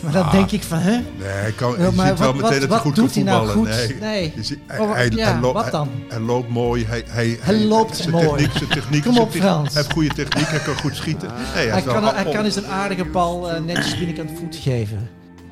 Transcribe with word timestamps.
Maar 0.00 0.12
dan 0.12 0.30
denk 0.30 0.50
ik 0.50 0.62
van, 0.62 0.78
hè? 0.78 0.90
Nee, 0.90 1.04
hij 1.28 1.52
kan, 1.52 1.70
je 1.70 1.90
maar 1.94 2.06
ziet 2.06 2.18
wel 2.18 2.32
wat- 2.32 2.42
meteen 2.42 2.50
wat- 2.50 2.60
dat 2.60 2.70
hij 2.70 2.78
goed 2.78 2.94
doet 2.94 3.12
kan 3.12 3.22
hij 3.22 3.32
nou 3.32 3.46
voetballen. 3.46 3.88
goed? 3.88 3.98
Nee. 4.00 4.32
Nee. 4.34 4.58
Hij, 4.66 4.78
Oh, 4.78 4.92
hij, 4.92 5.10
ja, 5.14 5.30
hij 5.32 5.40
loopt, 5.40 5.54
wat 5.54 5.62
hij- 5.62 5.70
dan? 5.72 5.88
Hij, 6.08 6.20
loopt 6.20 6.48
mooi. 6.48 6.84
Hij, 6.86 7.04
hij, 7.06 7.38
Hij 7.40 7.64
loopt 7.64 7.96
zijn 7.96 8.10
mooi. 8.10 8.26
Techniek, 8.28 8.52
zijn 8.56 8.68
techniek, 8.70 9.02
Kom 9.02 9.12
zijn 9.12 9.24
op, 9.24 9.30
techniek- 9.30 9.50
Frans. 9.50 9.72
Hij 9.72 9.82
heeft 9.82 9.92
goede 9.94 10.14
techniek, 10.14 10.46
hij 10.48 10.58
kan 10.58 10.76
goed 10.76 10.96
schieten. 10.96 11.28
Nee, 11.28 11.36
hij, 11.46 11.64
Hij 11.66 11.84
wel 11.84 11.94
kan, 11.94 12.14
hij 12.14 12.24
kan 12.32 12.44
eens 12.44 12.56
een 12.56 12.66
aardige 12.66 13.04
bal 13.04 13.50
eh, 13.50 13.60
netjes 13.62 13.98
binnenkant 13.98 14.30
voet 14.38 14.56
geven. 14.56 15.08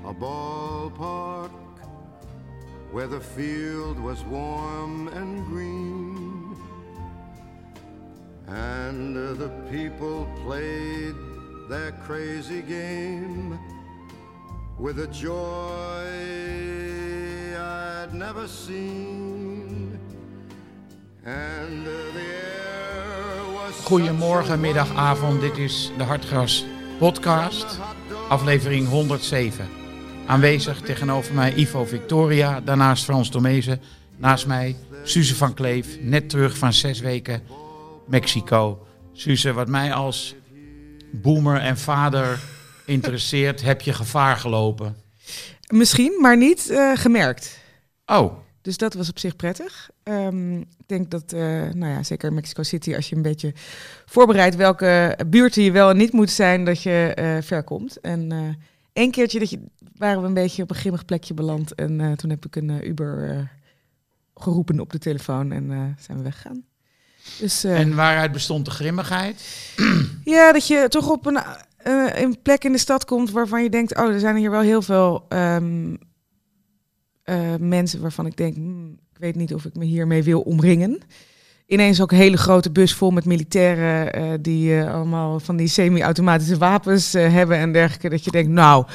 A 0.07 0.13
ballpark 0.19 1.51
where 2.93 3.09
the 3.09 3.21
field 3.35 3.97
was 4.03 4.19
warm 4.31 5.09
and 5.09 5.47
green 5.53 6.13
and 8.49 9.17
uh, 9.17 9.23
the 9.39 9.51
people 9.71 10.27
played 10.47 11.15
their 11.69 11.95
crazy 12.07 12.63
game 12.69 13.59
with 14.79 14.99
a 14.99 15.07
joy 15.07 16.05
I'd 17.57 18.13
never 18.13 18.49
seen 18.49 19.99
and 21.25 21.87
the 21.87 22.21
air 22.21 23.53
was 23.55 23.85
Goedemorgen, 23.85 24.61
middag, 24.61 24.95
avond. 24.95 25.41
Dit 25.41 25.59
is 25.59 25.91
de 25.97 26.03
Hartgras 26.03 26.65
podcast, 26.99 27.79
aflevering 28.29 28.89
107. 28.89 29.69
Aanwezig 30.27 30.81
tegenover 30.81 31.35
mij 31.35 31.55
Ivo 31.55 31.85
Victoria, 31.85 32.61
daarnaast 32.61 33.05
Frans 33.05 33.29
Tomezen. 33.29 33.81
Naast 34.17 34.47
mij 34.47 34.77
Suze 35.03 35.35
van 35.35 35.55
Kleef, 35.55 35.87
net 36.01 36.29
terug 36.29 36.59
van 36.59 36.73
zes 36.73 37.01
weken 37.01 37.43
Mexico. 38.07 38.87
Suze, 39.13 39.53
wat 39.53 39.69
mij 39.69 39.93
als 39.93 40.35
boomer 41.13 41.61
en 41.61 41.79
vader 41.79 42.41
interesseert, 42.85 43.63
heb 43.63 43.81
je 43.81 43.93
gevaar 43.93 44.37
gelopen? 44.37 44.97
Misschien, 45.69 46.19
maar 46.21 46.37
niet 46.37 46.71
eh, 46.71 46.97
gemerkt. 46.97 47.59
Oh, 48.07 48.33
Dus 48.63 48.77
dat 48.77 48.95
was 48.95 49.09
op 49.09 49.19
zich 49.19 49.37
prettig. 49.37 49.91
Ehm, 50.03 50.57
ik 50.59 50.87
denk 50.87 51.11
dat, 51.11 51.33
eh, 51.33 51.41
nou 51.73 51.87
ja, 51.87 52.03
zeker 52.03 52.29
in 52.29 52.35
Mexico 52.35 52.63
City, 52.63 52.95
als 52.95 53.09
je 53.09 53.17
een 53.17 53.23
beetje 53.23 53.53
voorbereidt 54.07 54.57
welke 54.57 55.19
buurten 55.27 55.63
je 55.63 55.73
wel 55.73 55.91
en 55.91 55.97
niet 55.97 56.13
moet 56.13 56.31
zijn, 56.31 56.65
dat 56.65 56.83
je 56.83 57.13
eh, 57.15 57.43
ver 57.43 57.63
komt. 57.63 58.01
En 58.01 58.57
één 58.93 59.11
keertje 59.11 59.39
dat 59.39 59.51
je, 59.51 59.61
waren 59.97 60.21
we 60.21 60.27
een 60.27 60.35
beetje 60.35 60.63
op 60.63 60.71
een 60.71 60.77
grimmig 60.77 61.05
plekje 61.05 61.35
beland. 61.35 61.75
En 61.75 62.17
toen 62.17 62.31
heb 62.31 62.47
ik 62.47 62.57
een 62.57 62.89
Uber 62.89 63.51
geroepen 64.35 64.81
op 64.81 64.93
de 64.93 64.99
telefoon 64.99 65.53
en 65.53 65.97
zijn 65.99 66.19
we 66.19 66.25
weggegaan. 66.25 66.65
Dus 67.39 67.65
en 67.65 67.95
waaruit 67.95 68.33
bestond 68.33 68.65
de 68.65 68.71
grimmigheid? 68.71 69.43
ja, 70.25 70.53
dat 70.53 70.67
je 70.67 70.87
toch 70.89 71.11
op 71.11 71.27
een, 71.27 71.39
eh, 71.85 72.23
een 72.23 72.43
plek 72.43 72.65
in 72.65 72.73
de 72.73 72.79
stad 72.79 73.05
komt 73.05 73.31
waarvan 73.31 73.63
je 73.63 73.71
denkt, 73.71 73.97
oh, 73.97 74.13
er 74.13 74.21
zijn 74.21 74.37
hier 74.37 74.51
wel 74.51 74.61
heel 74.61 74.83
veel 74.83 75.25
ehm, 75.29 75.95
eh, 77.23 77.55
mensen 77.59 78.01
waarvan 78.01 78.27
ik 78.27 78.37
denk, 78.37 78.55
hmm, 78.55 78.99
ik 79.13 79.19
weet 79.19 79.35
niet 79.35 79.55
of 79.55 79.65
ik 79.65 79.75
me 79.75 79.85
hiermee 79.85 80.23
wil 80.23 80.41
omringen. 80.41 80.99
Ineens 81.67 82.01
ook 82.01 82.13
een 82.13 82.19
hele 82.19 82.37
grote 82.37 82.71
bus 82.71 82.95
vol 82.95 83.11
met 83.11 83.25
militairen 83.25 84.13
eh, 84.13 84.33
die 84.41 84.83
allemaal 84.83 85.41
van 85.41 85.57
die 85.57 85.69
semi-automatische 85.69 86.59
wapens 86.59 87.13
hebben 87.13 87.57
en 87.57 87.73
dergelijke. 87.73 88.09
Dat 88.09 88.25
je 88.25 88.31
denkt, 88.31 88.51
nou, 88.51 88.87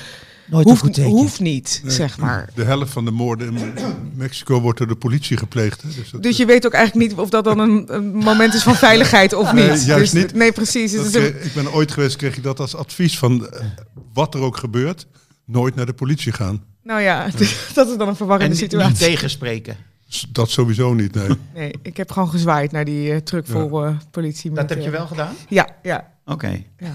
Nooit 0.49 0.65
een 0.67 0.71
goed 0.71 0.81
hoeft, 0.81 0.93
teken. 0.93 1.09
hoeft 1.11 1.39
niet, 1.39 1.81
Nee. 1.83 1.93
zeg 1.93 2.17
maar. 2.17 2.49
De 2.55 2.63
helft 2.63 2.91
van 2.91 3.05
de 3.05 3.11
moorden 3.11 3.57
in 3.57 3.73
Mexico 4.15 4.61
wordt 4.61 4.77
door 4.77 4.87
de 4.87 4.95
politie 4.95 5.37
gepleegd. 5.37 5.81
Hè? 5.81 5.89
Dus, 5.95 6.09
dat, 6.11 6.23
Dus 6.23 6.37
je 6.37 6.45
weet 6.45 6.65
ook 6.65 6.73
eigenlijk 6.73 7.09
niet 7.09 7.19
of 7.19 7.29
dat 7.29 7.43
dan 7.43 7.59
een, 7.59 7.83
een 7.95 8.13
moment 8.15 8.53
is 8.53 8.63
van 8.63 8.75
veiligheid 8.89 9.33
of 9.33 9.53
Nee, 9.53 9.69
niet. 9.71 9.85
juist 9.85 10.13
dus, 10.13 10.21
niet. 10.23 10.33
Nee, 10.33 10.51
precies. 10.51 10.95
dat 10.95 11.09
kreeg- 11.09 11.43
ik 11.43 11.53
ben 11.53 11.73
ooit 11.73 11.91
geweest, 11.91 12.15
kreeg 12.15 12.37
ik 12.37 12.43
dat 12.43 12.59
als 12.59 12.75
advies 12.75 13.17
van 13.17 13.47
eh, 13.49 13.65
wat 14.13 14.33
er 14.33 14.41
ook 14.41 14.57
gebeurt, 14.57 15.07
nooit 15.45 15.75
naar 15.75 15.85
de 15.85 15.93
politie 15.93 16.31
gaan. 16.31 16.63
nou 16.83 17.01
ja, 17.01 17.25
dat 17.73 17.87
is 17.89 17.97
dan 17.97 18.01
een 18.01 18.07
En 18.07 18.15
verwarrende 18.15 18.51
niet 18.53 18.63
situatie. 18.63 18.95
tegenspreken. 19.07 19.77
S- 20.07 20.27
Dat 20.31 20.49
sowieso 20.49 20.93
niet, 20.93 21.13
nee. 21.15 21.27
Nee, 21.55 21.73
ik 21.81 21.97
heb 21.97 22.11
gewoon 22.11 22.29
gezwaaid 22.29 22.71
naar 22.71 22.85
die 22.85 23.11
eh, 23.11 23.17
truck 23.17 23.47
Ja. 23.47 23.53
eh, 23.53 23.91
politie. 24.11 24.51
Dat 24.51 24.69
heb 24.69 24.81
je 24.81 24.89
wel 24.89 25.07
gedaan? 25.07 25.33
Ja, 25.49 25.69
ja, 25.83 26.11
Oké. 26.25 26.61
ja. 26.77 26.93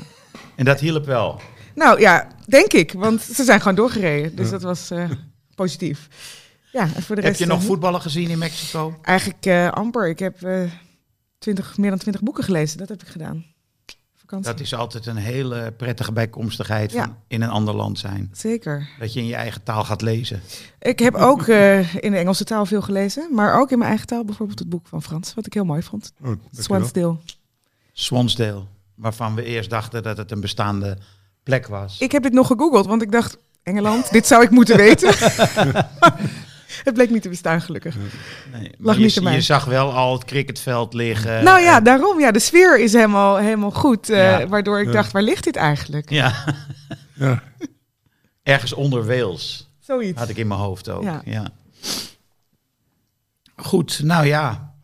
En 0.57 0.65
dat 0.65 0.81
hielp 0.81 1.07
wel? 1.07 1.41
Nou 1.75 2.01
ja, 2.01 2.29
denk 2.47 2.73
ik, 2.73 2.93
want 2.93 3.23
ze 3.23 3.45
zijn 3.45 3.59
gewoon 3.61 3.75
doorgereden. 3.75 4.37
Dus 4.37 4.45
Ja. 4.47 4.51
dat 4.53 4.63
was 4.63 4.91
eh, 4.91 5.11
positief. 5.55 6.09
Ja, 6.73 6.83
en 6.83 7.03
voor 7.03 7.17
de 7.17 7.23
Heb 7.23 7.31
rest... 7.31 7.39
je 7.39 7.47
nog 7.47 7.61
eh, 7.61 7.67
voetballen 7.67 8.01
gezien 8.01 8.31
in 8.31 8.39
Mexico? 8.39 8.99
Eigenlijk 9.03 9.47
eh, 9.47 9.71
amper. 9.71 10.09
Ik 10.09 10.19
heb 10.19 10.43
eh 10.43 10.71
20, 11.39 11.77
meer 11.79 11.91
dan 11.91 11.99
twintig 11.99 12.23
boeken 12.23 12.45
gelezen. 12.45 12.79
Dat 12.79 12.89
heb 12.89 13.03
ik 13.03 13.09
gedaan. 13.09 13.45
Vakantie. 14.15 14.51
Dat 14.53 14.61
is 14.61 14.75
altijd 14.75 15.07
een 15.07 15.17
hele 15.17 15.73
prettige 15.77 16.13
bijkomstigheid 16.13 16.93
van 16.93 17.17
in 17.29 17.43
een 17.43 17.49
ander 17.49 17.75
land 17.75 17.99
zijn. 17.99 18.31
Zeker. 18.33 18.89
Dat 18.99 19.13
je 19.13 19.21
in 19.21 19.27
je 19.27 19.35
eigen 19.35 19.63
taal 19.63 19.85
gaat 19.85 20.03
lezen. 20.03 20.41
Ik 20.81 20.99
heb 20.99 21.15
ook 21.15 21.47
eh, 21.47 21.95
in 21.95 22.11
de 22.11 22.17
Engelse 22.17 22.45
taal 22.45 22.67
veel 22.67 22.83
gelezen. 22.83 23.29
Maar 23.35 23.61
ook 23.61 23.71
in 23.71 23.79
mijn 23.79 23.91
eigen 23.91 24.07
taal 24.09 24.25
bijvoorbeeld 24.25 24.59
het 24.59 24.69
boek 24.69 24.87
van 24.87 25.03
Frans. 25.03 25.35
Wat 25.35 25.47
ik 25.47 25.55
heel 25.55 25.65
mooi 25.65 25.83
vond. 25.83 26.13
Oh. 26.23 26.33
Swansdale. 26.51 27.17
Swansdale, 27.93 28.63
waarvan 28.95 29.35
we 29.35 29.45
eerst 29.45 29.71
dachten 29.71 30.03
dat 30.03 30.17
het 30.17 30.31
een 30.31 30.41
bestaande 30.41 30.99
plek 31.45 31.67
was. 31.67 31.99
Ik 31.99 32.13
heb 32.13 32.23
dit 32.23 32.33
nog 32.33 32.47
gegoogeld, 32.47 32.87
want 32.87 33.03
ik 33.03 33.13
dacht... 33.13 33.37
Engeland, 33.63 34.13
dit 34.13 34.27
zou 34.27 34.43
ik 34.43 34.51
moeten 34.51 34.77
weten. 34.77 35.09
het 36.85 36.95
bleek 36.95 37.11
niet 37.11 37.23
te 37.23 37.29
bestaan, 37.29 37.61
gelukkig. 37.61 37.97
nee, 38.53 38.71
lag 38.79 38.97
maar 38.97 39.05
niet 39.05 39.15
je, 39.35 39.41
zag 39.41 39.65
wel 39.65 39.93
al 39.93 40.13
het 40.13 40.25
cricketveld 40.25 40.95
liggen. 40.95 41.45
nou 41.45 41.61
ja, 41.61 41.77
En- 41.77 41.85
daarom. 41.85 42.21
Ja, 42.21 42.31
de 42.31 42.39
sfeer 42.39 42.81
is 42.81 42.93
helemaal, 42.93 43.37
helemaal 43.37 43.71
goed. 43.71 44.11
eh, 44.11 44.17
Ja. 44.41 44.47
Waardoor 44.49 44.81
ik 44.81 44.87
Ja. 44.87 44.93
dacht, 44.93 45.13
waar 45.13 45.23
ligt 45.23 45.45
dit 45.45 45.57
eigenlijk? 45.57 46.11
ja. 46.11 46.35
Ja. 47.15 47.43
Ergens 48.43 48.73
onder 48.73 49.07
Wales 49.07 49.69
Zoiets. 49.81 50.19
had 50.19 50.29
ik 50.29 50.37
in 50.37 50.47
mijn 50.47 50.61
hoofd 50.61 50.89
ook. 50.91 51.03
Ja. 51.03 51.23
Ja. 51.25 51.47
Goed, 53.57 54.01
nou 54.03 54.27
ja. 54.27 54.75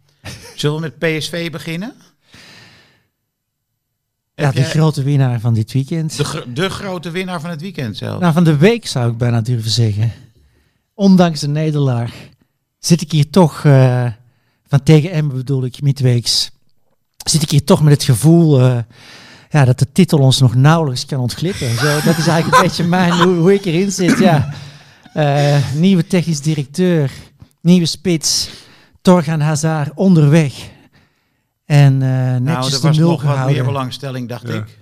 Zullen 0.54 0.76
we 0.80 0.82
met 0.82 0.98
PSV 1.18 1.50
beginnen? 1.50 1.94
Ja, 4.40 4.52
de 4.52 4.64
grote 4.64 5.02
winnaar 5.02 5.40
van 5.40 5.54
dit 5.54 5.72
weekend. 5.72 6.16
de, 6.16 6.24
gro- 6.24 6.44
de 6.54 6.70
grote 6.70 7.10
winnaar 7.10 7.40
van 7.40 7.50
het 7.50 7.60
weekend 7.60 7.96
zelf. 7.96 8.20
Nou, 8.20 8.32
van 8.32 8.44
de 8.44 8.56
week 8.56 8.86
zou 8.86 9.10
ik 9.10 9.18
bijna 9.18 9.40
durven 9.40 9.70
zeggen. 9.70 10.12
Ondanks 10.94 11.40
de 11.40 11.48
nederlaag 11.48 12.12
zit 12.78 13.00
ik 13.00 13.10
hier 13.12 13.30
toch, 13.30 13.64
eh, 13.64 14.06
van 14.68 14.82
tegen 14.82 15.10
Emmen 15.10 15.36
bedoel 15.36 15.64
ik, 15.64 15.82
midweeks, 15.82 16.50
zit 17.24 17.42
ik 17.42 17.50
hier 17.50 17.64
toch 17.64 17.82
met 17.82 17.92
het 17.92 18.02
gevoel 18.02 18.60
eh, 18.60 18.78
ja, 19.50 19.64
dat 19.64 19.78
de 19.78 19.92
titel 19.92 20.18
ons 20.18 20.40
nog 20.40 20.54
nauwelijks 20.54 21.06
kan 21.06 21.20
ontglippen. 21.20 21.74
Zo, 21.76 22.00
dat 22.04 22.18
is 22.18 22.26
eigenlijk 22.26 22.56
een 22.56 22.62
beetje 22.62 22.84
mijn, 22.84 23.12
hoe, 23.12 23.34
hoe 23.36 23.54
ik 23.54 23.64
erin 23.64 23.92
zit. 23.92 24.18
Ja. 24.18 24.54
Eh, 25.14 25.56
nieuwe 25.74 26.06
technisch 26.06 26.40
directeur, 26.40 27.10
nieuwe 27.62 27.86
spits, 27.86 28.48
Torgan 29.02 29.40
Hazard 29.40 29.90
onderweg. 29.94 30.52
En 31.70 32.02
eh 32.02 32.08
nou, 32.08 32.40
netjes 32.40 32.74
er 32.74 32.80
de 32.80 32.86
was 32.86 32.96
nul 32.98 33.10
nog 33.10 33.22
wat 33.22 33.46
meer 33.46 33.64
belangstelling, 33.64 34.28
dacht 34.28 34.48
Ja. 34.48 34.54
ik. 34.54 34.78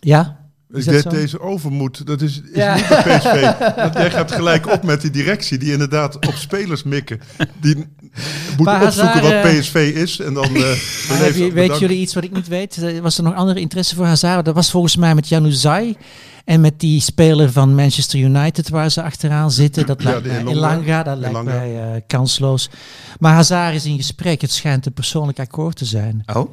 Ja? 0.00 0.40
Is 0.70 0.86
Ik 0.86 1.02
dat 1.02 1.12
deze 1.12 1.40
overmoed, 1.40 2.06
dat 2.06 2.20
is, 2.20 2.40
is 2.40 2.50
Ja. 2.54 2.74
niet 2.74 2.88
bij 2.88 3.02
PSV. 3.18 3.58
Want 3.76 3.94
jij 3.94 4.10
gaat 4.10 4.32
gelijk 4.32 4.66
op 4.66 4.82
met 4.82 5.00
die 5.00 5.10
directie, 5.10 5.58
die 5.58 5.72
inderdaad 5.72 6.26
op 6.26 6.34
spelers 6.34 6.82
mikken. 6.82 7.20
Die 7.60 7.86
moeten 8.46 8.64
Maar 8.64 8.82
opzoeken 8.84 9.12
Hazard, 9.12 9.42
wat 9.44 9.52
eh, 9.52 9.58
PSV 9.60 9.74
is. 9.94 10.18
En 10.20 10.34
dan 10.34 10.44
eh 10.56 11.36
je, 11.36 11.50
weet 11.52 11.78
jullie 11.78 11.98
iets 11.98 12.14
wat 12.14 12.24
ik 12.24 12.32
niet 12.32 12.48
weet? 12.48 12.76
Eh, 12.82 12.98
Was 12.98 13.18
er 13.18 13.24
nog 13.24 13.34
andere 13.34 13.60
interesse 13.60 13.94
voor 13.94 14.06
Hazard? 14.06 14.44
Dat 14.44 14.54
was 14.54 14.70
volgens 14.70 14.96
mij 14.96 15.14
met 15.14 15.28
Januzaj 15.28 15.96
en 16.44 16.60
met 16.60 16.80
die 16.80 17.00
speler 17.00 17.52
van 17.52 17.74
Manchester 17.74 18.18
United 18.18 18.68
waar 18.68 18.90
ze 18.90 19.02
achteraan 19.02 19.50
zitten. 19.50 19.86
Dat 19.86 20.02
Ja, 20.02 20.10
lijkt 20.10 20.24
de 20.24 20.30
mij 20.44 20.52
Elanga. 20.52 21.02
Dat 21.02 21.18
lijkt 21.18 21.34
Elanga. 21.36 21.52
mij 21.58 21.94
eh, 21.94 22.00
kansloos. 22.06 22.70
Maar 23.18 23.32
Hazard 23.34 23.74
is 23.74 23.84
in 23.84 23.96
gesprek. 23.96 24.40
Het 24.40 24.52
schijnt 24.52 24.86
een 24.86 24.92
persoonlijk 24.92 25.38
akkoord 25.38 25.76
te 25.76 25.84
zijn. 25.84 26.22
Oh, 26.34 26.52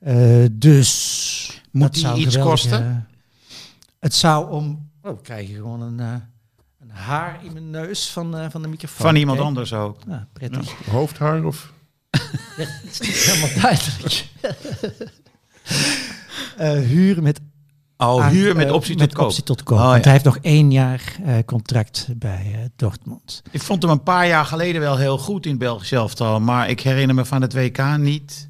Eh, 0.00 0.44
dus 0.52 1.62
Moet 1.70 1.94
die 1.94 2.02
iets 2.14 2.34
geweldig, 2.34 2.42
kosten? 2.42 3.06
het 4.00 4.14
zou 4.14 4.50
om... 4.50 4.90
Oh, 5.02 5.10
we 5.12 5.20
krijgen 5.22 5.54
gewoon 5.54 5.82
een, 5.82 6.00
eh, 6.00 6.06
een 6.06 6.22
haar 6.94 7.38
in 7.42 7.52
mijn 7.52 7.70
neus 7.70 8.10
van, 8.10 8.36
eh, 8.38 8.46
van 8.50 8.62
de 8.62 8.68
microfoon. 8.68 9.06
van 9.06 9.16
iemand 9.16 9.40
anders 9.40 9.72
ook. 9.72 10.06
Nou, 10.06 10.20
prettig. 10.32 10.72
Hoofdhaar 10.90 11.44
of... 11.44 11.72
Het 12.56 12.68
is 12.90 13.00
niet 13.00 13.14
helemaal 13.16 13.60
duidelijk. 13.62 14.24
Eh 16.56 16.72
huur 16.72 17.22
met 17.22 17.40
Oh, 17.96 18.22
aan- 18.24 18.30
huur 18.32 18.56
met 18.56 18.66
eh, 18.66 18.72
optie 18.72 18.96
met 18.98 19.08
tot 19.08 19.18
koop. 19.18 19.26
optie 19.26 19.42
tot 19.42 19.62
koop. 19.62 19.78
Oh, 19.78 19.84
Want 19.84 19.96
ja. 19.96 20.02
hij 20.02 20.12
heeft 20.12 20.24
nog 20.24 20.38
één 20.40 20.70
jaar 20.72 21.02
eh, 21.24 21.34
contract 21.46 22.06
bij 22.16 22.50
eh, 22.54 22.58
Dortmund. 22.76 23.42
Ik 23.50 23.62
vond 23.62 23.82
hem 23.82 23.90
een 23.90 24.02
paar 24.02 24.26
jaar 24.26 24.44
geleden 24.44 24.80
wel 24.80 24.96
heel 24.96 25.18
goed 25.18 25.44
in 25.44 25.50
het 25.50 25.60
Belgisch 25.60 25.92
elftal. 25.92 26.40
Maar 26.40 26.68
ik 26.68 26.80
herinner 26.80 27.14
me 27.14 27.24
van 27.24 27.42
het 27.42 27.52
WK 27.52 27.96
niet. 27.98 28.48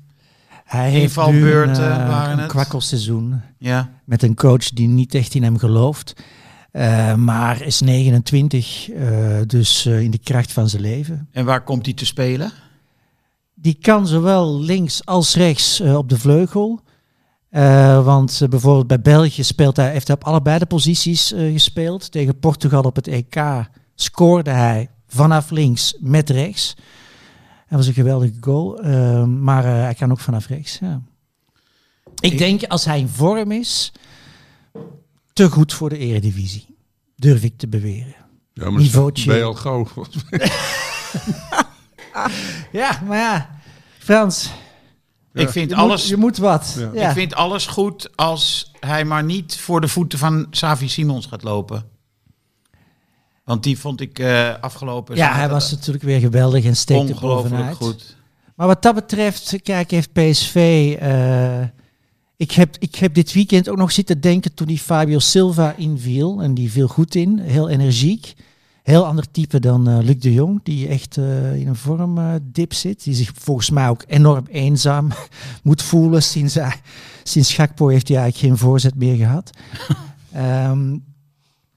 Hij 0.65 0.83
heeft 0.85 0.95
nu 0.97 1.03
Invalbeurten 1.03 2.01
een, 2.01 2.07
waren 2.09 2.39
een 2.39 2.49
kwakkelseizoen 2.49 3.41
Ja. 3.59 3.91
met 4.05 4.23
een 4.23 4.35
coach 4.35 4.69
die 4.69 4.89
niet 4.89 5.15
echt 5.15 5.35
in 5.35 5.43
hem 5.43 5.59
gelooft. 5.59 6.13
Eh, 6.75 7.15
maar 7.15 7.63
is 7.63 7.81
29, 7.81 8.91
eh, 8.91 9.39
dus 9.47 9.87
eh, 9.87 10.01
in 10.01 10.11
de 10.11 10.19
kracht 10.19 10.53
van 10.53 10.69
zijn 10.69 10.83
leven. 10.83 11.29
En 11.33 11.45
waar 11.45 11.65
komt 11.65 11.85
hij 11.85 11.95
te 11.95 12.07
spelen? 12.07 12.53
Die 13.55 13.75
kan 13.81 14.07
zowel 14.07 14.61
links 14.61 15.05
als 15.07 15.35
rechts 15.35 15.81
op 15.81 16.09
de 16.09 16.19
vleugel. 16.19 16.81
Want 18.05 18.41
bijvoorbeeld 18.51 18.87
bij 18.87 19.01
België 19.01 19.45
speelt 19.45 19.77
hij, 19.77 19.91
heeft 19.93 20.07
hij 20.07 20.17
op 20.17 20.25
allebei 20.25 20.59
de 20.59 20.67
posities 20.67 21.33
gespeeld. 21.37 22.11
Tegen 22.13 22.39
Portugal 22.39 22.83
op 22.83 22.97
het 22.97 23.07
EK 23.09 23.37
scoorde 23.95 24.51
hij 24.51 24.91
vanaf 25.07 25.51
links 25.51 25.97
met 26.01 26.31
rechts. 26.31 26.75
Dat 27.69 27.79
was 27.79 27.87
een 27.87 27.95
geweldige 27.95 28.35
goal. 28.41 28.83
Maar 29.27 29.65
hij 29.65 29.95
kan 29.95 30.11
ook 30.11 30.21
vanaf 30.21 30.47
rechts. 30.47 30.79
Ja. 30.79 31.01
Ik 32.21 32.33
Ik- 32.33 32.39
denk 32.39 32.65
als 32.65 32.85
hij 32.85 32.99
in 32.99 33.09
vorm 33.09 33.53
is, 33.53 33.93
te 35.35 35.51
goed 35.51 35.73
voor 35.73 35.89
de 35.89 35.99
eredivisie. 35.99 36.67
Durf 37.17 37.43
ik 37.43 37.57
te 37.59 37.69
beweren. 37.69 38.15
Ja, 38.53 38.71
maar 38.71 38.81
Niveautje. 38.81 39.27
ben 39.29 39.37
je 39.37 39.43
al 39.43 39.55
gauw. 39.55 39.87
Ja, 42.73 43.03
maar 43.07 43.19
ja, 43.19 43.51
Frans, 43.99 44.51
Ik 45.33 45.49
vind 45.49 45.71
je, 45.71 45.77
alles... 45.77 46.01
moet, 46.01 46.09
je 46.11 46.17
moet 46.17 46.37
wat. 46.37 46.75
Ja. 46.79 46.91
Ja. 46.95 47.09
Ik 47.09 47.15
vind 47.15 47.35
alles 47.35 47.67
goed 47.67 48.17
als 48.17 48.73
hij 48.81 49.05
maar 49.05 49.25
niet 49.25 49.57
voor 49.57 49.81
de 49.81 49.89
voeten 49.89 50.19
van 50.19 50.47
Savi 50.51 50.89
Simons 50.89 51.27
gaat 51.27 51.43
lopen. 51.43 51.89
Want 53.45 53.63
die 53.63 53.79
vond 53.79 54.01
ik 54.01 54.19
eh, 54.19 54.55
afgelopen 54.61 55.17
Ja, 55.17 55.35
hij 55.35 55.49
was 55.49 55.71
natuurlijk 55.71 56.05
weer 56.05 56.21
geweldig 56.21 56.65
en 56.65 56.77
steekte 56.77 57.13
ongelooflijk 57.13 57.51
bovenuit. 57.55 57.77
goed. 57.77 58.17
Maar 58.57 58.67
wat 58.67 58.83
dat 58.83 58.95
betreft, 58.95 59.57
kijk, 59.63 59.91
heeft 59.91 60.13
PSV... 60.13 60.57
eh, 61.01 61.63
ik, 62.45 62.53
heb, 62.53 62.77
ik 62.79 62.95
heb 62.95 63.15
dit 63.15 63.33
weekend 63.33 63.69
ook 63.69 63.77
nog 63.77 63.93
zitten 63.93 64.21
denken 64.21 64.55
toen 64.55 64.67
die 64.67 64.79
Fabio 64.79 65.19
Silva 65.19 65.75
inviel. 65.77 66.43
En 66.43 66.55
die 66.55 66.71
viel 66.71 66.89
goed 66.89 67.15
in, 67.15 67.39
heel 67.39 67.69
energiek. 67.69 68.35
Heel 68.83 69.07
ander 69.07 69.31
type 69.31 69.61
dan 69.61 69.89
eh, 69.89 69.99
Luc 70.03 70.19
de 70.19 70.33
Jong, 70.33 70.61
die 70.63 70.89
echt 70.89 71.17
eh, 71.17 71.55
in 71.55 71.69
een 71.69 71.77
vormdip 71.77 72.73
zit. 72.73 73.05
Die 73.05 73.15
zich 73.15 73.31
volgens 73.35 73.71
mij 73.71 73.89
ook 73.89 74.05
enorm 74.07 74.47
eenzaam 74.51 75.09
moet 75.63 75.83
voelen. 75.83 76.23
Sinds, 76.23 76.59
sinds 77.23 77.55
Gakpo 77.55 77.89
heeft 77.89 78.09
hij 78.09 78.17
eigenlijk 78.17 78.47
geen 78.47 78.67
voorzet 78.67 78.95
meer 78.95 79.17
gehad. 79.17 79.51
Ehm, 80.33 80.99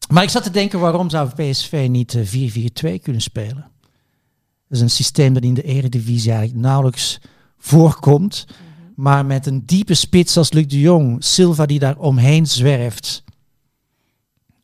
maar 0.09 0.23
ik 0.23 0.29
zat 0.29 0.43
te 0.43 0.49
denken, 0.49 0.79
waarom 0.79 1.09
zou 1.09 1.29
PSV 1.29 1.87
niet 1.89 2.15
eh, 2.15 2.95
4-4-2 2.97 3.01
kunnen 3.01 3.21
spelen? 3.21 3.65
Dat 4.67 4.77
is 4.77 4.81
een 4.81 4.89
systeem 4.89 5.33
dat 5.33 5.43
in 5.43 5.53
de 5.53 5.63
eredivisie 5.63 6.31
eigenlijk 6.31 6.61
nauwelijks 6.61 7.19
voorkomt. 7.57 8.45
Maar 8.97 9.25
met 9.25 9.45
een 9.45 9.65
diepe 9.65 9.93
spits 9.93 10.37
als 10.37 10.51
Luc 10.51 10.67
de 10.67 10.79
Jong, 10.79 11.23
Silva 11.23 11.65
die 11.65 11.79
daar 11.79 11.97
omheen 11.97 12.45
zwerft. 12.47 13.23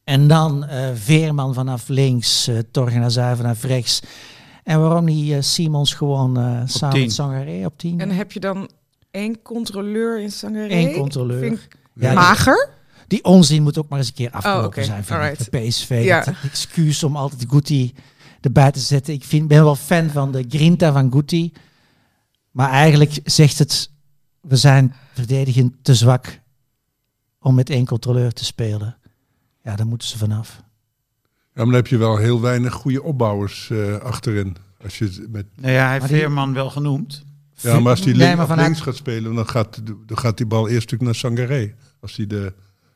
En 0.03 0.27
dan 0.27 0.65
eh, 0.65 0.89
Veerman 0.94 1.53
vanaf 1.53 1.88
links, 1.88 2.47
eh 2.47 2.57
Torgen 2.71 3.03
Azar 3.03 3.35
vanaf 3.35 3.63
rechts. 3.63 4.01
En 4.63 4.80
waarom 4.81 5.06
niet 5.06 5.31
eh, 5.31 5.38
Simons 5.41 5.94
gewoon 5.94 6.38
eh, 6.38 6.62
samen 6.65 6.95
tien. 6.95 7.03
met 7.03 7.13
Sangaré 7.13 7.65
op 7.65 7.77
10? 7.77 8.00
En 8.00 8.09
heb 8.09 8.31
je 8.31 8.39
dan 8.39 8.69
één 9.12 9.41
controleur 9.41 10.19
in 10.21 10.31
Sangaré? 10.31 10.74
Eén 10.74 10.94
controleur. 10.94 11.39
Vind 11.39 11.57
ik 11.59 11.77
Ja, 11.95 12.07
die- 12.09 12.18
mager? 12.18 12.69
Die 13.07 13.24
onzin 13.24 13.63
moet 13.63 13.77
ook 13.77 13.89
maar 13.89 14.00
eens 14.00 14.07
een 14.07 14.13
keer 14.13 14.31
afgelopen 14.31 14.62
Oh, 14.62 14.68
oké. 14.68 14.83
zijn 14.83 15.03
van 15.03 15.19
de 15.19 15.59
PSV. 15.68 16.01
Ja. 16.03 16.24
Dat 16.24 16.33
excuus 16.44 17.03
om 17.03 17.15
altijd 17.15 17.45
Guti 17.50 17.94
erbij 18.41 18.71
te 18.71 18.80
zetten. 18.80 19.13
Ik 19.13 19.24
vind, 19.24 19.47
ben 19.47 19.63
wel 19.63 19.75
fan 19.75 20.09
van 20.09 20.31
de 20.31 20.45
grinta 20.50 20.91
van 20.91 21.12
Guti. 21.12 21.53
Maar 22.51 22.69
eigenlijk 22.69 23.19
zegt 23.24 23.59
het, 23.59 23.89
we 24.48 24.56
zijn 24.56 24.94
verdedigend 25.13 25.74
te 25.81 25.95
zwak 25.95 26.40
om 27.40 27.56
met 27.56 27.69
één 27.69 27.86
controleur 27.86 28.31
te 28.31 28.45
spelen. 28.45 28.98
Ja, 29.63 29.75
daar 29.75 29.88
moeten 29.88 30.07
ze 30.07 30.18
vanaf. 30.18 30.56
Ja, 30.56 31.31
maar 31.54 31.66
dan 31.66 31.74
heb 31.74 31.88
je 31.88 31.98
wel 31.98 32.18
heel 32.18 32.42
weinig 32.42 32.74
goede 32.74 33.04
opbouwers 33.04 33.69
eh, 33.69 33.95
achterin. 33.95 34.56
Als 34.84 34.98
je 34.98 35.06
het 35.06 35.31
met, 35.31 35.45
Nou 35.56 35.74
ja, 35.74 35.84
hij 35.84 35.94
heeft 35.94 36.07
die- 36.07 36.18
Veerman 36.18 36.54
wel 36.54 36.69
genoemd. 36.69 37.24
ja, 37.56 37.80
maar 37.80 37.92
als 37.92 38.01
die 38.01 38.16
Nee, 38.16 38.28
link- 38.36 38.48
vanuit- 38.48 38.68
links 38.68 38.81
gaat 38.81 38.95
spelen, 38.95 39.36
dan 39.36 39.48
gaat, 39.50 39.81
dan 40.06 40.18
gaat 40.18 40.38
die 40.38 40.45
bal 40.45 40.68
eerst 40.68 40.92
natuurlijk 40.92 41.04
naar 41.04 41.16
Sangaré. 41.16 41.74
Als 42.00 42.16
die 42.16 42.28
de 42.28 42.54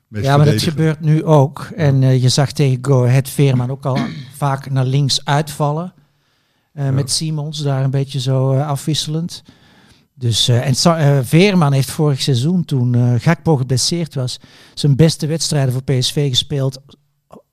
meest 0.07 0.25
Ja, 0.25 0.37
maar 0.37 0.45
dat 0.45 0.61
gebeurt 0.61 0.99
nu 1.01 1.23
ook. 1.23 1.69
En 1.75 2.03
eh, 2.03 2.21
je 2.21 2.29
zag 2.29 2.51
tegen 2.51 2.77
Go 2.81 3.05
Ahead 3.05 3.29
Veerman 3.29 3.69
ook 3.71 3.85
al 3.85 3.97
vaak 4.37 4.69
naar 4.69 4.85
links 4.85 5.25
uitvallen. 5.25 5.93
Eh, 6.73 6.89
Met 6.89 7.11
Simons 7.11 7.63
daar 7.63 7.83
een 7.83 7.89
beetje 7.91 8.19
zo 8.19 8.57
afwisselend. 8.59 9.43
Dus, 10.19 10.47
eh, 10.47 10.67
en 10.67 10.73
eh, 10.97 11.19
Veerman 11.23 11.73
heeft 11.73 11.91
vorig 11.91 12.21
seizoen, 12.21 12.65
toen 12.65 12.95
eh 12.95 13.13
Gakpo 13.17 13.55
geblesseerd 13.55 14.15
was, 14.15 14.39
zijn 14.73 14.95
beste 14.95 15.27
wedstrijden 15.27 15.73
voor 15.73 15.83
PSV 15.83 16.29
gespeeld, 16.29 16.81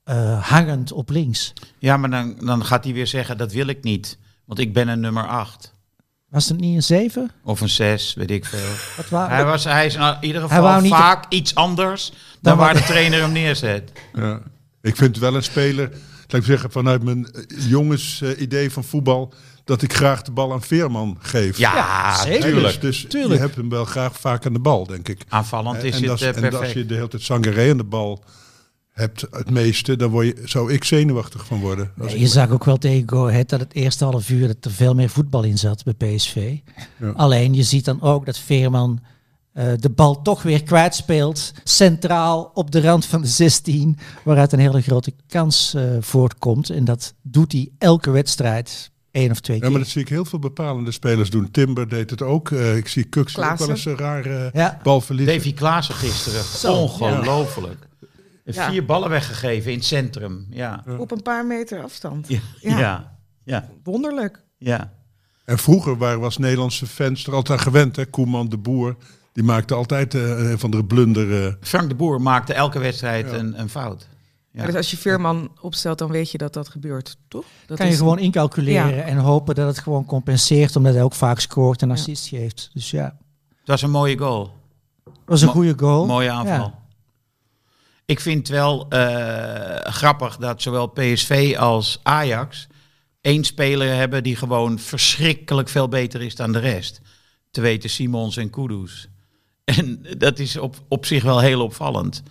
eh, 0.05 0.49
hangend 0.49 0.93
op 0.93 1.11
links. 1.11 1.53
Ja, 1.79 1.97
maar 1.97 2.11
dan, 2.11 2.37
dan 2.45 2.65
gaat 2.65 2.85
hij 2.85 2.93
weer 2.93 3.07
zeggen, 3.07 3.39
dat 3.39 3.53
wil 3.53 3.67
ik 3.67 3.83
niet. 3.83 4.19
Want 4.45 4.59
ik 4.59 4.73
ben 4.73 4.89
een 4.89 5.01
nummer 5.01 5.27
8. 5.27 5.73
Was 6.29 6.49
het 6.49 6.61
niet 6.61 6.75
een 6.77 6.83
7? 6.83 7.31
Of 7.45 7.61
een 7.61 7.69
6, 7.69 8.15
weet 8.15 8.31
ik 8.31 8.45
veel. 8.45 8.73
Wat 8.97 9.09
wa- 9.09 9.29
Hij, 9.29 9.45
was, 9.45 9.65
hij 9.65 9.87
is 9.87 9.95
in 9.95 10.17
ieder 10.21 10.43
geval 10.43 10.81
vaak 10.85 11.25
iets 11.33 11.55
anders 11.55 12.09
dan, 12.09 12.17
Dan 12.41 12.57
waar 12.57 12.75
de 12.75 12.83
trainer 12.83 13.21
hem 13.21 13.33
neerzet. 13.33 13.93
Ja. 14.15 14.41
Ik 14.83 14.97
vind 14.97 15.19
wel 15.19 15.35
een 15.35 15.43
speler, 15.43 15.89
laat 16.27 16.41
ik 16.41 16.45
zeggen, 16.45 16.71
vanuit 16.71 17.03
mijn 17.03 17.29
jongens 17.69 18.23
idee 18.23 18.71
van 18.71 18.85
voetbal, 18.85 19.33
dat 19.65 19.83
ik 19.83 19.93
graag 19.93 20.23
de 20.23 20.31
bal 20.33 20.53
aan 20.53 20.63
Veerman 20.63 21.17
geef. 21.21 21.59
Ja, 21.59 22.23
zeker. 22.23 22.41
Tuurlijk. 22.41 22.81
Dus, 22.81 23.01
dus 23.01 23.11
Tuurlijk. 23.11 23.33
je 23.35 23.39
hebt 23.41 23.57
hem 23.57 23.69
wel 23.69 23.85
graag 23.85 24.19
vaak 24.21 24.47
aan 24.47 24.53
de 24.53 24.59
bal, 24.59 24.87
denk 24.87 25.09
ik. 25.09 25.25
Aanvallend 25.29 25.83
is 25.83 25.95
en, 25.97 26.01
het 26.03 26.11
als, 26.11 26.21
eh, 26.21 26.29
en 26.29 26.35
perfect. 26.35 26.63
als 26.63 26.73
je 26.73 26.87
de 26.87 26.95
hele 26.95 27.09
tijd 27.09 27.23
Sangaré 27.23 27.71
aan 27.71 27.77
de 27.77 27.85
bal 27.85 28.23
hebt, 28.91 29.27
het 29.31 29.51
meeste, 29.51 29.97
dan 29.97 30.11
word 30.11 30.27
je, 30.27 30.37
zou 30.45 30.73
ik 30.73 30.85
zenuwachtig 30.85 31.47
van 31.47 31.61
worden. 31.61 31.93
Als 31.99 32.07
Nee, 32.07 32.15
ik- 32.17 32.21
je 32.21 32.27
zag 32.29 32.51
ook 32.51 32.65
wel 32.65 32.77
tegen 32.77 33.09
Go 33.09 33.29
Ahead 33.29 33.49
dat 33.49 33.61
het 33.61 33.75
eerste 33.75 34.05
half 34.05 34.29
uur 34.31 34.47
dat 34.47 34.57
er 34.65 34.71
veel 34.71 34.95
meer 34.95 35.09
voetbal 35.11 35.43
in 35.43 35.59
zat 35.59 35.83
bij 35.85 35.95
PSV. 36.15 36.57
Ja. 37.01 37.11
Alleen 37.11 37.55
je 37.55 37.63
ziet 37.63 37.85
dan 37.85 38.03
ook 38.03 38.27
dat 38.27 38.39
Veerman 38.39 39.01
eh, 39.53 39.67
de 39.77 39.91
bal 39.91 40.23
toch 40.23 40.43
weer 40.43 40.63
kwijtspeelt. 40.63 41.53
Centraal 41.65 42.51
op 42.55 42.71
de 42.71 42.81
rand 42.81 43.07
van 43.07 43.21
de 43.23 43.27
16. 43.29 43.99
Waaruit 44.25 44.53
een 44.53 44.59
hele 44.59 44.81
grote 44.83 45.13
kans 45.29 45.75
eh, 45.75 45.83
voortkomt. 46.01 46.71
En 46.71 46.85
dat 46.85 47.15
doet 47.23 47.53
hij 47.53 47.71
elke 47.79 48.11
wedstrijd. 48.11 48.91
Één 49.15 49.31
of 49.31 49.41
twee 49.41 49.61
Ja, 49.61 49.71
maar 49.71 49.79
dat 49.79 49.89
zie 49.89 50.01
ik 50.01 50.09
heel 50.09 50.25
veel 50.25 50.39
bepalende 50.39 50.93
spelers 50.93 51.31
doen. 51.31 51.51
Timber 51.51 51.89
deed 51.89 52.11
het 52.11 52.23
ook. 52.23 52.51
Eh, 52.51 52.77
ik 52.77 52.89
zie 52.89 53.05
Kux 53.05 53.39
ook 53.39 53.57
wel 53.59 53.71
eens 53.71 53.85
een 53.85 53.97
rare 53.97 54.51
Ja. 54.53 54.81
bal 54.83 55.01
verliezen. 55.01 55.35
Davy 55.37 55.55
Klaassen 55.55 55.95
gisteren. 55.95 56.45
Zo, 56.45 56.73
Ongelooflijk. 56.75 57.87
Ja. 58.45 58.71
Vier 58.71 58.85
ballen 58.85 59.11
weggegeven 59.11 59.71
in 59.71 59.77
het 59.77 59.87
centrum. 59.87 60.47
Ja. 60.51 60.85
Op 60.99 61.11
een 61.11 61.23
paar 61.23 61.47
meter 61.47 61.83
afstand. 61.83 62.29
Ja. 62.29 62.39
Ja. 62.61 62.79
Ja. 62.79 63.17
Ja. 63.45 63.69
Wonderlijk. 63.83 64.43
ja. 64.59 64.93
En 65.45 65.59
vroeger 65.59 65.97
waren 65.97 66.21
was 66.21 66.39
Nederlandse 66.39 66.87
fans 66.87 67.27
er 67.27 67.33
altijd 67.35 67.59
aan 67.59 67.65
gewend. 67.65 67.97
Hè? 67.97 68.07
Koeman 68.07 68.49
de 68.49 68.59
Boer, 68.59 68.97
die 69.33 69.45
maakte 69.45 69.75
altijd 69.75 70.15
eh, 70.15 70.51
een 70.51 70.59
van 70.59 70.71
de 70.71 70.85
blunder. 70.85 71.47
eh. 71.47 71.53
Frank 71.61 71.89
de 71.89 71.95
Boer 71.95 72.21
maakte 72.21 72.53
elke 72.55 72.79
wedstrijd 72.79 73.33
een, 73.33 73.61
een 73.61 73.69
fout. 73.69 74.09
Ja. 74.57 74.67
Dus 74.67 74.75
als 74.75 74.91
je 74.91 74.97
Veerman 74.97 75.51
opstelt, 75.61 75.99
dan 75.99 76.11
weet 76.11 76.31
je 76.31 76.39
dat 76.39 76.53
dat 76.53 76.69
gebeurt, 76.69 77.17
toch? 77.29 77.45
Dat 77.67 77.77
kan 77.77 77.87
je 77.87 77.93
is- 77.93 77.99
gewoon 77.99 78.19
incalculeren 78.19 78.97
Ja. 78.97 79.03
en 79.03 79.17
hopen 79.17 79.55
dat 79.55 79.67
het 79.67 79.79
gewoon 79.79 80.05
compenseert. 80.05 80.77
Omdat 80.77 80.95
hij 80.95 81.03
ook 81.03 81.15
vaak 81.15 81.41
scoort 81.41 81.83
en 81.83 81.91
assist 81.91 82.29
geeft. 82.29 82.71
Dus 82.73 82.91
ja, 82.91 83.03
dat 83.05 83.15
Het 83.59 83.69
was 83.69 83.83
een 83.83 83.91
mooie 83.91 84.19
goal. 84.19 84.53
was 85.25 85.41
een 85.41 85.47
Mo- 85.47 85.53
goede 85.53 85.75
goal. 85.77 86.07
Mooie 86.07 86.31
aanval. 86.31 86.55
Ja. 86.57 86.79
Ik 88.07 88.21
vind 88.21 88.49
wel 88.49 88.89
eh, 88.89 89.91
grappig 89.93 90.37
dat 90.37 90.63
zowel 90.63 90.87
PSV 90.87 91.57
als 91.59 92.01
Ajax 92.03 92.67
één 93.21 93.45
speler 93.45 93.95
hebben 93.97 94.23
die 94.23 94.37
gewoon 94.37 94.79
verschrikkelijk 94.79 95.69
veel 95.69 95.89
beter 95.89 96.23
is 96.23 96.35
dan 96.37 96.53
de 96.53 96.59
rest. 96.59 97.01
Te 97.51 97.61
weten 97.61 97.91
Simons 97.91 98.37
en 98.37 98.51
Kudus. 98.51 99.09
En 99.65 100.07
dat 100.19 100.39
is 100.39 100.57
op, 100.57 100.77
op 100.89 101.07
zich 101.07 101.23
wel 101.23 101.41
heel 101.41 101.63
opvallend. 101.63 102.23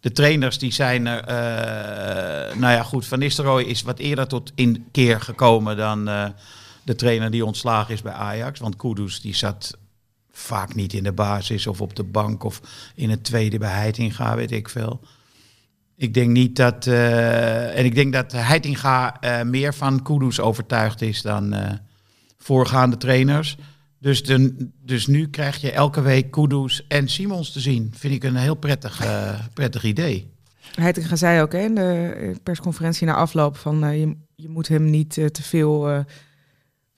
De 0.00 0.12
trainers 0.12 0.58
die 0.58 0.72
zijn 0.72 1.06
er, 1.06 1.24
eh, 1.24 2.56
nou 2.56 2.72
ja 2.72 2.82
goed, 2.82 3.06
Van 3.06 3.18
Nistelrooy 3.18 3.62
is 3.62 3.82
wat 3.82 3.98
eerder 3.98 4.26
tot 4.26 4.52
inkeer 4.54 5.20
gekomen 5.20 5.76
dan 5.76 6.08
eh, 6.08 6.28
de 6.84 6.94
trainer 6.94 7.30
die 7.30 7.44
ontslagen 7.44 7.94
is 7.94 8.02
bij 8.02 8.12
Ajax. 8.12 8.60
Want 8.60 8.76
Kudus 8.76 9.20
die 9.20 9.34
zat 9.34 9.76
vaak 10.30 10.74
niet 10.74 10.92
in 10.92 11.02
de 11.02 11.12
basis 11.12 11.66
of 11.66 11.80
op 11.80 11.96
de 11.96 12.04
bank 12.04 12.44
of 12.44 12.60
in 12.94 13.10
het 13.10 13.24
tweede 13.24 13.58
bij 13.58 13.70
Heitinga, 13.70 14.36
weet 14.36 14.52
ik 14.52 14.68
veel. 14.68 15.00
Ik 15.96 16.14
denk 16.14 16.30
niet 16.30 16.56
dat, 16.56 16.86
eh, 16.86 17.78
en 17.78 17.84
ik 17.84 17.94
denk 17.94 18.12
dat 18.12 18.32
Heitinga 18.32 19.20
meer 19.44 19.74
van 19.74 20.02
Kudus 20.02 20.40
overtuigd 20.40 21.02
is 21.02 21.22
dan 21.22 21.54
voorgaande 22.38 22.96
trainers. 22.96 23.56
Dus, 24.00 24.22
de, 24.22 24.68
dus 24.84 25.06
nu 25.06 25.28
krijg 25.28 25.60
je 25.60 25.72
elke 25.72 26.00
week 26.00 26.30
Kudus 26.30 26.86
en 26.88 27.08
Simons 27.08 27.52
te 27.52 27.60
zien. 27.60 27.92
Vind 27.96 28.14
ik 28.14 28.24
een 28.24 28.36
heel 28.36 28.54
prettig, 28.54 29.04
eh, 29.04 29.40
prettig 29.54 29.84
idee. 29.84 30.30
Heitinga 30.74 31.16
zei 31.16 31.42
ook 31.42 31.52
hè, 31.52 31.58
in 31.58 31.74
de 31.74 32.36
persconferentie 32.42 33.06
na 33.06 33.14
afloop 33.14 33.56
van 33.56 33.84
eh, 33.84 34.00
je, 34.00 34.16
je 34.34 34.48
moet 34.48 34.68
hem 34.68 34.90
niet 34.90 35.18
eh, 35.18 35.26
te 35.26 35.42
veel 35.42 35.88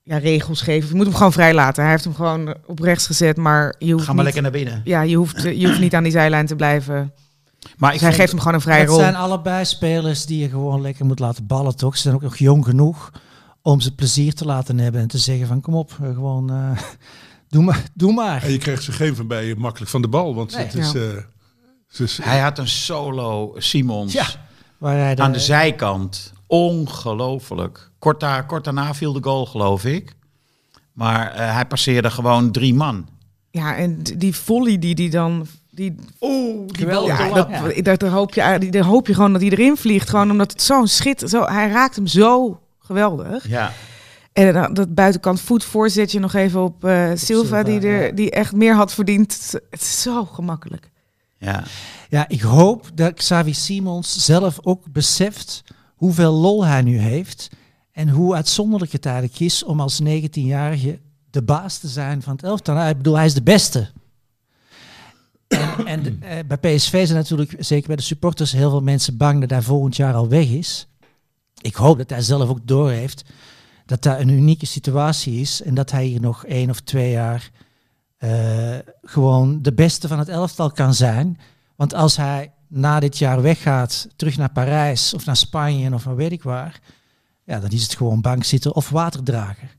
ja, 0.02 0.18
regels 0.18 0.60
geven. 0.62 0.88
Je 0.88 0.94
moet 0.94 1.06
hem 1.06 1.14
gewoon 1.14 1.32
vrij 1.32 1.54
laten. 1.54 1.82
Hij 1.82 1.92
heeft 1.92 2.04
hem 2.04 2.14
gewoon 2.14 2.54
op 2.66 2.78
rechts 2.78 3.06
gezet, 3.06 3.36
maar 3.36 3.74
je 3.78 3.92
hoeft 3.92 4.04
Ga 4.04 4.12
maar 4.12 4.24
niet, 4.24 4.34
lekker 4.34 4.42
naar 4.52 4.62
binnen. 4.62 4.80
ja, 4.84 5.02
je 5.02 5.16
hoeft, 5.16 5.42
je 5.42 5.66
hoeft 5.66 5.80
niet 5.80 5.94
aan 5.94 6.02
die 6.02 6.12
zijlijn 6.12 6.46
te 6.46 6.56
blijven. 6.56 7.12
Maar 7.76 7.92
Dus 7.92 8.00
ik 8.00 8.06
hij 8.06 8.16
geeft 8.16 8.30
hem 8.30 8.38
gewoon 8.38 8.54
een 8.54 8.60
vrije 8.60 8.80
Het 8.80 8.88
rol. 8.88 8.98
zijn 8.98 9.14
allebei 9.16 9.64
spelers 9.64 10.26
die 10.26 10.38
je 10.38 10.48
gewoon 10.48 10.80
lekker 10.80 11.04
moet 11.04 11.18
laten 11.18 11.46
ballen, 11.46 11.76
toch? 11.76 11.96
Ze 11.96 12.02
zijn 12.02 12.14
ook 12.14 12.22
nog 12.22 12.36
jong 12.36 12.64
genoeg 12.64 13.10
om 13.62 13.80
ze 13.80 13.94
plezier 13.94 14.34
te 14.34 14.44
laten 14.44 14.78
hebben 14.78 15.00
en 15.00 15.08
te 15.08 15.18
zeggen 15.18 15.46
van 15.46 15.60
kom 15.60 15.74
op, 15.74 15.90
eh, 16.02 16.14
gewoon 16.14 16.50
eh, 16.50 16.78
doe, 17.48 17.62
maar, 17.64 17.82
doe 17.94 18.12
maar. 18.12 18.42
En 18.42 18.50
je 18.52 18.58
krijgt 18.58 18.82
ze 18.82 18.92
geen 18.92 19.16
van 19.16 19.26
bij 19.26 19.54
makkelijk 19.58 19.90
van 19.90 20.02
de 20.02 20.08
bal. 20.08 20.34
Want 20.34 20.54
Nee. 20.54 20.64
het 20.64 20.74
is, 20.74 20.92
Ja. 20.92 21.00
eh, 21.00 22.00
is- 22.00 22.18
Hij 22.22 22.40
had 22.40 22.58
een 22.58 22.68
solo 22.68 23.54
Simons 23.58 24.12
Ja, 24.12 24.26
Waar 24.78 24.96
hij 24.96 25.16
aan 25.16 25.32
de 25.32 25.38
zijkant. 25.40 26.32
Ongelooflijk. 26.46 27.90
Kort, 27.98 28.20
daar, 28.20 28.46
kort 28.46 28.64
daarna 28.64 28.94
viel 28.94 29.12
de 29.12 29.22
goal, 29.22 29.46
geloof 29.46 29.84
ik. 29.84 30.14
Maar 30.92 31.32
eh, 31.32 31.52
hij 31.54 31.66
passeerde 31.66 32.10
gewoon 32.10 32.50
drie 32.50 32.74
man. 32.74 33.06
Ja, 33.50 33.76
en 33.76 34.02
die 34.02 34.34
volley 34.36 34.78
die 34.78 34.94
die 34.94 35.10
dan... 35.10 35.46
Die, 35.70 35.94
Oeh, 36.20 36.66
die 36.68 36.86
ja, 36.86 37.00
de 37.32 37.82
dat, 37.82 38.00
daar 38.00 38.10
hoop 38.10 38.34
je, 38.34 38.68
daar 38.70 38.84
hoop 38.84 39.06
je 39.06 39.14
gewoon 39.14 39.32
dat 39.32 39.40
hij 39.40 39.50
erin 39.50 39.76
vliegt. 39.76 40.08
Gewoon 40.10 40.30
omdat 40.30 40.52
het 40.52 40.62
zo'n 40.62 40.86
schit... 40.88 41.24
Zo, 41.26 41.44
hij 41.44 41.68
raakt 41.70 41.96
hem 41.96 42.06
zo 42.06 42.60
geweldig. 42.90 43.48
Ja, 43.48 43.72
En 44.32 44.52
dan 44.52 44.74
dat 44.74 44.94
buitenkant 44.94 45.40
voet 45.40 45.64
voorzetje 45.64 46.18
nog 46.20 46.34
even 46.34 46.62
op 46.62 46.84
eh, 46.84 46.92
Silva, 47.06 47.16
Silva, 47.16 47.62
die, 47.62 47.80
er, 47.80 48.06
ja. 48.06 48.12
die 48.12 48.30
echt 48.30 48.52
meer 48.52 48.74
had 48.74 48.92
verdiend. 48.94 49.54
Het 49.70 49.80
is 49.80 50.02
zo 50.02 50.24
gemakkelijk. 50.24 50.90
ja. 51.38 51.64
Ja, 52.08 52.28
ik 52.28 52.40
hoop 52.40 52.90
dat 52.94 53.14
Xavi 53.14 53.54
Simons 53.54 54.24
zelf 54.24 54.58
ook 54.62 54.92
beseft 54.92 55.62
hoeveel 55.96 56.32
lol 56.32 56.64
hij 56.64 56.82
nu 56.82 56.98
heeft. 56.98 57.48
En 57.92 58.08
hoe 58.08 58.34
uitzonderlijk 58.34 58.92
het 58.92 59.06
eigenlijk 59.06 59.40
is 59.40 59.64
om 59.64 59.80
als 59.80 60.00
19-jarige 60.02 60.98
de 61.30 61.42
baas 61.42 61.78
te 61.78 61.88
zijn 61.88 62.22
van 62.22 62.32
het 62.32 62.42
elftal. 62.44 62.74
Nou, 62.74 62.88
Ik 62.90 62.96
bedoel, 62.96 63.16
hij 63.16 63.26
is 63.26 63.34
de 63.34 63.42
beste. 63.42 63.90
En, 65.48 65.86
en 65.86 66.02
de- 66.02 66.16
eh, 66.20 66.38
bij 66.46 66.56
PSV 66.76 66.90
zijn 67.06 67.18
natuurlijk, 67.18 67.54
zeker 67.58 67.86
bij 67.86 67.96
de 67.96 68.02
supporters, 68.02 68.52
heel 68.52 68.70
veel 68.70 68.80
mensen 68.82 69.16
bang 69.16 69.40
dat 69.40 69.50
hij 69.50 69.62
volgend 69.62 69.96
jaar 69.96 70.14
al 70.14 70.28
weg 70.28 70.46
is. 70.46 70.88
Ik 71.60 71.74
hoop 71.74 71.98
dat 71.98 72.10
hij 72.10 72.22
zelf 72.22 72.48
ook 72.48 72.66
doorheeft 72.66 73.24
dat 73.90 74.02
dat 74.02 74.20
een 74.20 74.28
unieke 74.28 74.66
situatie 74.66 75.40
is. 75.40 75.62
En 75.62 75.74
dat 75.74 75.90
hij 75.90 76.04
hier 76.04 76.20
nog 76.20 76.44
één 76.44 76.70
of 76.70 76.80
twee 76.80 77.10
jaar 77.10 77.50
eh, 78.16 78.78
gewoon 79.02 79.62
de 79.62 79.72
beste 79.72 80.08
van 80.08 80.18
het 80.18 80.28
elftal 80.28 80.70
kan 80.70 80.94
zijn. 80.94 81.38
Want 81.76 81.94
als 81.94 82.16
hij 82.16 82.52
na 82.68 83.00
dit 83.00 83.18
jaar 83.18 83.42
weggaat, 83.42 84.08
terug 84.16 84.36
naar 84.36 84.52
Parijs 84.52 85.14
of 85.14 85.24
naar 85.24 85.36
Spanje 85.36 85.94
of 85.94 86.04
naar 86.04 86.16
weet 86.16 86.32
ik 86.32 86.42
waar, 86.42 86.80
ja, 87.44 87.60
dan 87.60 87.70
is 87.70 87.82
het 87.82 87.94
gewoon 87.94 88.20
bankzitter 88.20 88.72
of 88.72 88.90
waterdrager. 88.90 89.76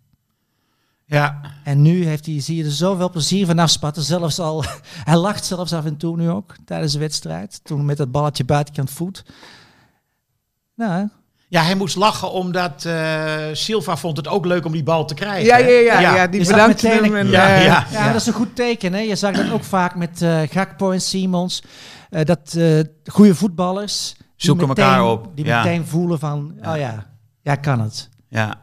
ja. 1.06 1.42
En 1.64 1.82
nu 1.82 2.06
heeft 2.06 2.26
hij, 2.26 2.42
zie 2.42 2.56
je 2.56 2.64
er 2.64 2.72
zoveel 2.72 3.10
plezier 3.10 3.46
van 3.46 3.60
afspatten. 3.60 4.04
Zelfs 4.04 4.40
al, 4.40 4.64
hij 5.10 5.18
lacht 5.18 5.46
zelfs 5.46 5.74
af 5.74 5.86
en 5.86 5.98
toe 5.98 6.18
nu 6.18 6.30
ook 6.30 6.56
tijdens 6.66 6.94
de 6.94 7.00
wedstrijd. 7.00 7.60
Toen 7.64 7.86
met 7.86 7.98
dat 7.98 8.12
balletje 8.12 8.44
buitenkant 8.46 8.92
voet. 8.92 9.26
Nou, 10.76 11.10
Ja, 11.52 11.64
hij 11.64 11.76
moest 11.76 11.96
lachen 11.96 12.32
omdat 12.32 12.86
eh, 12.86 13.36
Silva 13.52 13.98
vond 13.98 14.18
het 14.18 14.28
ook 14.28 14.46
leuk 14.46 14.66
om 14.66 14.72
die 14.72 14.84
bal 14.84 15.06
te 15.06 15.14
krijgen. 15.14 15.46
Ja, 15.46 15.58
ja, 15.58 15.68
ja, 15.68 16.00
ja, 16.00 16.16
Ja. 16.16 16.28
die 16.28 16.40
meteen 16.56 16.92
hem. 16.92 17.04
een- 17.04 17.16
En, 17.16 17.28
Ja, 17.30 17.56
eh, 17.56 17.66
ja. 17.66 17.86
ja, 17.92 18.08
dat 18.12 18.22
is 18.22 18.28
een 18.28 18.34
goed 18.34 18.56
teken. 18.56 18.94
Hè? 18.94 19.00
Je 19.00 19.16
zag 19.16 19.36
dat 19.36 19.52
ook 19.52 19.64
vaak 19.64 19.96
met 19.96 20.22
eh 20.22 20.40
Gakpo 20.50 20.92
en 20.92 21.02
Simons. 21.02 21.64
Eh, 22.10 22.26
dat 22.26 22.54
eh 22.58 22.80
goede 23.06 23.36
voetballers. 23.36 24.16
Zoeken 24.36 24.68
meteen- 24.68 24.86
elkaar 24.86 25.06
op, 25.06 25.28
Die 25.36 25.46
ja. 25.46 25.64
meteen 25.64 25.86
voelen 25.86 26.20
van, 26.20 26.54
oh 26.66 26.78
ja, 26.78 27.06
ja 27.42 27.56
kan 27.56 27.80
het. 27.80 28.10
Ja. 28.28 28.56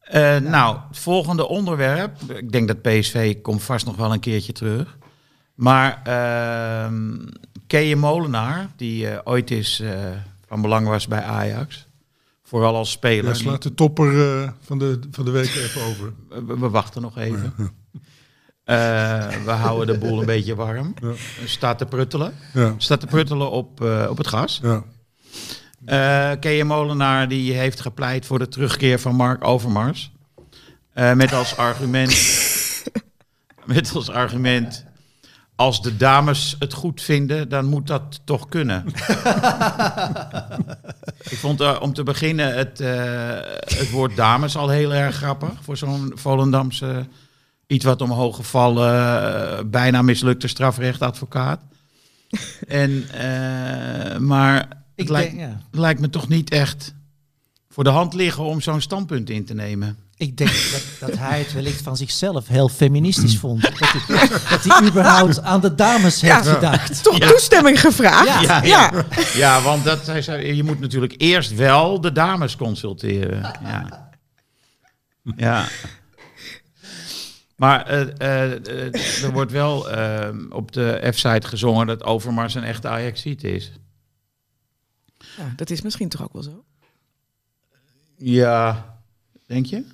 Eh, 0.00 0.36
Nou, 0.36 0.76
het 0.88 0.98
volgende 0.98 1.48
onderwerp. 1.48 2.16
Ik 2.36 2.52
denk 2.52 2.68
dat 2.68 2.82
PSV 2.82 3.40
komt 3.40 3.62
vast 3.62 3.86
nog 3.86 3.96
wel 3.96 4.12
een 4.12 4.20
keertje 4.20 4.52
terug. 4.52 4.96
Maar 5.54 6.00
ehm 6.04 7.18
Keje 7.66 7.96
Molenaar, 7.96 8.66
die 8.76 9.26
ooit 9.26 9.50
is 9.50 9.80
eh, 9.80 9.90
van 10.52 10.60
belang 10.60 10.86
was 10.86 11.06
bij 11.08 11.22
Ajax. 11.22 11.86
Vooral 12.42 12.76
als 12.76 12.88
ja, 12.88 12.94
speler. 12.94 13.36
slaat 13.36 13.62
de 13.62 13.74
topper 13.74 14.42
eh, 14.42 14.50
van, 14.60 14.78
de, 14.78 14.98
van 15.10 15.24
de 15.24 15.30
week 15.30 15.54
even 15.54 15.82
over. 15.82 16.12
We, 16.28 16.58
we 16.58 16.68
wachten 16.68 17.02
nog 17.02 17.18
even. 17.18 17.54
Eh, 18.64 19.28
we 19.44 19.50
houden 19.50 19.86
de 19.86 20.06
boel 20.06 20.20
een 20.20 20.26
beetje 20.26 20.54
warm. 20.54 20.94
Ja. 21.02 21.12
Staat 21.44 21.78
te 21.78 21.86
pruttelen. 21.86 22.34
Ja, 22.52 22.74
Staat 22.76 23.00
te 23.00 23.06
pruttelen 23.06 23.50
op, 23.50 23.82
eh, 23.82 24.06
op 24.10 24.18
het 24.18 24.26
gas. 24.26 24.60
ja. 24.62 26.36
Keje 26.36 26.64
Molenaar 26.64 27.28
die 27.28 27.52
heeft 27.52 27.80
gepleit 27.80 28.26
voor 28.26 28.38
de 28.38 28.48
terugkeer 28.48 29.00
van 29.00 29.14
Mark 29.14 29.44
Overmars. 29.44 30.12
Met 30.94 31.32
als 31.32 31.56
argument... 31.56 32.12
met 33.64 33.94
als 33.94 34.10
argument... 34.10 34.84
Als 35.62 35.82
de 35.82 35.96
dames 35.96 36.56
het 36.58 36.72
goed 36.72 37.02
vinden, 37.02 37.48
dan 37.48 37.64
moet 37.64 37.86
dat 37.86 38.20
toch 38.24 38.48
kunnen. 38.48 38.84
Ik 41.30 41.38
vond 41.38 41.60
eh, 41.60 41.78
om 41.80 41.92
te 41.92 42.02
beginnen 42.02 42.54
het, 42.54 42.80
eh, 42.80 42.90
het 43.78 43.90
woord 43.90 44.16
dames 44.16 44.56
al 44.56 44.68
heel 44.68 44.94
erg 44.94 45.16
grappig. 45.16 45.52
Voor 45.62 45.76
zo'n 45.76 46.12
Volendamse, 46.14 47.06
iets 47.66 47.84
wat 47.84 48.00
omhoog 48.00 48.36
gevallen, 48.36 49.22
eh, 49.58 49.64
bijna 49.66 50.02
mislukte 50.02 50.48
strafrechtadvocaat. 50.48 51.60
En, 52.68 53.06
maar 54.18 54.56
het 54.56 54.66
Ik 54.94 55.08
lijkt, 55.08 55.36
denk, 55.36 55.50
ja. 55.50 55.60
lijkt 55.70 56.00
me 56.00 56.10
toch 56.10 56.28
niet 56.28 56.50
echt 56.50 56.94
voor 57.68 57.84
de 57.84 57.90
hand 57.90 58.14
liggen 58.14 58.44
om 58.44 58.60
zo'n 58.60 58.80
standpunt 58.80 59.30
in 59.30 59.44
te 59.44 59.54
nemen. 59.54 59.96
Ik 60.22 60.36
denk 60.36 60.50
dat, 60.72 60.84
dat 61.08 61.18
hij 61.18 61.38
het 61.38 61.52
wellicht 61.52 61.82
van 61.82 61.96
zichzelf 61.96 62.48
heel 62.48 62.68
feministisch 62.68 63.38
vond. 63.38 63.62
Dat 63.62 63.78
hij, 63.78 64.28
dat 64.28 64.64
hij 64.64 64.88
überhaupt 64.88 65.42
aan 65.42 65.60
de 65.60 65.74
dames 65.74 66.20
heeft 66.20 66.48
gedacht. 66.48 67.02
Toch 67.02 67.18
toestemming 67.18 67.80
gevraagd? 67.80 68.42
Ja. 68.42 68.62
Ja, 68.62 69.04
ja. 69.34 69.62
want 69.62 69.84
dat, 69.84 70.06
hij 70.06 70.22
zei, 70.22 70.54
je 70.54 70.62
moet 70.62 70.80
natuurlijk 70.80 71.14
eerst 71.16 71.54
wel 71.54 72.00
de 72.00 72.12
dames 72.12 72.56
consulteren. 72.56 73.40
Ja. 73.62 74.10
ja. 75.36 75.68
Maar 77.56 77.86
eh, 77.86 78.00
eh, 78.00 78.52
eh, 78.66 79.24
er 79.24 79.32
wordt 79.32 79.52
wel 79.52 79.90
eh, 79.90 80.28
op 80.50 80.72
de 80.72 81.10
F-site 81.14 81.46
gezongen 81.46 81.86
dat 81.86 82.04
Overmars 82.04 82.54
een 82.54 82.64
echte 82.64 82.88
Ajaxiet 82.88 83.44
is. 83.44 83.72
Ja, 85.36 85.52
dat 85.56 85.70
is 85.70 85.82
misschien 85.82 86.08
toch 86.08 86.22
ook 86.22 86.32
wel 86.32 86.42
zo. 86.42 86.64
Ja, 88.16 88.86
denk 89.46 89.66
je? 89.66 89.84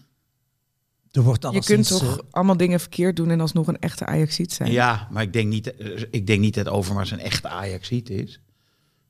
Er 1.12 1.22
wordt 1.22 1.48
Je 1.52 1.60
kunt 1.60 1.88
toch 1.88 2.18
eh, 2.18 2.24
allemaal 2.30 2.56
dingen 2.56 2.80
verkeerd 2.80 3.16
doen 3.16 3.30
en 3.30 3.40
alsnog 3.40 3.66
een 3.66 3.78
echte 3.78 4.06
Ajaxiet 4.06 4.52
zijn. 4.52 4.72
Ja, 4.72 5.08
maar 5.10 5.22
ik 5.22 5.32
denk 5.32 5.48
niet, 5.48 5.76
eh, 5.76 6.02
ik 6.10 6.26
denk 6.26 6.40
niet 6.40 6.54
dat 6.54 6.68
Overmars 6.68 7.10
een 7.10 7.20
echte 7.20 7.48
Ajaxiet 7.48 8.10
is. 8.10 8.40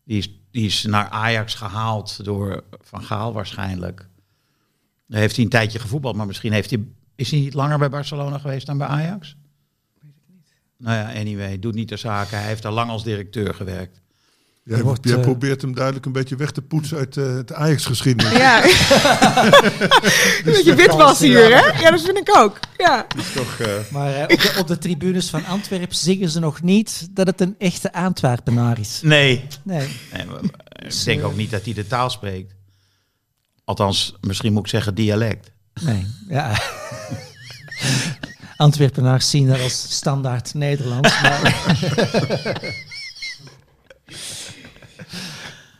Die 0.04 0.18
is, 0.18 0.40
die 0.50 0.66
is 0.66 0.82
naar 0.84 1.08
Ajax 1.08 1.54
gehaald 1.54 2.24
door 2.24 2.64
Van 2.80 3.02
Gaal 3.02 3.32
waarschijnlijk. 3.32 4.08
Daar 5.06 5.20
heeft 5.20 5.34
hij 5.34 5.44
een 5.44 5.50
tijdje 5.50 5.78
gevoetbald, 5.78 6.16
maar 6.16 6.26
misschien 6.26 6.52
heeft 6.52 6.70
hij, 6.70 6.84
is 7.14 7.30
hij 7.30 7.40
niet 7.40 7.54
langer 7.54 7.78
bij 7.78 7.90
Barcelona 7.90 8.38
geweest 8.38 8.66
dan 8.66 8.78
bij 8.78 8.86
Ajax? 8.86 9.36
Weet 10.00 10.10
ik 10.16 10.34
niet. 10.34 10.54
Nou 10.76 10.96
ja, 10.96 11.20
anyway, 11.20 11.58
doet 11.58 11.74
niet 11.74 11.88
de 11.88 11.96
zaken. 11.96 12.38
Hij 12.38 12.46
heeft 12.46 12.62
daar 12.62 12.72
lang 12.72 12.90
als 12.90 13.04
directeur 13.04 13.54
gewerkt. 13.54 14.00
Jij, 14.68 14.82
wordt, 14.82 15.04
jij 15.08 15.16
eh, 15.16 15.20
probeert 15.22 15.62
hem 15.62 15.75
duidelijk 15.75 16.06
een 16.06 16.12
beetje 16.12 16.37
weg 16.37 16.50
te 16.50 16.62
poetsen 16.62 16.98
uit 16.98 17.16
eh 17.16 17.25
de 17.44 17.54
Ajax-geschiedenis. 17.54 18.32
Ja. 18.38 18.64
een 18.64 18.70
beetje 20.44 20.75
witwas 20.75 21.18
hier, 21.18 21.38
hè? 21.56 21.80
Ja, 21.80 21.90
dat 21.90 22.02
vind 22.02 22.18
ik 22.18 22.37
ook. 22.37 22.58
Ja. 22.76 23.06
Toch, 23.34 23.58
eh, 23.58 23.68
Maar 23.90 24.14
eh, 24.14 24.22
op, 24.22 24.28
de, 24.40 24.54
op 24.58 24.66
de 24.66 24.78
tribunes 24.78 25.30
van 25.30 25.44
Antwerpen 25.44 25.96
zingen 25.96 26.28
ze 26.28 26.40
nog 26.40 26.62
niet 26.62 27.08
dat 27.10 27.26
het 27.26 27.40
een 27.40 27.54
echte 27.58 27.92
Antwerpenaar 27.92 28.78
is. 28.78 29.00
Nee, 29.02 29.44
Nee. 29.64 29.88
nee 30.12 30.26
maar- 30.26 30.40
maar 30.42 30.84
ik 30.87 31.04
denk 31.04 31.25
ook 31.25 31.37
niet 31.37 31.50
dat 31.50 31.64
hij 31.64 31.75
de 31.75 31.87
taal 31.87 32.10
spreekt. 32.10 32.54
Althans, 33.64 34.14
misschien 34.20 34.52
moet 34.52 34.62
ik 34.64 34.70
zeggen 34.70 34.94
dialect. 34.94 35.50
Nee, 35.80 36.06
ja. 36.28 36.52
Antwerpenaars 38.56 39.30
zien 39.30 39.46
dat 39.48 39.60
als 39.60 39.87
standaard 39.90 40.54
Nederlands. 40.54 41.20
Maar 41.22 41.54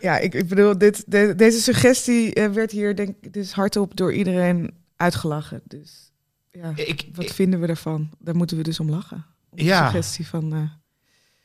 Ja, 0.01 0.19
ik, 0.19 0.35
ik 0.35 0.49
bedoel, 0.49 0.79
dit, 0.79 1.05
de- 1.07 1.35
deze 1.37 1.61
suggestie 1.61 2.35
eh, 2.35 2.51
werd 2.51 2.71
hier 2.71 2.97
denk 2.97 3.17
ik 3.21 3.33
dus 3.33 3.53
hardop 3.53 3.97
door 3.97 4.13
iedereen 4.15 4.75
uitgelachen. 4.97 5.61
Dus 5.65 6.11
ja, 6.51 6.73
Ik, 6.75 7.09
wat 7.15 7.25
ik- 7.25 7.33
vinden 7.33 7.61
we 7.61 7.67
daarvan? 7.67 8.11
Daar 8.19 8.37
moeten 8.37 8.57
we 8.57 8.63
dus 8.63 8.81
om 8.81 8.91
lachen. 8.91 9.25
Om 9.51 9.59
de 9.59 9.65
Ja. 9.65 9.85
suggestie 9.85 10.27
van... 10.27 10.53
eh, 10.55 10.61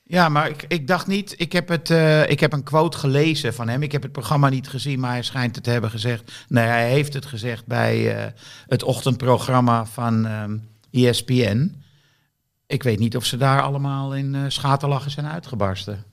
Ja, 0.04 0.30
maar 0.30 0.50
ik, 0.50 0.66
ik 0.68 0.88
dacht 0.88 1.08
niet. 1.08 1.34
Ik 1.38 1.52
heb, 1.52 1.68
het, 1.68 1.90
eh, 1.90 2.30
ik 2.30 2.40
heb 2.40 2.54
een 2.54 2.64
quote 2.64 2.98
gelezen 2.98 3.54
van 3.54 3.68
hem. 3.68 3.82
Ik 3.84 3.92
heb 3.92 4.02
het 4.04 4.12
programma 4.12 4.50
niet 4.50 4.68
gezien, 4.68 5.00
maar 5.00 5.12
hij 5.12 5.22
schijnt 5.24 5.56
het 5.56 5.64
te 5.64 5.70
hebben 5.70 5.90
gezegd. 5.90 6.32
Nee, 6.48 6.66
hij 6.66 6.90
heeft 6.90 7.14
het 7.14 7.26
gezegd 7.26 7.66
bij 7.66 8.34
het 8.68 8.84
ochtendprogramma 8.84 9.86
van 9.86 10.26
ehm, 10.26 10.58
ESPN. 10.92 11.82
Ik 12.68 12.84
weet 12.84 13.00
niet 13.00 13.16
of 13.16 13.26
ze 13.26 13.38
daar 13.38 13.62
allemaal 13.62 14.16
in 14.16 14.52
schaterlachen 14.52 15.12
zijn 15.12 15.26
uitgebarsten. 15.26 16.04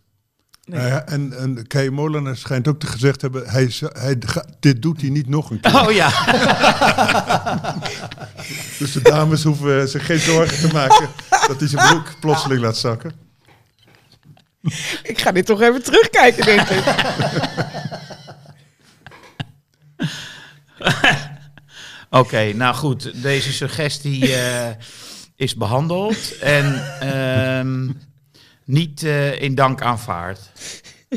Nou 0.70 0.86
ja, 0.86 1.06
en, 1.06 1.38
en 1.38 1.66
Kei 1.66 1.90
Molenaar 1.90 2.36
schijnt 2.36 2.68
ook 2.68 2.80
te 2.80 2.86
gezegd 2.86 3.20
hebben, 3.20 3.48
hij, 3.48 3.70
hij, 3.92 4.18
dit 4.60 4.82
doet 4.82 5.00
hij 5.00 5.10
niet 5.10 5.28
nog 5.28 5.50
een 5.50 5.60
keer. 5.60 5.80
Oh 5.80 5.92
ja. 5.92 6.10
Dus 8.78 8.92
de 8.92 9.02
dames 9.02 9.42
hoeven 9.42 9.88
zich 9.88 10.06
geen 10.06 10.18
zorgen 10.18 10.68
te 10.68 10.74
maken 10.74 11.08
dat 11.48 11.60
hij 11.60 11.68
zijn 11.68 11.88
broek 11.88 12.20
plotseling 12.20 12.60
laat 12.60 12.76
zakken. 12.76 13.12
Ik 15.02 15.20
ga 15.20 15.32
dit 15.32 15.46
toch 15.46 15.60
even 15.60 15.82
terugkijken, 15.82 16.44
denk 16.44 16.68
ik. 16.68 16.84
Oké, 22.10 22.52
nou 22.52 22.74
goed. 22.74 23.22
Deze 23.22 23.52
suggestie 23.52 24.34
eh, 24.34 24.68
is 25.36 25.54
behandeld 25.54 26.38
en 26.38 26.98
ehm, 27.00 27.88
niet 28.70 29.02
eh, 29.02 29.42
in 29.42 29.54
dank 29.54 29.82
aanvaard. 29.82 30.50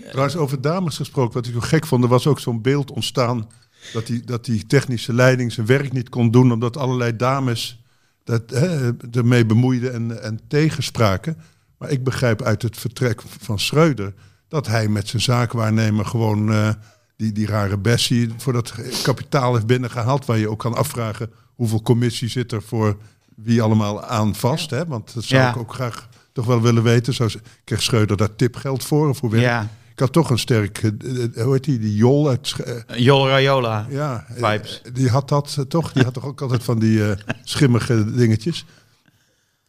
Trouwens, 0.10 0.36
over 0.36 0.62
dames 0.62 0.98
gesproken, 0.98 1.34
wat 1.34 1.46
ik 1.46 1.54
zo 1.54 1.60
gek 1.60 1.86
vond, 1.86 2.04
er 2.04 2.10
was 2.10 2.28
ook 2.28 2.40
zo'n 2.40 2.62
beeld 2.62 2.92
ontstaan 2.92 3.50
dat 3.94 4.08
die, 4.08 4.24
dat 4.24 4.46
die 4.46 4.66
technische 4.68 5.14
leiding 5.14 5.52
zijn 5.52 5.66
werk 5.66 5.92
niet 5.94 6.10
kon 6.10 6.32
doen, 6.32 6.52
omdat 6.52 6.78
allerlei 6.78 7.16
dames 7.16 7.84
dat, 8.24 8.42
hè, 8.50 8.92
ermee 9.12 9.46
bemoeiden 9.46 9.94
en, 9.94 10.22
en 10.24 10.40
tegenspraken. 10.48 11.38
Maar 11.78 11.90
ik 11.90 12.04
begrijp 12.04 12.42
uit 12.42 12.62
het 12.62 12.78
vertrek 12.78 13.22
van 13.40 13.60
Schreuder 13.60 14.14
dat 14.48 14.68
hij 14.68 14.88
met 14.88 15.08
zijn 15.08 15.22
zaakwaarnemer 15.22 16.06
gewoon 16.06 16.52
eh, 16.52 16.70
die, 17.18 17.32
die 17.32 17.48
rare 17.48 17.78
Bessie 17.78 18.30
voor 18.38 18.54
dat 18.54 18.74
kapitaal 19.04 19.54
heeft 19.54 19.66
binnengehaald, 19.68 20.26
waar 20.26 20.38
je 20.38 20.50
ook 20.50 20.60
kan 20.60 20.74
afvragen 20.76 21.32
hoeveel 21.56 21.82
commissie 21.82 22.28
zit 22.30 22.52
er 22.52 22.62
voor 22.62 22.98
wie 23.36 23.62
allemaal 23.62 24.04
aan 24.04 24.36
vast. 24.36 24.70
Hè? 24.70 24.86
Want 24.86 25.14
dat 25.14 25.24
zou 25.24 25.42
Ja. 25.42 25.50
ik 25.50 25.58
ook 25.58 25.74
graag 25.74 26.10
toch 26.34 26.46
wel 26.46 26.62
willen 26.62 26.84
weten. 26.84 27.14
Ze- 27.14 27.42
kreeg 27.64 27.82
Schreuder 27.82 28.18
daar 28.18 28.36
tipgeld 28.36 28.84
voor? 28.84 29.10
Of 29.10 29.20
hoe 29.20 29.30
werkt 29.30 29.46
Ja, 29.46 29.70
ik 29.94 30.00
had 30.00 30.12
toch 30.14 30.30
een 30.30 30.40
sterk, 30.40 30.78
eh, 30.78 30.90
eh, 31.24 31.44
hoe 31.44 31.54
heet 31.54 31.64
die, 31.64 31.80
die 31.80 31.96
Jol 31.96 32.30
uit, 32.30 32.56
eh, 32.66 32.98
Jol 32.98 33.28
Rayola. 33.28 33.86
ja, 33.90 34.26
Vibes. 34.30 34.82
die 34.94 35.10
had 35.10 35.30
dat 35.30 35.66
toch, 35.68 35.92
die 35.92 36.04
had 36.04 36.14
toch 36.14 36.26
ook 36.26 36.42
altijd 36.42 36.64
van 36.64 36.80
die 36.80 37.02
schimmige 37.44 38.14
dingetjes. 38.14 38.66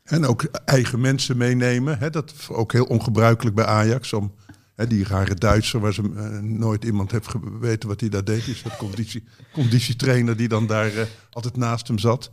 En 0.04 0.26
ook 0.26 0.42
eigen 0.64 1.00
mensen 1.00 1.36
meenemen, 1.36 1.98
hè, 1.98 2.10
dat 2.10 2.32
is 2.38 2.48
ook 2.48 2.72
heel 2.72 2.84
ongebruikelijk 2.84 3.56
bij 3.56 3.64
Ajax, 3.64 4.12
om 4.12 4.34
hè, 4.74 4.86
die 4.86 5.04
rare 5.04 5.34
Duitser 5.34 5.80
waar 5.80 5.92
ze 5.94 6.02
nooit 6.42 6.84
iemand 6.84 7.10
heeft 7.10 7.28
geweten 7.28 7.88
wat 7.88 8.00
hij 8.00 8.08
daar 8.08 8.24
deed, 8.24 8.46
is 8.46 8.62
dat 8.62 8.76
conditie, 8.76 9.24
conditietrainer 9.52 10.36
die 10.36 10.48
dan 10.48 10.66
daar 10.66 10.90
altijd 11.30 11.56
naast 11.56 11.88
hem 11.88 11.98
zat. 11.98 12.30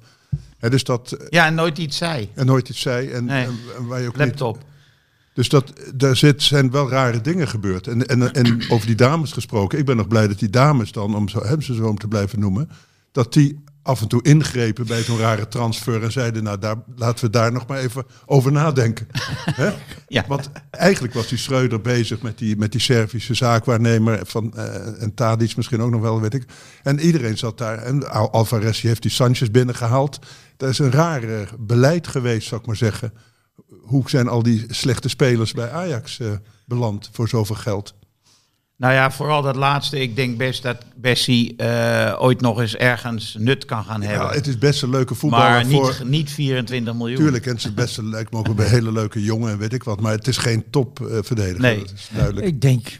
Dus 0.59 0.83
dat, 0.83 1.17
Ja, 1.29 1.45
en 1.45 1.53
nooit 1.53 1.77
iets 1.77 1.97
zei. 1.97 2.29
en 2.33 2.45
nooit 2.45 2.69
iets 2.69 2.81
zei 2.81 3.09
en, 3.09 3.25
Nee. 3.25 3.45
en, 3.45 3.57
en 3.77 3.85
waar 3.87 4.01
je 4.01 4.07
ook 4.07 4.17
niet 4.17 4.25
Laptop. 4.27 4.63
dus 5.33 5.49
dat, 5.49 5.73
daar 5.95 6.15
zit, 6.15 6.41
zijn 6.43 6.71
wel 6.71 6.89
rare 6.89 7.21
dingen 7.21 7.47
gebeurd. 7.47 7.87
En, 7.87 8.07
en, 8.07 8.33
en 8.33 8.69
over 8.69 8.87
die 8.87 8.95
dames 8.95 9.31
gesproken. 9.31 9.79
Ik 9.79 9.85
ben 9.85 9.97
nog 9.97 10.07
blij 10.07 10.27
dat 10.27 10.39
die 10.39 10.49
dames 10.49 10.91
dan, 10.91 11.15
om 11.15 11.29
zo, 11.29 11.43
hem 11.43 11.61
ze 11.61 11.73
zo 11.73 11.87
om 11.87 11.97
te 11.97 12.07
blijven 12.07 12.39
noemen... 12.39 12.69
dat 13.11 13.33
die 13.33 13.63
af 13.83 14.01
en 14.01 14.07
toe 14.07 14.23
ingrepen 14.23 14.87
bij 14.87 15.03
zo'n 15.03 15.17
rare 15.17 15.47
transfer... 15.47 16.03
en 16.03 16.11
zeiden, 16.11 16.43
nou, 16.43 16.57
daar, 16.59 16.75
laten 16.95 17.25
we 17.25 17.31
daar 17.31 17.51
nog 17.51 17.67
maar 17.67 17.79
even 17.79 18.05
over 18.25 18.51
nadenken. 18.51 19.07
Hè? 19.61 19.71
Ja. 20.07 20.25
Want 20.27 20.51
eigenlijk 20.69 21.13
was 21.13 21.27
die 21.27 21.37
Schreuder 21.37 21.81
bezig 21.81 22.21
met 22.21 22.37
die, 22.37 22.57
met 22.57 22.71
die 22.71 22.81
Servische 22.81 23.33
zaakwaarnemer... 23.33 24.19
Van, 24.25 24.53
eh, 24.57 25.01
en 25.01 25.13
Tadic 25.13 25.55
misschien 25.55 25.81
ook 25.81 25.91
nog 25.91 26.01
wel, 26.01 26.21
weet 26.21 26.33
ik. 26.33 26.45
En 26.83 26.99
iedereen 26.99 27.37
zat 27.37 27.57
daar. 27.57 27.77
En 27.77 28.09
Al- 28.09 28.31
Alvarez 28.31 28.81
heeft 28.81 29.01
die 29.01 29.11
Sanchez 29.11 29.49
binnengehaald. 29.49 30.19
Dat 30.57 30.69
is 30.69 30.79
een 30.79 30.91
rare 30.91 31.47
beleid 31.59 32.07
geweest, 32.07 32.47
zou 32.47 32.61
ik 32.61 32.67
maar 32.67 32.75
zeggen 32.75 33.13
hoe 33.81 34.09
zijn 34.09 34.27
al 34.27 34.43
die 34.43 34.65
slechte 34.67 35.09
spelers 35.09 35.51
bij 35.51 35.71
Ajax 35.71 36.19
eh, 36.19 36.31
beland 36.65 37.09
voor 37.11 37.27
zoveel 37.27 37.55
geld? 37.55 37.95
Nou 38.81 38.93
ja, 38.93 39.11
vooral 39.11 39.41
dat 39.41 39.55
laatste. 39.55 39.99
Ik 39.99 40.15
denk 40.15 40.37
best 40.37 40.63
dat 40.63 40.77
Bessie 40.95 41.55
eh, 41.55 42.15
ooit 42.21 42.41
nog 42.41 42.59
eens 42.59 42.75
ergens 42.75 43.35
nut 43.39 43.65
kan 43.65 43.83
gaan 43.83 44.01
hebben. 44.01 44.27
Ja, 44.27 44.33
het 44.33 44.47
is 44.47 44.57
best 44.57 44.81
een 44.83 44.89
leuke 44.89 45.15
voetballer 45.15 45.49
maar 45.49 45.65
niet, 45.65 45.73
voor. 45.73 46.01
niet 46.05 46.31
24 46.31 46.93
miljoen. 46.93 47.17
Tuurlijk, 47.17 47.45
en 47.45 47.51
het 47.51 47.63
is 47.63 47.73
best 47.73 47.97
een, 47.97 48.09
lijkt 48.09 48.31
me 48.31 48.37
ook 48.37 48.47
een 48.47 48.59
hele 48.59 48.91
leuke 48.91 49.23
jongen 49.23 49.51
en 49.51 49.57
weet 49.57 49.73
ik 49.73 49.83
wat. 49.83 49.99
Maar 50.01 50.11
het 50.11 50.27
is 50.27 50.37
geen 50.37 50.63
topverdediger. 50.69 51.61
Nee. 51.61 51.77
Dat 51.79 51.91
is 51.93 52.09
duidelijk. 52.13 52.45
Ik 52.47 52.61
denk, 52.61 52.99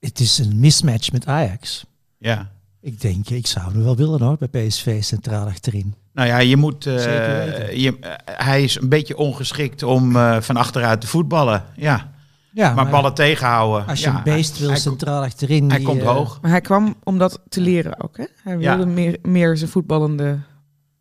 het 0.00 0.20
is 0.20 0.38
een 0.38 0.60
mismatch 0.60 1.12
met 1.12 1.26
Ajax. 1.26 1.84
Ja. 2.18 2.50
Ik 2.80 3.00
denk, 3.00 3.28
ik 3.30 3.46
zou 3.46 3.72
hem 3.72 3.82
wel 3.84 3.96
willen 3.96 4.22
hoor, 4.22 4.36
bij 4.50 4.66
PSV 4.66 5.02
centraal 5.02 5.46
achterin. 5.46 5.94
Nou 6.12 6.28
ja, 6.28 6.38
je 6.38 6.56
moet. 6.56 6.86
eh, 6.86 6.98
Zeker 6.98 7.36
weten. 7.36 7.80
je, 7.80 7.96
eh, 8.00 8.10
hij 8.24 8.62
is 8.62 8.80
een 8.80 8.88
beetje 8.88 9.16
ongeschikt 9.16 9.82
om 9.82 10.16
eh, 10.16 10.40
van 10.40 10.56
achteruit 10.56 11.00
te 11.00 11.06
voetballen. 11.06 11.64
Ja. 11.76 12.14
Ja, 12.56 12.74
maar, 12.74 12.90
ballen 12.90 13.14
tegenhouden. 13.14 13.86
Als 13.86 14.00
je 14.00 14.06
ja, 14.06 14.16
een 14.16 14.22
beest 14.22 14.58
wil 14.58 14.68
hij, 14.68 14.78
centraal 14.78 15.22
achterin. 15.22 15.68
hij 15.68 15.78
die, 15.78 15.86
komt 15.86 16.00
eh, 16.00 16.06
hoog. 16.06 16.38
Maar 16.42 16.50
hij 16.50 16.60
kwam 16.60 16.94
om 17.04 17.18
dat 17.18 17.40
te 17.48 17.60
leren 17.60 18.00
ook, 18.02 18.16
hè? 18.16 18.24
Hij 18.42 18.58
Ja. 18.58 18.76
wilde 18.76 18.90
meer, 18.92 19.18
meer 19.22 19.56
zijn 19.56 19.70
voetballende 19.70 20.38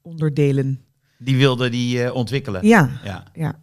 onderdelen. 0.02 0.82
Die 1.18 1.38
wilde 1.38 1.70
die 1.70 2.04
eh, 2.04 2.16
ontwikkelen. 2.16 2.68
Ja, 2.68 2.90
Ja. 3.04 3.24
ja. 3.34 3.56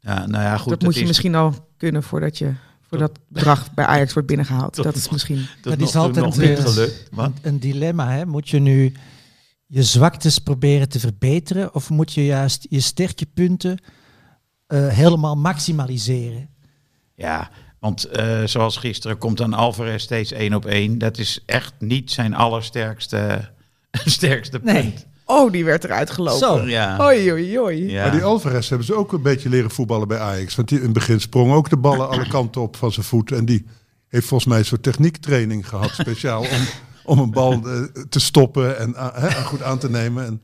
ja, 0.00 0.26
nou 0.26 0.42
ja, 0.42 0.56
goed. 0.56 0.68
dat 0.70 0.78
moet 0.78 0.88
het 0.88 0.94
je 0.96 1.00
is 1.02 1.06
misschien 1.06 1.34
al 1.34 1.54
kunnen 1.76 2.02
voordat 2.02 2.38
je 2.38 2.52
voor 2.80 2.98
dat 2.98 3.18
bedrag 3.28 3.74
bij 3.74 3.84
Ajax 3.84 4.12
wordt 4.12 4.28
binnengehaald. 4.28 4.72
Tot- 4.72 4.84
Dat 4.84 4.94
is 4.96 5.08
misschien. 5.08 5.46
Dat 5.62 5.80
is 5.80 5.96
altijd, 5.96 6.24
nog 6.24 6.36
niet 6.36 6.58
eh, 6.58 6.64
gelukt. 6.64 7.08
Een, 7.16 7.34
een 7.42 7.58
dilemma. 7.58 8.10
Hè? 8.10 8.26
Moet 8.26 8.48
je 8.48 8.58
nu 8.58 8.92
je 9.66 9.82
zwaktes 9.82 10.38
proberen 10.38 10.88
te 10.88 10.98
verbeteren 11.00 11.74
of 11.74 11.90
moet 11.90 12.12
je 12.12 12.24
juist 12.24 12.66
je 12.70 12.80
sterke 12.80 13.26
punten 13.26 13.78
eh, 14.66 14.88
helemaal 14.88 15.36
maximaliseren? 15.36 16.48
Ja, 17.14 17.50
want 17.78 18.04
eh, 18.04 18.44
zoals 18.44 18.76
gisteren 18.76 19.18
komt 19.18 19.36
dan 19.36 19.54
Alvarez 19.54 20.02
steeds 20.02 20.32
één 20.32 20.54
op 20.54 20.66
één. 20.66 20.98
Dat 20.98 21.18
is 21.18 21.42
echt 21.46 21.74
niet 21.78 22.10
zijn 22.10 22.34
allersterkste 22.34 23.50
sterkste 23.90 24.60
punt. 24.60 24.74
Nee. 24.74 24.94
Oh, 25.26 25.52
die 25.52 25.64
werd 25.64 25.84
eruit 25.84 26.10
gelopen. 26.10 26.38
Zo. 26.38 26.66
Ja. 26.66 26.98
Oei, 27.00 27.32
oei, 27.32 27.58
oei. 27.58 27.90
Ja. 27.90 28.02
Maar 28.02 28.12
die 28.12 28.22
Alvarez 28.22 28.68
hebben 28.68 28.86
ze 28.86 28.94
ook 28.94 29.12
een 29.12 29.22
beetje 29.22 29.48
leren 29.48 29.70
voetballen 29.70 30.08
bij 30.08 30.18
Ajax. 30.18 30.54
Want 30.54 30.68
die, 30.68 30.78
in 30.78 30.84
het 30.84 30.92
begin 30.92 31.20
sprong 31.20 31.52
ook 31.52 31.70
de 31.70 31.76
ballen 31.76 32.08
alle 32.08 32.28
kanten 32.28 32.60
op 32.60 32.76
van 32.76 32.92
zijn 32.92 33.06
voet. 33.06 33.32
En 33.32 33.44
die 33.44 33.66
heeft 34.08 34.26
volgens 34.26 34.48
mij 34.48 34.58
een 34.58 34.64
soort 34.64 34.82
techniektraining 34.82 35.68
gehad. 35.68 35.90
Speciaal 35.90 36.40
om, 36.40 36.66
om 37.04 37.18
een 37.18 37.30
bal 37.30 37.52
eh, 37.52 37.82
te 38.08 38.20
stoppen 38.20 38.78
en 38.78 38.94
hè, 38.96 39.30
goed 39.30 39.62
aan 39.62 39.78
te 39.78 39.90
nemen. 39.90 40.26
En, 40.26 40.30
en 40.30 40.42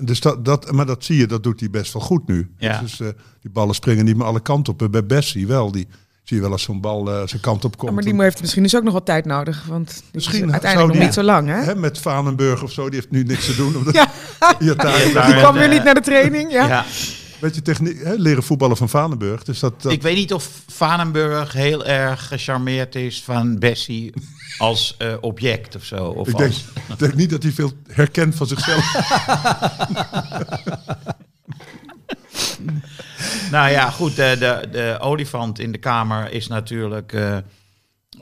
dus 0.00 0.20
dat, 0.20 0.44
dat, 0.44 0.72
maar 0.72 0.86
dat 0.86 1.04
zie 1.04 1.16
je, 1.16 1.26
dat 1.26 1.42
doet 1.42 1.60
hij 1.60 1.70
best 1.70 1.92
wel 1.92 2.02
goed 2.02 2.26
nu. 2.26 2.50
Ja. 2.58 2.80
Dus 2.80 3.00
eh, 3.00 3.08
die 3.40 3.50
ballen 3.50 3.74
springen 3.74 4.04
niet 4.04 4.16
meer 4.16 4.26
alle 4.26 4.40
kanten 4.40 4.72
op. 4.72 4.82
En 4.82 4.90
Bij 4.90 5.04
Bessie 5.06 5.46
wel. 5.46 5.72
Die 5.72 5.86
zie 6.22 6.36
je 6.36 6.42
wel 6.42 6.52
als 6.52 6.62
zo'n 6.62 6.80
bal 6.80 7.10
eh, 7.10 7.26
zijn 7.26 7.40
kant 7.40 7.64
op 7.64 7.76
komt. 7.76 7.88
Ja, 7.88 7.94
maar 7.94 8.04
die 8.12 8.22
heeft 8.22 8.40
misschien 8.40 8.62
dus 8.62 8.76
ook 8.76 8.82
nog 8.82 8.92
wat 8.92 9.04
tijd 9.06 9.24
nodig. 9.24 9.64
Want 9.66 10.02
Misschien 10.12 10.34
is 10.34 10.40
zou 10.40 10.52
uiteindelijk 10.52 10.88
nog 10.92 10.96
die- 10.98 11.06
niet 11.06 11.14
zo 11.14 11.22
lang, 11.22 11.48
hè? 11.48 11.54
Hè, 11.62 11.74
met 11.74 11.98
Vanenburg 11.98 12.62
of 12.62 12.72
zo, 12.72 12.84
die 12.88 12.94
heeft 12.94 13.10
nu 13.10 13.22
niks 13.22 13.46
te 13.46 13.56
doen. 13.56 13.76
Omdat 13.76 13.94
Ja. 13.94 14.10
je 14.58 14.74
daar 14.74 15.08
Ja, 15.08 15.26
Die 15.26 15.36
kwam 15.36 15.54
en, 15.54 15.60
weer 15.60 15.68
niet 15.68 15.84
naar 15.84 15.94
de 15.94 16.00
training, 16.00 16.52
ja. 16.52 16.84
Beetje 17.40 17.62
techniek, 17.62 18.02
hè, 18.02 18.14
leren 18.14 18.42
voetballen 18.42 18.76
van 18.76 18.88
Vanenburg. 18.88 19.44
Dus 19.44 19.58
dat, 19.58 19.82
dat 19.82 19.92
Ik 19.92 20.02
weet 20.02 20.16
niet 20.16 20.32
of 20.32 20.62
Vanenburg 20.66 21.52
heel 21.52 21.84
erg 21.86 22.26
gecharmeerd 22.26 22.94
is 22.94 23.22
van 23.22 23.58
Bessie 23.58 24.12
als 24.58 24.94
eh, 24.98 25.14
object 25.20 25.76
of 25.76 25.84
zo. 25.84 26.04
Of 26.04 26.28
ik 26.28 26.36
denk, 26.36 26.50
als, 26.50 26.64
ik 26.88 26.98
denk 26.98 27.14
niet 27.14 27.30
dat 27.30 27.42
hij 27.42 27.52
veel 27.52 27.72
herkent 27.88 28.34
van 28.34 28.46
zichzelf. 28.46 28.84
Nou 33.50 33.70
ja, 33.70 33.90
goed, 33.90 34.16
de, 34.16 34.36
de, 34.38 34.68
de 34.70 34.96
olifant 35.00 35.58
in 35.58 35.72
de 35.72 35.78
kamer 35.78 36.32
is 36.32 36.46
natuurlijk 36.46 37.12
eh, 37.12 37.36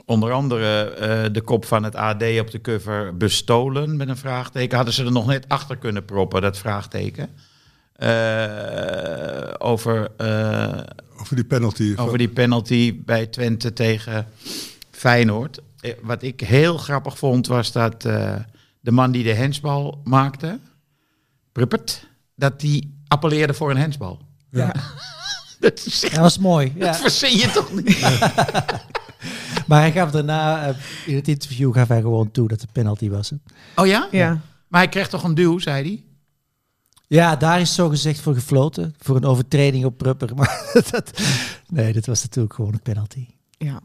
onder 0.05 0.31
andere 0.31 0.89
eh, 0.89 1.23
de 1.31 1.41
kop 1.41 1.65
van 1.65 1.83
het 1.83 1.95
AD 1.95 2.23
op 2.39 2.51
de 2.51 2.61
cover 2.61 3.17
bestolen 3.17 3.97
met 3.97 4.07
een 4.07 4.17
vraagteken. 4.17 4.75
Hadden 4.75 4.93
ze 4.93 5.05
er 5.05 5.11
nog 5.11 5.25
net 5.25 5.45
achter 5.47 5.77
kunnen 5.77 6.05
proppen, 6.05 6.41
dat 6.41 6.57
vraagteken. 6.57 7.29
Eh, 7.97 9.53
over, 9.57 10.11
eh, 10.17 10.79
Over 11.19 11.35
die 11.35 11.45
penalty. 11.45 11.93
over 11.97 12.17
die 12.17 12.29
penalty 12.29 13.01
bij 13.05 13.25
Twente 13.27 13.73
tegen 13.73 14.27
Feyenoord. 14.91 15.59
Eh, 15.79 15.93
Wat 16.01 16.23
ik 16.23 16.39
heel 16.41 16.77
grappig 16.77 17.17
vond 17.17 17.47
was 17.47 17.71
dat 17.71 18.05
eh, 18.05 18.35
de 18.79 18.91
man 18.91 19.11
die 19.11 19.23
de 19.23 19.33
hensbal 19.33 20.01
maakte, 20.03 20.59
Pruppert, 21.51 22.07
dat 22.35 22.59
die 22.59 23.01
appelleerde 23.07 23.53
voor 23.53 23.71
een 23.71 23.77
hensbal. 23.77 24.21
Ja. 24.51 24.71
Dat 25.59 25.85
is 25.85 25.99
Dat 26.01 26.11
was 26.15 26.37
mooi. 26.37 26.73
Ja. 26.75 26.85
dat 26.85 26.97
verzin 26.97 27.37
je 27.37 27.51
toch 27.51 27.71
niet? 27.73 27.99
Maar 29.67 29.79
hij 29.79 29.91
gaf 29.91 30.11
daarna, 30.11 30.75
in 31.05 31.15
het 31.15 31.27
interview 31.27 31.73
gaf 31.73 31.87
hij 31.87 32.01
gewoon 32.01 32.31
toe 32.31 32.47
dat 32.47 32.61
het 32.61 32.71
penalty 32.71 33.09
was. 33.09 33.29
hè. 33.29 33.35
Oh 33.75 33.87
ja? 33.87 34.07
Ja. 34.11 34.39
Maar 34.67 34.81
hij 34.81 34.89
kreeg 34.89 35.07
toch 35.09 35.23
een 35.23 35.35
duw, 35.35 35.59
zei 35.59 35.83
hij? 35.83 36.03
Ja, 37.07 37.35
daar 37.35 37.61
is 37.61 37.73
zo 37.73 37.89
gezegd 37.89 38.19
voor 38.19 38.33
gefloten. 38.33 38.95
Voor 38.99 39.15
een 39.15 39.25
overtreding 39.25 39.85
op 39.85 39.97
Prupper. 39.97 40.35
Maar 40.35 40.61
dat, 40.91 41.11
nee, 41.67 41.93
dat 41.93 42.05
was 42.05 42.21
natuurlijk 42.21 42.53
gewoon 42.53 42.73
een 42.73 42.81
penalty. 42.81 43.25
ja. 43.57 43.79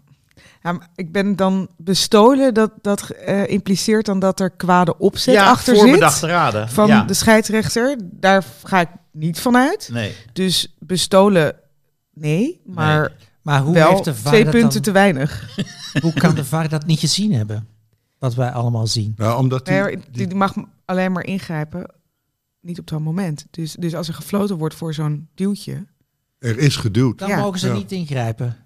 Ja, 0.62 0.72
maar 0.72 0.88
ik 0.94 1.12
ben 1.12 1.36
dan 1.36 1.68
bestolen. 1.76 2.54
Dat, 2.54 2.70
dat 2.80 3.10
eh, 3.10 3.48
impliceert 3.48 4.06
dan 4.06 4.18
dat 4.18 4.40
er 4.40 4.50
kwade 4.50 4.98
opzet 4.98 5.34
ja, 5.34 5.50
achter 5.50 5.74
zit. 5.74 5.82
voorbedachte 5.84 6.26
raden. 6.26 6.68
Van 6.68 6.86
ja. 6.86 7.02
de 7.04 7.14
scheidsrechter. 7.14 7.96
Daar 8.02 8.44
ga 8.64 8.80
ik 8.80 8.88
niet 9.12 9.40
van 9.40 9.56
uit. 9.56 9.88
Nee. 9.92 10.14
Dus 10.32 10.74
bestolen, 10.78 11.54
nee. 12.14 12.60
Maar 12.66 13.12
Maar 13.42 13.60
hoe 13.60 13.74
wel 13.74 13.90
heeft 13.90 14.04
de 14.04 14.14
VAR 14.14 14.32
twee 14.32 14.44
punten 14.44 14.70
dan- 14.72 14.80
te 14.82 14.92
weinig. 14.92 15.48
Hoe 16.02 16.12
kan 16.12 16.34
de 16.34 16.44
VAR 16.44 16.68
dat 16.68 16.86
niet 16.86 16.98
gezien 17.00 17.32
hebben? 17.32 17.66
Wat 18.18 18.34
wij 18.34 18.50
allemaal 18.50 18.86
zien. 18.86 19.14
Nou, 19.16 19.38
omdat 19.38 19.64
die, 19.66 19.74
Nee, 19.74 19.82
maar 19.82 19.90
die- 20.10 20.26
die 20.26 20.36
mag 20.36 20.54
alleen 20.84 21.12
maar 21.12 21.24
ingrijpen. 21.24 21.86
Niet 22.62 22.78
op 22.78 22.86
dat 22.86 23.00
moment. 23.00 23.46
Dus, 23.50 23.72
dus 23.78 23.94
als 23.94 24.08
er 24.08 24.14
gefloten 24.14 24.56
wordt 24.58 24.74
voor 24.74 24.94
zo'n 24.94 25.28
duwtje. 25.34 25.86
er 26.38 26.58
is 26.58 26.76
geduwd. 26.76 27.18
Dan 27.18 27.28
Ja. 27.28 27.38
mogen 27.40 27.58
ze 27.58 27.66
Ja. 27.66 27.72
niet 27.74 27.92
ingrijpen. 27.92 28.56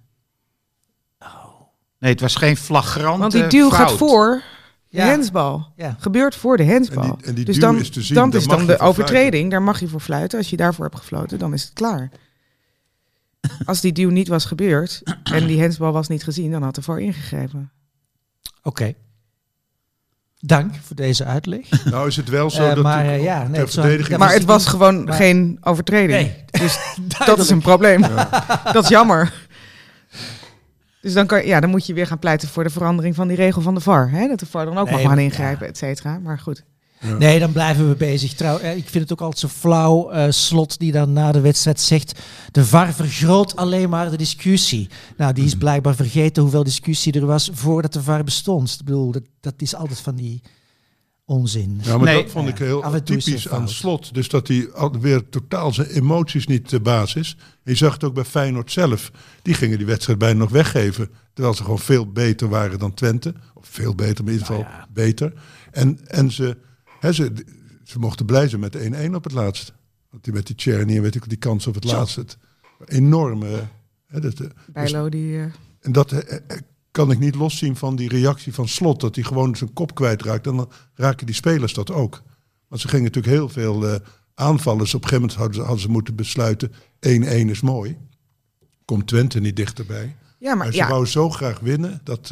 Nee, 1.99 2.11
het 2.13 2.21
was 2.21 2.35
geen 2.35 2.57
flagrante 2.57 3.19
Want 3.21 3.33
die 3.33 3.47
duw 3.47 3.71
gaat 3.71 3.93
voor 3.93 4.43
de 4.89 4.97
Ja. 4.97 5.07
hensbal. 5.07 5.73
Ja. 5.77 5.97
Gebeurt 5.99 6.35
voor 6.35 6.57
de 6.57 6.63
hensbal. 6.63 7.03
En 7.05 7.17
die- 7.17 7.27
en 7.27 7.35
die 7.35 7.45
dus 7.45 7.55
duw 7.55 7.63
dan, 7.63 7.77
is 7.81 7.91
te 7.91 8.03
zien, 8.03 8.15
dan 8.15 8.33
is 8.33 8.47
dan 8.47 8.67
de 8.67 8.79
overtreding. 8.79 9.51
Daar 9.51 9.63
mag 9.63 9.81
je 9.81 9.89
voor 9.89 10.01
fluiten. 10.01 10.39
Als 10.39 10.51
je 10.51 10.57
daarvoor 10.57 10.85
hebt 10.85 10.97
gefloten, 10.97 11.39
dan 11.39 11.53
is 11.53 11.63
het 11.63 11.73
klaar. 11.73 12.11
Als 13.65 13.81
die 13.81 13.93
duw 13.93 14.11
niet 14.11 14.29
was 14.29 14.45
gebeurd 14.45 15.03
en 15.23 15.47
die 15.47 15.61
hensbal 15.61 15.93
was 15.93 16.09
niet 16.09 16.25
gezien, 16.25 16.51
dan 16.51 16.63
had 16.63 16.77
er 16.77 16.83
voor 16.83 17.01
ingegrepen. 17.01 17.71
Oké. 18.63 18.95
Dank 20.47 20.75
voor 20.83 20.97
deze 20.97 21.25
uitleg. 21.25 21.61
Nou 21.85 22.07
is 22.09 22.17
het 22.17 22.29
wel 22.29 22.51
zo 22.51 22.63
Eh, 22.69 22.75
dat 22.75 22.83
maar, 22.83 23.05
de- 23.05 23.11
eh, 23.11 23.23
ja, 23.23 23.49
nee, 23.49 23.67
verdediging 23.67 24.19
maar 24.19 24.29
was 24.29 24.37
het 24.37 24.45
was 24.45 24.67
gewoon 24.67 25.05
maar- 25.05 25.15
geen 25.15 25.59
overtreding. 25.63 26.11
Nee, 26.21 26.45
Dus 26.63 26.79
dat 27.27 27.39
is 27.39 27.51
een 27.51 27.61
probleem. 27.63 28.01
Dat 28.73 28.83
is 28.83 28.89
jammer. 28.89 29.33
Dus 31.01 31.13
dan, 31.15 31.27
kan, 31.27 31.47
ja, 31.47 31.61
dan 31.61 31.71
moet 31.71 31.87
je 31.87 31.95
weer 31.95 32.07
gaan 32.07 32.19
pleiten 32.19 32.49
voor 32.49 32.65
de 32.65 32.71
verandering 32.71 33.15
van 33.15 33.29
die 33.29 33.37
regel 33.37 33.63
van 33.63 33.75
de 33.75 33.81
VAR. 33.81 34.11
Hè? 34.11 34.29
Dat 34.29 34.39
de 34.39 34.47
VAR 34.47 34.65
dan 34.65 34.79
ook 34.79 34.85
Nee, 34.85 34.93
mag 34.95 35.03
gaan 35.03 35.15
maar- 35.15 35.25
ingrijpen, 35.25 35.67
et 35.67 35.77
cetera. 35.79 36.19
Maar 36.19 36.39
goed. 36.39 36.65
Nee, 37.19 37.39
dan 37.39 37.53
blijven 37.53 37.89
we 37.89 37.95
bezig. 37.95 38.35
Trouw, 38.35 38.59
eh, 38.59 38.77
ik 38.77 38.89
vind 38.89 39.03
het 39.03 39.13
ook 39.13 39.21
altijd 39.21 39.39
zo 39.39 39.49
flauw, 39.59 40.11
eh, 40.11 40.31
Slot 40.31 40.79
die 40.79 40.93
dan 40.93 41.13
na 41.13 41.33
de 41.33 41.41
wedstrijd 41.41 41.81
zegt... 41.81 42.21
de 42.53 42.65
VAR 42.65 42.93
vergroot 42.95 43.57
alleen 43.57 43.89
maar 43.89 44.11
de 44.11 44.17
discussie. 44.17 44.89
Nou, 45.17 45.33
die 45.33 45.45
is 45.45 45.51
Mhm. 45.51 45.59
blijkbaar 45.59 45.95
vergeten 45.95 46.43
hoeveel 46.43 46.65
discussie 46.65 47.13
er 47.13 47.27
was 47.27 47.51
voordat 47.53 47.93
de 47.93 48.03
VAR 48.03 48.25
bestond. 48.25 48.77
Ik 48.79 48.85
bedoel, 48.85 49.11
dat, 49.13 49.23
dat 49.41 49.55
is 49.57 49.75
altijd 49.75 50.01
van 50.01 50.15
die 50.15 50.43
onzin. 51.25 51.81
Ja, 51.83 51.97
maar 51.97 52.07
Nee. 52.07 52.23
dat 52.23 52.33
vond 52.33 52.49
ik 52.49 52.59
heel 52.59 53.03
typisch 53.05 53.49
aan 53.49 53.69
slot. 53.69 54.15
Dus 54.15 54.29
dat 54.29 54.49
hij 54.49 54.69
weer 55.01 55.29
totaal 55.29 55.73
zijn 55.73 55.89
emoties 55.89 56.47
niet 56.47 56.71
de 56.71 56.81
basis. 56.81 57.37
Je 57.65 57.75
zag 57.75 57.93
het 57.93 58.05
ook 58.05 58.15
bij 58.15 58.25
Feyenoord 58.25 58.73
zelf. 58.73 59.11
Die 59.43 59.55
gingen 59.55 59.77
die 59.79 59.87
wedstrijd 59.87 60.19
bijna 60.19 60.39
nog 60.39 60.51
weggeven. 60.51 61.11
Terwijl 61.35 61.55
ze 61.57 61.63
gewoon 61.63 61.79
veel 61.79 62.13
beter 62.13 62.49
waren 62.49 62.79
dan 62.79 62.95
Twente. 62.95 63.35
Of 63.55 63.67
veel 63.71 63.95
beter, 63.95 64.25
maar 64.25 64.33
in 64.33 64.39
ieder 64.39 64.55
geval 64.57 64.67
beter. 64.93 65.33
En, 65.71 65.99
en 66.07 66.31
ze, 66.33 66.57
ze, 67.01 67.33
ze 67.85 67.99
mochten 67.99 68.27
blij 68.27 68.49
zijn 68.49 68.61
met 68.61 68.73
de 68.73 69.09
1-1 69.11 69.15
op 69.15 69.25
het 69.25 69.33
laatst. 69.33 69.73
Want 70.11 70.25
die 70.25 70.33
met 70.33 70.47
die 70.47 70.57
Cherny 70.59 70.97
en 70.97 71.03
weet 71.03 71.15
ik 71.15 71.29
die 71.29 71.39
kans 71.39 71.67
op 71.67 71.75
het 71.75 71.85
laatst. 71.85 72.17
Het, 72.17 72.39
enorme... 72.85 73.69
Dat, 74.09 74.41
eh, 74.41 74.47
Bijlo 74.67 75.09
die... 75.09 75.39
eh, 75.39 75.45
en 75.81 75.93
dat 75.93 76.13
eh, 76.13 76.57
kan 76.91 77.11
ik 77.11 77.19
niet 77.19 77.35
loszien 77.35 77.77
van 77.77 77.97
die 77.97 78.09
reactie 78.09 78.55
van 78.55 78.69
Slot. 78.69 79.01
Dat 79.01 79.15
hij 79.15 79.25
gewoon 79.25 79.57
zijn 79.57 79.73
kop 79.73 79.95
kwijtraakt. 79.95 80.47
En 80.47 80.57
dan 80.57 80.71
raken 80.95 81.27
die 81.27 81.35
spelers 81.35 81.75
dat 81.75 81.91
ook. 81.91 82.23
Want 82.69 82.81
ze 82.81 82.89
gingen 82.89 83.05
natuurlijk 83.05 83.35
heel 83.35 83.49
veel 83.49 84.01
aanvallen. 84.35 84.79
Dus 84.79 84.95
op 84.95 85.03
een 85.03 85.09
gegeven 85.09 85.29
moment 85.29 85.39
hadden 85.39 85.55
ze, 85.55 85.61
hadden 85.61 85.81
ze 85.81 85.91
moeten 85.91 86.15
besluiten... 86.15 86.73
1-1 86.73 86.77
is 87.01 87.61
mooi. 87.61 87.99
Komt 88.85 89.07
Twente 89.07 89.41
niet 89.41 89.57
dichterbij. 89.57 90.17
ja, 90.39 90.49
maar 90.49 90.57
Maar 90.57 90.73
ze 90.73 90.79
ja, 90.79 90.89
wou 90.89 91.07
zo 91.07 91.31
graag 91.31 91.61
winnen. 91.61 92.01
Dat, 92.05 92.29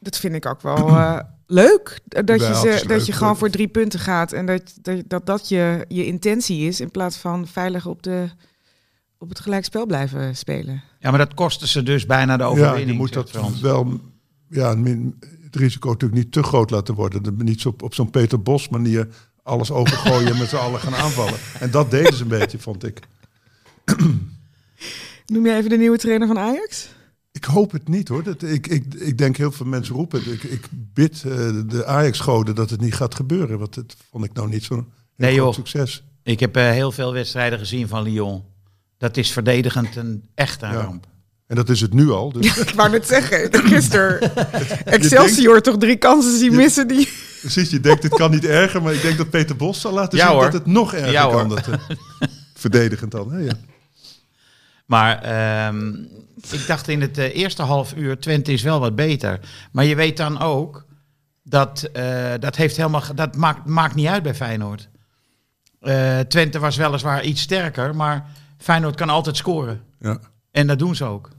dat 0.00 0.16
vind 0.16 0.34
ik 0.34 0.46
ook 0.46 0.62
wel 0.62 0.88
leuk. 1.46 2.00
Dat, 2.04 2.40
je, 2.40 2.54
ze, 2.54 2.68
dat 2.68 2.84
leuk, 2.86 3.00
je 3.00 3.12
gewoon 3.12 3.28
leuk. 3.28 3.38
voor 3.38 3.50
drie 3.50 3.68
punten 3.68 4.00
gaat. 4.00 4.32
En 4.32 4.46
dat 4.46 4.74
dat, 4.82 5.02
dat, 5.06 5.26
dat 5.26 5.48
je, 5.48 5.84
je 5.88 6.06
intentie 6.06 6.66
is. 6.66 6.80
In 6.80 6.90
plaats 6.90 7.16
van 7.16 7.46
veilig 7.46 7.86
op, 7.86 8.02
de, 8.02 8.28
op 9.18 9.28
het 9.28 9.40
gelijkspel 9.40 9.86
blijven 9.86 10.36
spelen. 10.36 10.82
Ja, 10.98 11.10
maar 11.10 11.18
dat 11.18 11.34
kostte 11.34 11.66
ze 11.66 11.82
dus 11.82 12.06
bijna 12.06 12.36
de 12.36 12.42
ja, 12.42 12.48
overwinning. 12.48 12.90
je 12.90 12.96
moet 12.96 13.12
dat 13.12 13.30
Frans. 13.30 13.60
wel... 13.60 14.00
Ja, 14.48 14.76
het 15.44 15.56
risico 15.56 15.88
natuurlijk 15.88 16.22
niet 16.22 16.32
te 16.32 16.42
groot 16.42 16.70
laten 16.70 16.94
worden. 16.94 17.22
Dat 17.22 17.36
Niet 17.36 17.60
zo 17.60 17.68
op, 17.68 17.82
op 17.82 17.94
zo'n 17.94 18.10
Peter 18.10 18.42
Bos 18.42 18.68
manier 18.68 19.08
alles 19.42 19.70
overgooien 19.70 20.30
en 20.30 20.38
met 20.38 20.48
z'n 20.48 20.56
allen 20.56 20.80
gaan 20.80 20.94
aanvallen. 20.94 21.38
En 21.60 21.70
dat 21.70 21.90
deden 21.90 22.14
ze 22.14 22.22
een 22.22 22.28
beetje, 22.28 22.58
vond 22.58 22.84
ik. 22.84 23.00
Noem 25.26 25.46
je 25.46 25.54
even 25.54 25.70
de 25.70 25.76
nieuwe 25.76 25.98
trainer 25.98 26.26
van 26.26 26.38
Ajax? 26.38 26.88
Ik 27.36 27.44
hoop 27.44 27.72
het 27.72 27.88
niet 27.88 28.08
hoor. 28.08 28.22
Dat, 28.22 28.42
ik, 28.42 28.66
ik, 28.66 28.94
ik 28.94 29.18
denk 29.18 29.36
heel 29.36 29.52
veel 29.52 29.66
mensen 29.66 29.94
roepen. 29.94 30.18
het. 30.18 30.32
Ik, 30.32 30.42
ik 30.42 30.64
bid 30.70 31.12
eh, 31.26 31.32
de 31.66 31.82
Ajax-goden 31.86 32.54
dat 32.54 32.70
het 32.70 32.80
niet 32.80 32.94
gaat 32.94 33.14
gebeuren. 33.14 33.58
Want 33.58 33.74
dat 33.74 33.96
vond 34.10 34.24
ik 34.24 34.32
nou 34.32 34.48
niet 34.48 34.64
zo'n 34.64 34.86
Nee, 35.16 35.34
joh. 35.34 35.52
succes. 35.54 36.02
Ik 36.22 36.40
heb 36.40 36.56
eh, 36.56 36.70
heel 36.70 36.92
veel 36.92 37.12
wedstrijden 37.12 37.58
gezien 37.58 37.88
van 37.88 38.02
Lyon. 38.02 38.42
Dat 38.98 39.16
is 39.16 39.32
verdedigend 39.32 39.96
een 39.96 40.24
echt 40.34 40.62
een 40.62 40.70
Ja. 40.72 40.80
ramp. 40.80 41.06
En 41.46 41.56
dat 41.56 41.68
is 41.68 41.80
het 41.80 41.92
nu 41.92 42.10
al. 42.10 42.32
Dus 42.32 42.56
Ik 42.68 42.70
wou 42.70 42.90
net 42.90 43.06
zeggen, 43.06 43.48
gisteren 43.64 44.34
Excelsior 44.84 45.60
toch 45.60 45.76
drie 45.76 45.96
kansen 45.96 46.38
zien 46.38 46.50
Je- 46.50 46.56
missen. 46.56 46.88
Die... 46.88 47.08
precies, 47.40 47.70
je 47.70 47.80
denkt 47.80 48.02
het 48.02 48.14
kan 48.14 48.30
niet 48.30 48.44
erger. 48.44 48.82
Maar 48.82 48.94
ik 48.94 49.02
denk 49.02 49.16
dat 49.18 49.30
Peter 49.30 49.56
Bos 49.56 49.80
zal 49.80 49.92
laten 49.92 50.18
Ja, 50.18 50.24
zien 50.26 50.34
hoor. 50.34 50.44
dat 50.44 50.52
het 50.52 50.66
nog 50.66 50.94
erger 50.94 51.12
Ja, 51.12 51.26
kan. 51.28 51.48
Dat, 51.48 51.68
verdedigend 52.54 53.10
dan. 53.10 53.32
Hè? 53.32 53.38
Ja. 53.38 53.52
Maar 54.86 55.22
ehm, 55.22 55.88
ik 56.50 56.66
dacht 56.66 56.88
in 56.88 57.00
het 57.00 57.18
eh, 57.18 57.36
eerste 57.36 57.62
half 57.62 57.94
uur, 57.96 58.18
Twente 58.18 58.52
is 58.52 58.62
wel 58.62 58.80
wat 58.80 58.94
beter. 58.94 59.40
Maar 59.72 59.84
je 59.84 59.94
weet 59.94 60.16
dan 60.16 60.40
ook, 60.40 60.84
dat, 61.42 61.82
eh, 61.92 62.32
dat, 62.40 62.56
heeft 62.56 62.76
helemaal, 62.76 63.02
dat 63.14 63.36
maakt, 63.36 63.66
maakt 63.66 63.94
niet 63.94 64.06
uit 64.06 64.22
bij 64.22 64.34
Feyenoord. 64.34 64.88
Eh, 65.80 66.18
Twente 66.18 66.58
was 66.58 66.76
weliswaar 66.76 67.24
iets 67.24 67.40
sterker, 67.40 67.96
maar 67.96 68.26
Feyenoord 68.58 68.96
kan 68.96 69.08
altijd 69.08 69.36
scoren. 69.36 69.82
Ja. 70.00 70.18
En 70.50 70.66
dat 70.66 70.78
doen 70.78 70.94
ze 70.94 71.04
ook. 71.04 71.30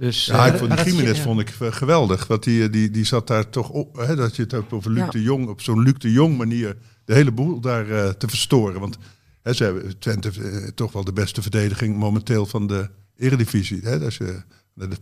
Dus 0.00 0.26
Ja, 0.26 0.46
eh, 0.46 0.52
ik 0.52 0.58
vond 0.58 0.84
die 0.84 1.02
ja. 1.02 1.14
vond 1.14 1.40
ik 1.40 1.50
geweldig. 1.60 2.26
Want 2.26 2.42
die, 2.42 2.70
die, 2.70 2.90
die 2.90 3.04
zat 3.04 3.26
daar 3.26 3.48
toch 3.48 3.68
op. 3.68 3.96
Hè, 3.96 4.16
dat 4.16 4.36
je 4.36 4.42
het 4.42 4.50
hebt 4.50 4.72
over 4.72 4.90
Luc 4.90 5.04
Ja. 5.04 5.10
de 5.10 5.22
Jong. 5.22 5.48
Op 5.48 5.60
zo'n 5.60 5.82
Luc 5.82 5.94
de 5.98 6.12
Jong 6.12 6.36
manier 6.36 6.76
de 7.04 7.14
hele 7.14 7.32
boel 7.32 7.60
daar 7.60 7.90
eh, 7.90 8.08
te 8.08 8.28
verstoren. 8.28 8.80
Want 8.80 8.98
ze 9.44 9.64
hebben 9.64 9.98
Twente 9.98 10.30
eh, 10.30 10.68
toch 10.68 10.92
wel 10.92 11.04
de 11.04 11.12
beste 11.12 11.42
verdediging 11.42 11.96
momenteel 11.96 12.46
van 12.46 12.66
de 12.66 12.90
Eredivisie. 13.16 13.80
Hè, 13.82 14.04
als 14.04 14.16
je 14.16 14.42
naar 14.74 14.88
de 14.88 14.96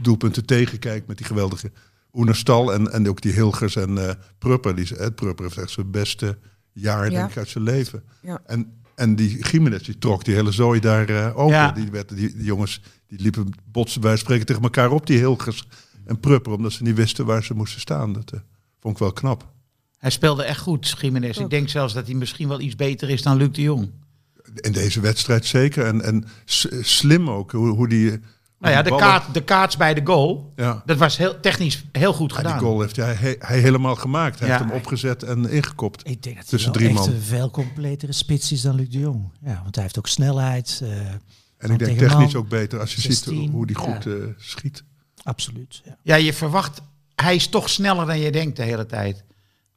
doelpunten 0.00 0.46
tegenkijkt 0.46 1.06
met 1.06 1.16
die 1.16 1.26
geweldige 1.26 1.72
Oenerstal. 2.12 2.72
En, 2.72 2.92
en 2.92 3.08
ook 3.08 3.20
die 3.20 3.32
Hilgers 3.32 3.76
en 3.76 4.08
eh 4.08 4.14
Prupper. 4.38 4.74
Die, 4.74 4.86
hè, 4.96 5.12
Prupper 5.12 5.44
heeft 5.44 5.58
echt 5.58 5.70
zijn 5.70 5.90
beste 5.90 6.38
jaar 6.72 7.04
Ja. 7.04 7.18
denk 7.18 7.30
ik, 7.30 7.36
uit 7.36 7.48
zijn 7.48 7.64
leven. 7.64 8.02
Ja. 8.22 8.42
En, 8.46 8.82
en 8.94 9.16
die 9.16 9.44
Jiménez 9.50 9.82
die 9.82 9.98
trok 9.98 10.24
die 10.24 10.34
hele 10.34 10.52
zooi 10.52 10.80
daar 10.80 11.08
eh, 11.08 11.38
open. 11.38 11.54
Ja. 11.54 11.72
Die, 11.72 11.90
werd, 11.90 12.08
die, 12.08 12.34
die 12.36 12.44
jongens 12.44 12.82
die 13.06 13.20
liepen 13.20 13.50
botsen 13.64 14.00
bij 14.00 14.16
spreken 14.16 14.46
tegen 14.46 14.62
elkaar 14.62 14.90
op, 14.90 15.06
die 15.06 15.18
Hilgers 15.18 15.68
en 16.04 16.20
Prupper, 16.20 16.52
omdat 16.52 16.72
ze 16.72 16.82
niet 16.82 16.96
wisten 16.96 17.26
waar 17.26 17.44
ze 17.44 17.54
moesten 17.54 17.80
staan. 17.80 18.12
Dat 18.12 18.30
eh, 18.32 18.40
vond 18.80 18.94
ik 18.94 19.00
wel 19.00 19.12
knap. 19.12 19.52
Hij 20.04 20.12
speelde 20.12 20.42
echt 20.42 20.60
goed, 20.60 20.96
Jiménez. 21.00 21.38
Ik 21.38 21.50
denk 21.50 21.68
zelfs 21.68 21.94
dat 21.94 22.06
hij 22.06 22.14
misschien 22.14 22.48
wel 22.48 22.60
iets 22.60 22.76
beter 22.76 23.10
is 23.10 23.22
dan 23.22 23.36
Luc 23.36 23.48
de 23.52 23.62
Jong. 23.62 23.90
In 24.54 24.72
deze 24.72 25.00
wedstrijd 25.00 25.44
zeker. 25.46 25.86
En, 25.86 26.02
en 26.02 26.24
slim 26.82 27.30
ook, 27.30 27.52
hoe, 27.52 27.68
hoe 27.68 27.88
die... 27.88 28.10
Nou 28.58 28.76
ja, 28.76 28.82
de, 28.82 28.88
ballen- 28.90 29.04
kaart, 29.06 29.34
de 29.34 29.42
kaats 29.42 29.76
bij 29.76 29.94
de 29.94 30.00
goal, 30.04 30.52
Ja. 30.56 30.82
dat 30.86 30.96
was 30.96 31.16
heel, 31.16 31.40
technisch 31.40 31.84
heel 31.92 32.12
goed 32.12 32.30
Ja, 32.30 32.36
gedaan. 32.36 32.58
die 32.58 32.66
goal 32.66 32.80
heeft 32.80 32.96
hij, 32.96 33.14
hij, 33.14 33.36
hij 33.38 33.58
helemaal 33.60 33.94
gemaakt. 33.94 34.38
Hij 34.38 34.48
Ja. 34.48 34.54
heeft 34.58 34.68
hem 34.68 34.78
opgezet 34.78 35.22
en 35.22 35.50
ingekopt. 35.50 36.08
Ik 36.08 36.22
denk 36.22 36.36
dat 36.36 36.48
Tussen 36.48 36.72
hij 36.72 36.80
wel 36.80 36.88
drie 36.90 37.00
echt 37.02 37.08
man. 37.10 37.16
een 37.18 37.22
veel 37.26 37.50
completere 37.50 38.12
spits 38.12 38.52
is 38.52 38.60
dan 38.60 38.74
Luc 38.74 38.88
de 38.88 38.98
Jong. 38.98 39.30
Ja, 39.44 39.60
want 39.62 39.74
hij 39.74 39.84
heeft 39.84 39.98
ook 39.98 40.06
snelheid. 40.06 40.80
eh, 40.82 40.88
En 41.58 41.70
ik 41.70 41.78
denk 41.78 41.98
technisch 41.98 42.32
man. 42.32 42.42
ook 42.42 42.48
beter 42.48 42.80
als 42.80 42.94
je 42.94 43.00
16, 43.00 43.36
ziet 43.42 43.50
hoe 43.50 43.66
die 43.66 43.78
ja. 43.78 43.82
goed 43.94 44.06
eh, 44.06 44.12
schiet. 44.36 44.84
absoluut. 45.22 45.80
Ja. 45.84 45.96
Ja, 46.02 46.14
je 46.14 46.32
verwacht, 46.32 46.80
hij 47.14 47.34
is 47.34 47.46
toch 47.48 47.68
sneller 47.70 48.06
dan 48.06 48.18
je 48.18 48.32
denkt 48.32 48.56
de 48.56 48.62
hele 48.62 48.86
tijd. 48.86 49.24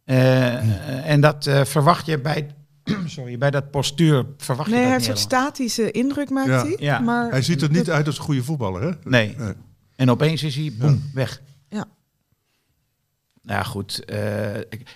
Eh, 0.07 0.55
eh, 0.55 1.09
En 1.09 1.21
dat 1.21 1.47
eh, 1.47 1.63
verwacht 1.65 2.05
je 2.05 2.19
bij, 2.19 2.55
sorry, 3.05 3.37
bij 3.37 3.51
dat 3.51 3.71
postuur. 3.71 4.25
Verwacht 4.37 4.69
Nee, 4.69 4.79
je 4.79 4.85
hij 4.85 4.93
dat 4.97 5.05
heeft 5.05 5.17
een 5.17 5.23
statische 5.23 5.91
indruk, 5.91 6.29
maakt 6.29 6.47
Ja. 6.47 6.61
hij. 6.63 6.75
Ja. 6.79 6.99
Maar 6.99 7.29
Hij 7.29 7.41
ziet 7.41 7.61
er 7.61 7.71
niet 7.71 7.89
uit 7.89 8.05
als 8.05 8.17
een 8.17 8.23
goede 8.23 8.43
voetballer, 8.43 8.81
hè? 8.81 8.91
Nee. 9.03 9.35
Nee. 9.37 9.53
En 9.95 10.09
opeens 10.09 10.43
is 10.43 10.55
hij, 10.55 10.73
boem, 10.79 11.03
weg. 11.13 11.41
Ja. 11.69 11.85
Nou 13.41 13.59
ja, 13.59 13.63
goed. 13.63 14.05
eh, 14.05 14.45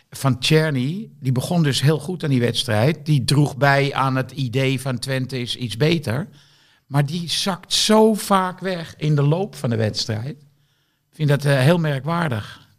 van 0.10 0.40
Czerny, 0.40 1.10
die 1.20 1.32
begon 1.32 1.64
dus 1.64 1.82
heel 1.82 2.00
goed 2.00 2.24
aan 2.24 2.30
die 2.30 2.40
wedstrijd. 2.40 3.06
Die 3.06 3.24
droeg 3.24 3.58
bij 3.58 3.94
aan 3.94 4.16
het 4.16 4.32
idee 4.32 4.82
van 4.82 5.00
Twente 5.00 5.40
is 5.40 5.56
iets 5.56 5.78
beter. 5.78 6.28
Maar 6.88 7.06
die 7.06 7.30
zakt 7.30 7.74
zo 7.74 8.14
vaak 8.14 8.60
weg 8.60 8.94
in 8.98 9.16
de 9.16 9.22
loop 9.22 9.56
van 9.56 9.70
de 9.70 9.76
wedstrijd. 9.76 10.38
Ik 11.10 11.18
vind 11.18 11.30
dat 11.30 11.44
heel 11.44 11.78
merkwaardig. 11.78 12.70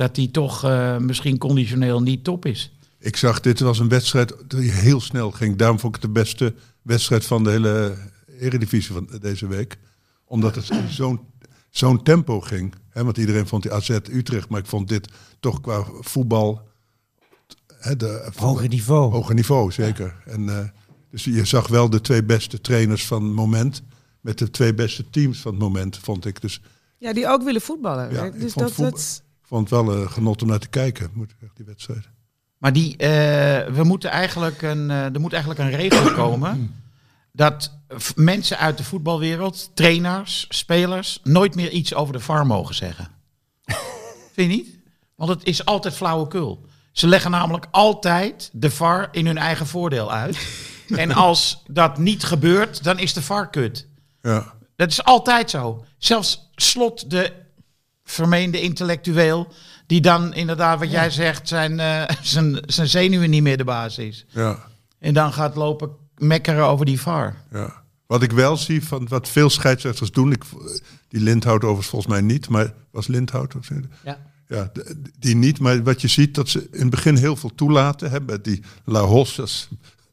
Dat 0.00 0.16
hij 0.16 0.28
toch 0.28 0.64
eh, 0.64 0.96
misschien 0.96 1.38
conditioneel 1.38 2.02
niet 2.02 2.24
top 2.24 2.46
is. 2.46 2.72
Ik 2.98 3.16
zag, 3.16 3.40
dit 3.40 3.60
was 3.60 3.78
een 3.78 3.88
wedstrijd 3.88 4.34
die 4.48 4.70
heel 4.70 5.00
snel 5.00 5.30
ging. 5.30 5.56
Daarom 5.56 5.78
vond 5.78 5.96
ik 5.96 6.02
het 6.02 6.14
de 6.14 6.20
beste 6.20 6.54
wedstrijd 6.82 7.24
van 7.24 7.44
de 7.44 7.50
hele 7.50 7.96
Eredivisie 8.38 8.92
van 8.94 9.08
deze 9.20 9.46
week. 9.46 9.78
Omdat 10.24 10.54
het 10.54 10.70
zo'n 10.88 11.20
zo'n 11.70 12.02
tempo 12.02 12.40
ging. 12.40 12.74
Hè, 12.90 13.04
want 13.04 13.16
iedereen 13.18 13.46
vond 13.46 13.62
die 13.62 13.72
AZ 13.72 13.88
Utrecht, 13.90 14.48
maar 14.48 14.60
ik 14.60 14.66
vond 14.66 14.88
dit 14.88 15.08
toch 15.40 15.60
qua 15.60 15.84
voetbal... 16.00 16.68
Hè, 17.66 17.96
de, 17.96 18.30
Hoger 18.36 18.68
niveau. 18.68 19.12
Hoger 19.12 19.34
niveau, 19.34 19.72
zeker. 19.72 20.22
En, 20.26 20.48
eh, 20.48 20.68
dus 21.10 21.24
je 21.24 21.44
zag 21.44 21.68
wel 21.68 21.90
de 21.90 22.00
twee 22.00 22.24
beste 22.24 22.60
trainers 22.60 23.06
van 23.06 23.24
het 23.24 23.34
moment... 23.34 23.82
met 24.20 24.38
de 24.38 24.50
twee 24.50 24.74
beste 24.74 25.10
teams 25.10 25.38
van 25.38 25.50
het 25.50 25.60
moment, 25.60 25.98
vond 25.98 26.26
ik. 26.26 26.40
Dus 26.40 26.60
Ja, 26.98 27.12
die 27.12 27.28
ook 27.28 27.42
willen 27.42 27.60
voetballen. 27.60 28.12
Ja, 28.12 28.30
dus 28.30 28.52
vond 28.52 28.54
dat, 28.54 28.72
voetbal- 28.72 28.90
dat, 28.90 29.22
vond 29.50 29.70
het 29.70 29.80
wel 29.80 29.96
een 29.96 30.10
genot 30.10 30.42
om 30.42 30.48
naar 30.48 30.58
te 30.58 30.68
kijken, 30.68 31.10
moet 31.14 31.30
ik 31.30 31.36
zeggen, 31.38 31.56
die 31.56 31.66
wedstrijd. 31.66 32.08
Maar 32.58 32.72
die, 32.72 32.96
eh, 32.96 33.72
we 33.74 33.84
moeten 33.84 34.10
eigenlijk 34.10 34.62
een, 34.62 34.90
eh, 34.90 35.14
er 35.14 35.20
moet 35.20 35.32
eigenlijk 35.32 35.62
een 35.62 35.70
regel 35.70 36.12
komen 36.24 36.82
dat 37.32 37.72
mensen 38.14 38.58
uit 38.58 38.76
de 38.78 38.84
voetbalwereld, 38.84 39.70
trainers, 39.74 40.46
spelers, 40.48 41.20
nooit 41.22 41.54
meer 41.54 41.70
iets 41.70 41.94
over 41.94 42.12
de 42.12 42.20
VAR 42.20 42.46
mogen 42.46 42.74
zeggen. 42.74 43.08
Vind 44.34 44.50
je 44.50 44.56
niet? 44.56 44.78
Want 45.14 45.30
het 45.30 45.44
is 45.44 45.64
altijd 45.64 45.94
flauwekul. 45.94 46.66
Ze 46.92 47.06
leggen 47.06 47.30
namelijk 47.30 47.66
altijd 47.70 48.50
de 48.52 48.70
VAR 48.70 49.08
in 49.12 49.26
hun 49.26 49.38
eigen 49.38 49.66
voordeel 49.66 50.12
uit. 50.12 50.38
En 50.96 51.12
als 51.12 51.62
dat 51.66 51.98
niet 51.98 52.24
gebeurt, 52.24 52.84
dan 52.84 52.98
is 52.98 53.12
de 53.12 53.22
VAR 53.22 53.50
kut. 53.50 53.86
Ja, 54.22 54.54
Dat 54.76 54.90
is 54.90 55.04
altijd 55.04 55.50
zo. 55.50 55.84
Zelfs 55.98 56.50
Slot, 56.54 57.10
de 57.10 57.32
vermeende 58.10 58.60
intellectueel, 58.60 59.52
die 59.86 60.00
dan 60.00 60.34
inderdaad, 60.34 60.78
wat 60.78 60.90
jij 60.90 61.10
zegt, 61.10 61.48
zijn, 61.48 61.80
eh, 61.80 62.02
zijn, 62.22 62.62
zijn 62.66 62.88
zenuwen 62.88 63.30
niet 63.30 63.42
meer 63.42 63.56
de 63.56 63.64
baas 63.64 63.98
is. 63.98 64.26
ja. 64.28 64.68
En 64.98 65.14
dan 65.14 65.32
gaat 65.32 65.56
lopen 65.56 65.90
mekkeren 66.16 66.66
over 66.66 66.86
die 66.86 67.00
VAR. 67.00 67.36
Ja. 67.52 67.82
Wat 68.06 68.22
ik 68.22 68.32
wel 68.32 68.56
zie 68.56 68.84
van 68.84 69.08
wat 69.08 69.28
veel 69.28 69.50
scheidsrechters 69.50 70.10
doen, 70.10 70.32
ik, 70.32 70.44
die 71.08 71.20
Lindhout 71.20 71.62
overigens 71.62 71.88
volgens 71.88 72.12
mij 72.12 72.20
niet, 72.20 72.48
maar 72.48 72.72
was 72.90 73.06
Lindhout 73.06 73.54
of 73.54 73.64
zo? 73.64 73.74
Ja. 74.04 74.18
Ja, 74.48 74.72
die 75.18 75.36
niet, 75.36 75.60
maar 75.60 75.82
wat 75.82 76.00
je 76.00 76.08
ziet 76.08 76.34
dat 76.34 76.48
ze 76.48 76.68
in 76.72 76.80
het 76.80 76.90
begin 76.90 77.16
heel 77.16 77.36
veel 77.36 77.54
toelaten, 77.54 78.24
met 78.26 78.44
die 78.44 78.62
La 78.84 79.00
Hos 79.00 79.40
als 79.40 79.68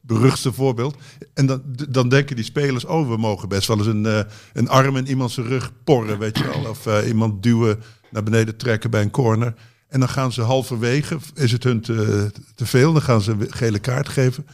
beruchtste 0.07 0.53
voorbeeld. 0.53 0.95
En 1.33 1.45
dan, 1.45 1.61
dan 1.89 2.09
denken 2.09 2.35
die 2.35 2.45
spelers, 2.45 2.85
oh, 2.85 3.09
we 3.09 3.17
mogen 3.17 3.49
best 3.49 3.67
wel 3.67 3.77
eens 3.77 3.87
een, 3.87 4.05
eh, 4.05 4.19
een 4.53 4.69
arm 4.69 4.97
in 4.97 5.07
iemand 5.07 5.31
zijn 5.31 5.47
rug 5.47 5.71
porren, 5.83 6.19
weet 6.19 6.37
je 6.37 6.43
wel. 6.43 6.69
Of 6.69 6.85
eh, 6.85 7.07
iemand 7.07 7.43
duwen, 7.43 7.79
naar 8.11 8.23
beneden 8.23 8.57
trekken 8.57 8.89
bij 8.89 9.01
een 9.01 9.11
corner. 9.11 9.53
En 9.87 9.99
dan 9.99 10.09
gaan 10.09 10.31
ze 10.31 10.41
halverwege, 10.41 11.17
is 11.33 11.51
het 11.51 11.63
hun 11.63 11.81
te, 11.81 12.31
te 12.55 12.65
veel, 12.65 12.93
dan 12.93 13.01
gaan 13.01 13.21
ze 13.21 13.31
een 13.31 13.53
gele 13.53 13.79
kaart 13.79 14.09
geven. 14.09 14.45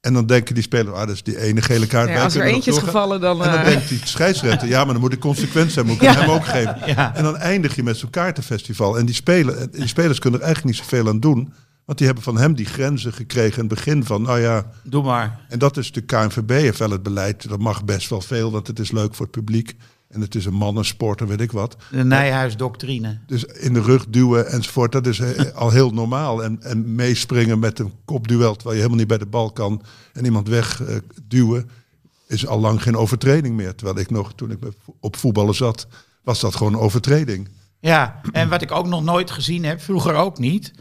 En 0.00 0.12
dan 0.14 0.26
denken 0.26 0.54
die 0.54 0.62
spelers, 0.62 0.96
ah, 0.96 1.06
dat 1.06 1.14
is 1.14 1.22
die 1.22 1.40
ene 1.40 1.62
gele 1.62 1.86
kaart. 1.86 2.08
ja, 2.08 2.22
als 2.24 2.34
er 2.34 2.42
eentje 2.42 2.70
is 2.70 2.78
gevallen, 2.78 3.20
dan... 3.20 3.42
En 3.42 3.50
dan 3.50 3.58
eh, 3.58 3.64
denkt 3.64 3.88
die 3.88 4.00
scheidsrechter, 4.04 4.68
ja, 4.68 4.84
maar 4.84 4.92
dan 4.92 5.02
moet 5.02 5.12
ik 5.12 5.20
consequent 5.20 5.72
zijn, 5.72 5.86
moet 5.86 5.94
ik 5.94 6.02
Ja. 6.12 6.12
hem 6.14 6.30
ook 6.30 6.46
geven. 6.46 6.76
Ja. 6.86 7.14
En 7.14 7.22
dan 7.22 7.36
eindig 7.36 7.76
je 7.76 7.82
met 7.82 7.96
zo'n 7.96 8.10
kaartenfestival. 8.10 8.98
En 8.98 9.06
die, 9.06 9.14
spelen, 9.14 9.70
die 9.70 9.86
spelers 9.86 10.18
kunnen 10.18 10.40
er 10.40 10.46
eigenlijk 10.46 10.76
niet 10.76 10.84
zoveel 10.84 11.08
aan 11.08 11.20
doen. 11.20 11.52
Want 11.84 11.98
die 11.98 12.06
hebben 12.06 12.24
van 12.24 12.38
hem 12.38 12.54
die 12.54 12.66
grenzen 12.66 13.12
gekregen 13.12 13.62
in 13.62 13.68
het 13.68 13.74
begin 13.74 14.04
van, 14.04 14.22
nou 14.22 14.40
ja, 14.40 14.70
Doe 14.84 15.02
maar. 15.02 15.40
en 15.48 15.58
dat 15.58 15.76
is 15.76 15.92
de 15.92 16.00
KNVB 16.00 16.50
heeft 16.50 16.78
wel 16.78 16.90
het 16.90 17.02
beleid. 17.02 17.48
Dat 17.48 17.58
mag 17.58 17.84
best 17.84 18.08
wel 18.08 18.20
veel, 18.20 18.50
want 18.50 18.66
het 18.66 18.78
is 18.78 18.90
leuk 18.90 19.14
voor 19.14 19.26
het 19.26 19.34
publiek. 19.34 19.76
En 20.08 20.20
het 20.20 20.34
is 20.34 20.44
een 20.44 20.54
mannensport 20.54 21.20
en 21.20 21.26
weet 21.26 21.40
ik 21.40 21.52
wat. 21.52 21.76
De 21.90 22.04
Nijhuis-doctrine. 22.04 23.18
Dus 23.26 23.44
in 23.44 23.72
de 23.74 23.80
rug 23.82 24.06
duwen 24.08 24.46
enzovoort, 24.46 24.92
dat 24.92 25.06
is 25.06 25.18
eh, 25.18 25.54
al 25.54 25.70
heel 25.70 25.90
normaal. 25.90 26.42
En, 26.44 26.62
en 26.62 26.94
meespringen 26.94 27.58
met 27.58 27.78
een 27.78 27.92
kopduel, 28.04 28.54
terwijl 28.54 28.74
je 28.74 28.82
helemaal 28.82 28.98
niet 28.98 29.08
bij 29.08 29.18
de 29.18 29.26
bal 29.26 29.52
kan. 29.52 29.82
En 30.12 30.24
iemand 30.24 30.48
wegduwen, 30.48 31.04
duwen 31.22 31.70
is 32.26 32.46
al 32.46 32.60
lang 32.60 32.82
geen 32.82 32.96
overtreding 32.96 33.56
meer. 33.56 33.74
Terwijl 33.74 33.98
ik 33.98 34.10
nog, 34.10 34.34
toen 34.34 34.50
ik 34.50 34.58
op 35.00 35.16
voetballen 35.16 35.54
zat, 35.54 35.86
was 36.22 36.40
dat 36.40 36.56
gewoon 36.56 36.72
een 36.72 36.80
overtreding. 36.80 37.48
Ja, 37.80 38.20
en 38.32 38.48
wat 38.48 38.62
ik 38.62 38.70
ook 38.70 38.86
nog 38.86 39.04
nooit 39.04 39.30
gezien 39.30 39.64
heb, 39.64 39.80
vroeger 39.80 40.14
ook 40.14 40.38
niet, 40.38 40.72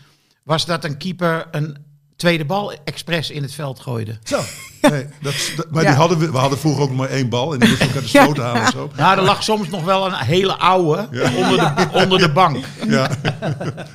was 0.43 0.65
dat 0.65 0.83
een 0.83 0.97
keeper 0.97 1.47
een 1.51 1.77
tweede 2.15 2.45
bal 2.45 2.73
expres 2.83 3.29
in 3.29 3.41
het 3.41 3.53
veld 3.53 3.79
gooide. 3.79 4.17
Zo. 4.23 4.39
Nee, 4.81 5.05
dat, 5.21 5.33
maar 5.71 5.83
Ja. 5.83 5.89
die 5.89 5.97
hadden 5.97 6.17
we, 6.17 6.31
we 6.31 6.37
hadden 6.37 6.59
vroeger 6.59 6.83
ook 6.83 6.91
maar 6.91 7.09
één 7.09 7.29
bal 7.29 7.53
en 7.53 7.59
die 7.59 7.69
moesten 7.69 7.87
ook 7.87 7.93
uit 7.95 8.03
de 8.03 8.09
sloot 8.09 8.37
halen 8.37 8.61
en 8.61 8.71
zo. 8.71 8.91
Nou, 8.95 9.17
er 9.17 9.23
lag 9.23 9.43
soms 9.43 9.69
nog 9.69 9.83
wel 9.83 10.05
een 10.05 10.13
hele 10.13 10.55
oude 10.57 11.07
onder, 11.37 11.57
de, 11.57 11.87
onder 11.93 12.19
de 12.19 12.31
bank. 12.31 12.65
Ja, 12.87 13.09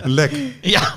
lek. 0.03 0.33
Ja, 0.61 0.95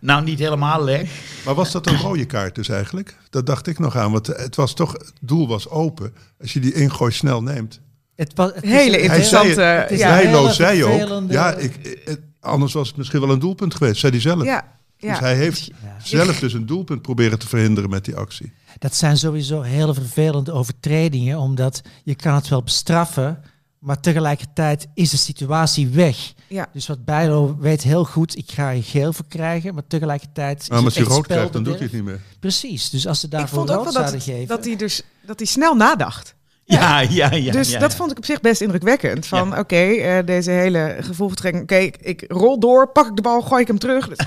nou 0.00 0.24
niet 0.24 0.38
helemaal 0.38 0.84
lek. 0.84 1.08
Maar 1.44 1.54
was 1.54 1.72
dat 1.72 1.86
een 1.86 1.96
rode 2.00 2.24
kaart 2.24 2.54
dus 2.54 2.68
eigenlijk? 2.68 3.16
Dat 3.30 3.46
dacht 3.46 3.66
ik 3.66 3.78
nog 3.78 3.96
aan, 3.96 4.12
want 4.12 4.26
het 4.26 4.56
was 4.56 4.74
toch, 4.74 4.92
het 4.92 5.12
doel 5.20 5.48
was 5.48 5.68
open. 5.68 6.14
Als 6.40 6.52
je 6.52 6.60
die 6.60 6.72
ingooi 6.74 7.12
snel 7.12 7.42
neemt. 7.42 7.80
Het 8.16 8.32
was, 8.34 8.50
het 8.54 8.64
is 8.64 8.70
Hele 8.70 9.02
een- 9.02 9.10
Hij 9.10 9.22
zei 9.22 9.42
interessante... 9.48 9.60
het, 9.60 9.90
het 9.90 9.98
ja, 9.98 10.52
zei 10.52 10.84
ook, 10.84 11.30
ja, 11.30 11.54
ik, 11.54 12.00
het- 12.04 12.20
anders 12.40 12.72
was 12.72 12.88
het 12.88 12.96
misschien 12.96 13.20
wel 13.20 13.30
een 13.30 13.38
doelpunt 13.38 13.74
geweest, 13.74 14.00
zei 14.00 14.12
hij 14.12 14.20
zelf. 14.20 14.44
ja. 14.44 14.64
Dus 15.10 15.18
hij 15.18 15.36
heeft 15.36 15.64
Ja. 15.66 15.72
zelf 16.02 16.38
dus 16.38 16.52
een 16.52 16.66
doelpunt 16.66 17.02
proberen 17.02 17.38
te 17.38 17.48
verhinderen 17.48 17.90
met 17.90 18.04
die 18.04 18.16
actie. 18.16 18.52
Dat 18.78 18.94
zijn 18.94 19.16
sowieso 19.16 19.60
hele 19.62 19.94
vervelende 19.94 20.52
overtredingen, 20.52 21.38
omdat 21.38 21.80
je 22.04 22.14
kan 22.14 22.34
het 22.34 22.48
wel 22.48 22.62
bestraffen, 22.62 23.42
maar 23.78 24.00
tegelijkertijd 24.00 24.86
is 24.94 25.10
de 25.10 25.16
situatie 25.16 25.88
weg. 25.88 26.32
Ja. 26.48 26.68
Dus 26.72 26.86
wat 26.86 27.04
Bijlo 27.04 27.56
weet 27.60 27.82
heel 27.82 28.04
goed, 28.04 28.36
ik 28.36 28.50
ga 28.50 28.72
er 28.72 28.82
geel 28.82 29.12
voor 29.12 29.24
krijgen, 29.28 29.74
maar 29.74 29.86
tegelijkertijd 29.86 30.66
Maar 30.68 30.78
als 30.84 30.94
het 30.94 31.06
je 31.06 31.12
rood 31.12 31.26
krijgt, 31.26 31.52
dan 31.52 31.62
doet 31.62 31.74
hij 31.74 31.82
het 31.82 31.92
niet 31.92 32.04
meer. 32.04 32.20
Precies, 32.40 32.90
dus 32.90 33.06
als 33.06 33.20
ze 33.20 33.26
Ik 33.26 33.32
daarvoor 33.32 33.58
vond 33.58 33.70
ook 33.70 33.74
rood 33.76 33.84
wel 33.84 33.92
zouden 33.92 34.14
dat, 34.14 34.22
geven... 34.22 34.46
dat, 34.46 34.64
hij 34.64 34.76
dus, 34.76 35.02
dat 35.26 35.38
hij 35.38 35.46
snel 35.46 35.74
nadacht. 35.74 36.34
Ja, 36.64 37.00
ja, 37.00 37.32
ja. 37.34 37.52
dus 37.52 37.70
ja, 37.70 37.78
dat 37.78 37.94
vond 37.94 38.10
ik 38.10 38.18
op 38.18 38.24
zich 38.24 38.40
best 38.40 38.60
indrukwekkend. 38.60 39.26
Van 39.26 39.48
Ja. 39.48 39.58
oké, 39.58 39.76
eh, 39.76 40.26
deze 40.26 40.50
hele 40.50 40.96
gevoelvertrekking. 41.00 41.62
Oké, 41.62 41.74
ik, 41.76 41.96
ik 41.96 42.24
rol 42.28 42.58
door, 42.60 42.88
pak 42.92 43.06
ik 43.06 43.16
de 43.16 43.22
bal, 43.22 43.40
gooi 43.42 43.60
ik 43.62 43.66
hem 43.66 43.78
terug. 43.78 44.08
Dus- 44.08 44.26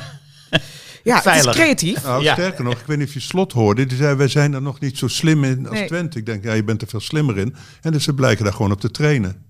ja, 1.03 1.21
het 1.23 1.45
is 1.45 1.51
creatief. 1.53 2.03
Nou, 2.03 2.23
Ja. 2.23 2.33
sterker 2.33 2.63
nog, 2.63 2.73
ik 2.79 2.85
weet 2.85 2.97
niet 2.97 3.07
of 3.07 3.13
je 3.13 3.19
slot 3.19 3.51
hoorde. 3.51 3.85
Die 3.85 3.97
zei, 3.97 4.15
wij 4.15 4.27
zijn 4.27 4.53
er 4.53 4.61
nog 4.61 4.79
niet 4.79 4.97
zo 4.97 5.07
slim 5.07 5.43
in 5.43 5.67
als 5.67 5.77
Nee. 5.79 5.87
Twente. 5.87 6.17
Ik 6.17 6.25
denk, 6.25 6.43
ja, 6.43 6.53
je 6.53 6.63
bent 6.63 6.81
er 6.81 6.87
veel 6.87 6.99
slimmer 6.99 7.37
in. 7.37 7.55
En 7.81 7.91
dus 7.91 8.03
ze 8.03 8.13
blijken 8.13 8.43
daar 8.43 8.53
gewoon 8.53 8.71
op 8.71 8.79
te 8.81 8.91
trainen. 8.91 9.43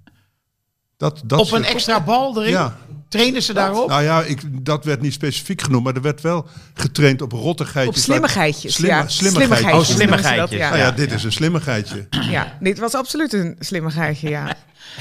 Dat, 0.97 1.21
dat 1.25 1.39
Op 1.39 1.45
een 1.45 1.51
soort- 1.51 1.65
extra 1.73 2.01
bal 2.03 2.37
erin? 2.41 2.51
Ja. 2.51 2.77
Trainen 3.09 3.41
ze 3.43 3.53
daarop? 3.53 3.89
Nou 3.89 4.03
ja, 4.03 4.23
ik, 4.23 4.41
dat 4.65 4.85
werd 4.85 5.01
niet 5.01 5.13
specifiek 5.13 5.61
genoemd, 5.61 5.83
maar 5.83 5.95
er 5.95 6.01
werd 6.01 6.21
wel 6.21 6.47
getraind 6.73 7.21
op 7.21 7.33
Op 7.33 7.39
rottigheidjes. 7.39 8.03
slimmigheidjes. 8.03 8.73
Slimme- 8.73 8.95
ja, 8.95 9.07
slimmigheidjes. 9.07 9.91
Oh, 9.91 10.37
dat, 10.37 10.49
ja. 10.49 10.57
Nou 10.57 10.77
ja, 10.77 10.85
Ja, 10.85 10.91
dit 10.91 11.09
ja. 11.09 11.15
is 11.15 11.23
een 11.23 11.31
slimmigheidje. 11.31 12.07
ja, 12.29 12.57
dit 12.59 12.79
was 12.79 12.93
absoluut 12.93 13.33
een 13.33 13.55
slimmigheidje, 13.59 14.29
ja. 14.29 14.55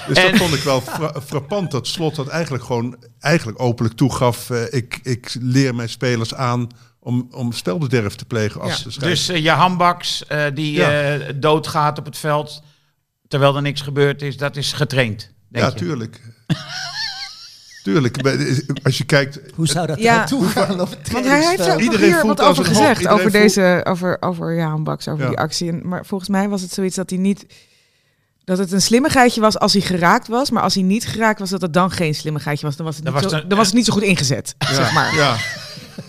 Dus 0.09 0.17
En- 0.19 0.31
dat 0.31 0.41
vond 0.41 0.55
ik 0.55 0.63
wel 0.63 0.81
fra- 0.81 1.21
frappant. 1.27 1.71
Dat 1.71 1.87
slot 1.87 2.15
dat 2.15 2.29
eigenlijk 2.29 2.65
gewoon 2.65 2.97
eigenlijk 3.21 3.61
openlijk 3.63 3.97
toegaf. 3.97 4.51
eh, 4.51 4.63
ik, 4.71 5.01
ik 5.03 5.37
leer 5.41 5.75
mijn 5.75 5.89
spelers 5.89 6.35
aan 6.35 6.69
om, 7.01 7.29
om 7.31 7.53
spelbederf 7.53 8.15
te 8.15 8.25
plegen 8.25 8.61
als 8.61 8.87
Ja. 8.91 9.01
Dus 9.07 9.29
eh, 9.29 9.43
je 9.43 9.51
handbaks 9.51 10.27
eh, 10.27 10.45
die 10.55 10.73
Ja. 10.73 11.19
doodgaat 11.35 11.99
op 11.99 12.05
het 12.05 12.17
veld, 12.19 12.63
terwijl 13.29 13.57
er 13.57 13.63
niks 13.63 13.81
gebeurd 13.81 14.23
is, 14.23 14.37
dat 14.37 14.57
is 14.57 14.73
getraind. 14.73 15.33
Denk 15.49 15.65
ja, 15.65 15.71
je? 15.71 15.77
tuurlijk. 15.79 16.21
tuurlijk. 17.85 18.23
Bij- 18.23 18.63
Als 18.83 18.99
je 18.99 19.05
kijkt, 19.05 19.41
Hoe 19.55 19.67
zou 19.67 19.87
dat 19.87 19.99
Ja. 19.99 20.17
naartoe 20.17 20.45
gaan 20.49 20.77
Want 20.77 20.97
hij 21.27 21.47
heeft 21.49 21.67
er 21.67 21.81
Iedereen 21.81 22.07
hier 22.11 22.21
voelt 22.21 22.39
wat 22.39 22.49
over 22.49 22.65
gezegd. 22.65 23.07
Over, 23.07 23.21
voelt- 23.21 23.33
deze, 23.33 23.81
over, 23.89 24.17
over 24.21 24.83
Baks, 24.83 25.09
over 25.09 25.23
Ja. 25.23 25.29
die 25.29 25.39
actie. 25.39 25.69
En, 25.71 25.89
maar 25.89 26.07
volgens 26.07 26.31
mij 26.31 26.49
was 26.49 26.63
het 26.63 26.73
zoiets 26.73 26.97
dat 26.97 27.11
hij 27.11 27.19
niet... 27.19 27.47
Dat 28.45 28.59
het 28.59 28.73
een 28.73 28.83
slimmigheidje 28.83 29.41
was 29.41 29.59
als 29.59 29.73
hij 29.73 29.83
geraakt 29.83 30.29
was. 30.29 30.51
Maar 30.51 30.63
als 30.63 30.75
hij 30.75 30.83
niet 30.83 31.07
geraakt 31.07 31.39
was, 31.39 31.51
dat 31.51 31.61
het 31.61 31.73
dan 31.73 31.91
geen 31.91 32.15
slimmigheidje 32.15 32.67
was. 32.67 32.77
Dan 32.77 32.87
was 32.87 32.97
het, 32.97 33.05
Dan 33.05 33.15
niet, 33.15 33.23
was 33.23 33.33
zo, 33.33 33.39
het- 33.39 33.49
dan 33.49 33.59
was 33.59 33.67
het 33.67 33.77
niet 33.77 33.85
zo 33.85 33.93
goed 33.93 34.03
ingezet, 34.03 34.55
zeg 34.73 34.93
maar. 34.93 35.15
ja, 35.15 35.37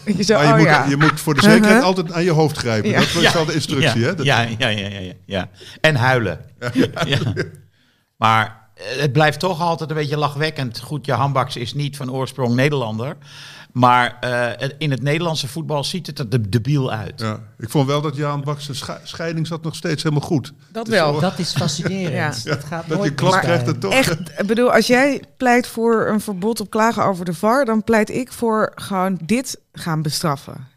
je 0.17 0.23
zo, 0.23 0.33
maar 0.33 0.43
je, 0.45 0.51
oh 0.51 0.57
moet, 0.57 0.65
ja. 0.67 0.85
je 0.85 0.97
moet 0.97 1.19
voor 1.19 1.33
de 1.33 1.41
zekerheid 1.41 1.71
Uh-huh. 1.71 1.83
altijd 1.85 2.11
aan 2.11 2.23
je 2.23 2.31
hoofd 2.31 2.57
grijpen. 2.57 2.89
Ja. 2.89 2.99
Dat 2.99 3.11
was 3.13 3.33
wel 3.33 3.45
de 3.45 3.53
instructie. 3.53 3.99
ja, 4.01 4.07
hè? 4.07 4.15
Dat- 4.15 4.25
ja, 4.25 4.41
ja, 4.41 4.67
ja, 4.67 4.87
ja, 4.87 4.99
ja, 4.99 5.13
ja. 5.25 5.49
En 5.81 5.95
huilen. 5.95 6.39
Ja. 7.05 7.19
Maar 8.17 8.64
het 8.75 9.11
blijft 9.11 9.39
toch 9.39 9.61
altijd 9.61 9.89
een 9.89 9.95
beetje 9.95 10.17
lachwekkend. 10.17 10.79
Goed, 10.79 11.05
je 11.05 11.11
handbaks 11.13 11.55
is 11.55 11.73
niet 11.73 11.97
van 11.97 12.11
oorsprong 12.11 12.55
Nederlander. 12.55 13.17
Maar 13.71 14.17
eh, 14.19 14.47
het- 14.61 14.75
in 14.77 14.91
het 14.91 15.01
Nederlandse 15.01 15.47
voetbal 15.47 15.83
ziet 15.83 16.07
het 16.07 16.19
er 16.19 16.29
de 16.29 16.49
debiel 16.49 16.91
uit. 16.91 17.19
Ja. 17.21 17.39
Ik 17.57 17.69
vond 17.69 17.87
wel 17.87 18.01
dat 18.01 18.15
Jaan 18.15 18.41
Baks 18.43 18.69
zijn 18.71 18.99
scheiding 19.03 19.47
zat 19.47 19.63
nog 19.63 19.75
steeds 19.75 20.03
helemaal 20.03 20.27
goed. 20.27 20.53
Dat 20.71 20.85
Dus 20.85 20.93
wel. 20.93 21.13
zo- 21.13 21.19
Dat 21.19 21.39
is 21.39 21.51
fascinerend. 21.53 22.43
Ja. 22.43 22.51
Dat 22.55 22.63
gaat 22.63 22.87
Dat 22.87 22.97
nooit 22.97 23.09
je 23.09 23.15
klap 23.15 23.41
krijgt 23.41 23.67
en 23.67 23.79
toch. 23.79 23.93
Echt, 23.93 24.11
ik 24.39 24.45
bedoel, 24.45 24.71
als 24.71 24.87
jij 24.87 25.23
pleit 25.37 25.67
voor 25.67 26.07
een 26.07 26.21
verbod 26.21 26.59
op 26.59 26.69
klagen 26.69 27.03
over 27.03 27.25
de 27.25 27.33
VAR... 27.33 27.65
dan 27.65 27.83
pleit 27.83 28.09
ik 28.09 28.31
voor 28.31 28.71
gewoon 28.75 29.19
dit 29.23 29.59
gaan 29.73 30.01
bestraffen. 30.01 30.67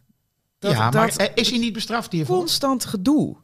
Dat, 0.59 0.73
ja, 0.73 0.91
maar 0.91 1.07
dat 1.07 1.17
eh, 1.17 1.27
is 1.35 1.51
hij 1.51 1.59
niet 1.59 1.73
bestraft 1.73 2.13
hiervoor? 2.13 2.37
constant 2.37 2.85
gedoe. 2.85 3.37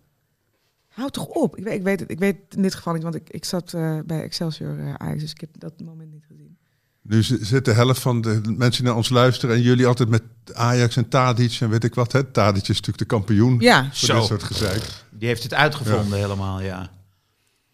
Houd 0.94 1.12
toch 1.12 1.26
op. 1.26 1.56
Ik 1.56 1.64
weet, 1.64 1.74
ik 1.74 1.82
weet 1.82 2.00
het 2.00 2.10
ik 2.10 2.18
weet 2.18 2.36
het 2.44 2.56
in 2.56 2.62
dit 2.62 2.74
geval 2.74 2.92
niet, 2.92 3.02
want 3.02 3.14
ik, 3.14 3.30
ik 3.30 3.44
zat 3.44 3.72
eh, 3.74 3.98
bij 4.06 4.22
Excelsior 4.22 4.78
eh, 4.78 4.94
Ajax, 4.94 5.20
dus 5.20 5.30
ik 5.30 5.40
heb 5.40 5.50
dat 5.58 5.72
moment 5.84 6.12
niet 6.12 6.24
gezien. 6.28 6.56
Nu 7.02 7.22
zi- 7.22 7.44
zit 7.44 7.64
de 7.64 7.72
helft 7.72 8.00
van 8.00 8.20
de 8.20 8.40
mensen 8.44 8.70
die 8.70 8.82
naar 8.82 8.96
ons 8.96 9.08
luisteren 9.08 9.54
en 9.54 9.62
jullie 9.62 9.86
altijd 9.86 10.08
met 10.08 10.22
Ajax 10.52 10.96
en 10.96 11.08
Tadic 11.08 11.56
en 11.60 11.68
weet 11.70 11.84
ik 11.84 11.94
wat. 11.94 12.12
Hè? 12.12 12.24
Tadic 12.24 12.62
is 12.62 12.68
natuurlijk 12.68 12.98
de 12.98 13.04
kampioen 13.04 13.60
Ja, 13.60 13.82
voor 13.84 13.94
Zo. 13.94 14.14
dit 14.18 14.24
soort 14.26 14.42
gezeik. 14.42 14.82
Die 15.10 15.28
heeft 15.28 15.42
het 15.42 15.54
uitgevonden 15.54 16.18
helemaal, 16.18 16.60
ja. 16.60 16.90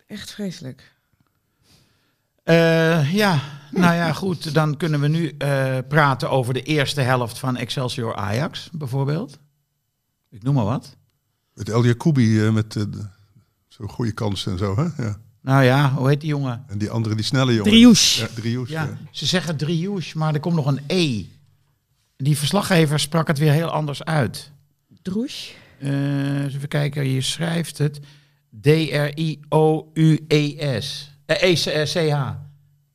echt 0.06 0.30
vreselijk. 0.30 0.92
Eh, 2.42 3.12
ja, 3.14 3.40
nou 3.70 3.94
ja, 3.94 4.12
goed. 4.12 4.54
Dan 4.54 4.76
kunnen 4.76 5.00
we 5.00 5.08
nu 5.08 5.28
eh, 5.38 5.78
praten 5.88 6.30
over 6.30 6.54
de 6.54 6.62
eerste 6.62 7.00
helft 7.00 7.38
van 7.38 7.56
Excelsior 7.56 8.14
Ajax, 8.16 8.68
bijvoorbeeld. 8.72 9.38
Ik 10.30 10.42
noem 10.42 10.54
maar 10.54 10.64
wat. 10.64 10.96
Het 11.54 11.68
El 11.68 11.84
Jacoubi 11.84 12.40
eh, 12.40 12.52
met 12.52 12.76
eh, 12.76 12.82
zo'n 13.68 13.88
goede 13.88 14.12
kansen 14.12 14.52
en 14.52 14.58
zo. 14.58 14.76
Hè? 14.76 15.02
Ja. 15.02 15.20
Nou 15.42 15.64
ja, 15.64 15.92
hoe 15.92 16.08
heet 16.08 16.20
die 16.20 16.28
jongen? 16.28 16.64
En 16.66 16.78
die 16.78 16.90
andere, 16.90 17.14
die 17.14 17.24
snelle 17.24 17.54
jongen. 17.54 17.70
Drioes. 17.70 18.16
Ja. 18.16 18.28
Ja, 18.42 18.82
ja. 18.82 18.98
ze 19.10 19.26
zeggen 19.26 19.56
Drioes, 19.56 20.12
maar 20.12 20.34
er 20.34 20.40
komt 20.40 20.54
nog 20.54 20.66
een 20.66 20.80
E. 20.86 21.24
Die 22.16 22.38
verslaggever 22.38 23.00
sprak 23.00 23.26
het 23.26 23.38
weer 23.38 23.52
heel 23.52 23.70
anders 23.70 24.04
uit. 24.04 24.50
Droes. 25.02 25.54
Eh, 25.78 26.42
eens 26.42 26.54
even 26.54 26.68
kijken, 26.68 27.08
je 27.08 27.20
schrijft 27.20 27.78
het. 27.78 28.00
D-R-I-O-U-E-S. 28.60 29.10
Eh, 31.26 31.42
E-C-H. 31.42 32.30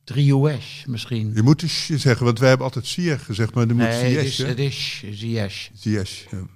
Drioes 0.04 0.84
misschien. 0.86 1.32
Je 1.34 1.42
moet 1.42 1.60
dus 1.60 1.86
je 1.86 1.98
zeggen, 1.98 2.24
want 2.24 2.38
wij 2.38 2.48
hebben 2.48 2.66
altijd 2.66 2.86
Sier 2.86 3.18
gezegd, 3.18 3.54
maar 3.54 3.66
dan 3.66 3.76
moet 3.76 3.86
Nee, 3.86 4.30
Ziyech, 4.30 4.48
het 4.48 4.58
is 4.58 5.04
Ziyech. 5.10 5.70
Ziyech, 5.74 6.26
ja. 6.30 6.46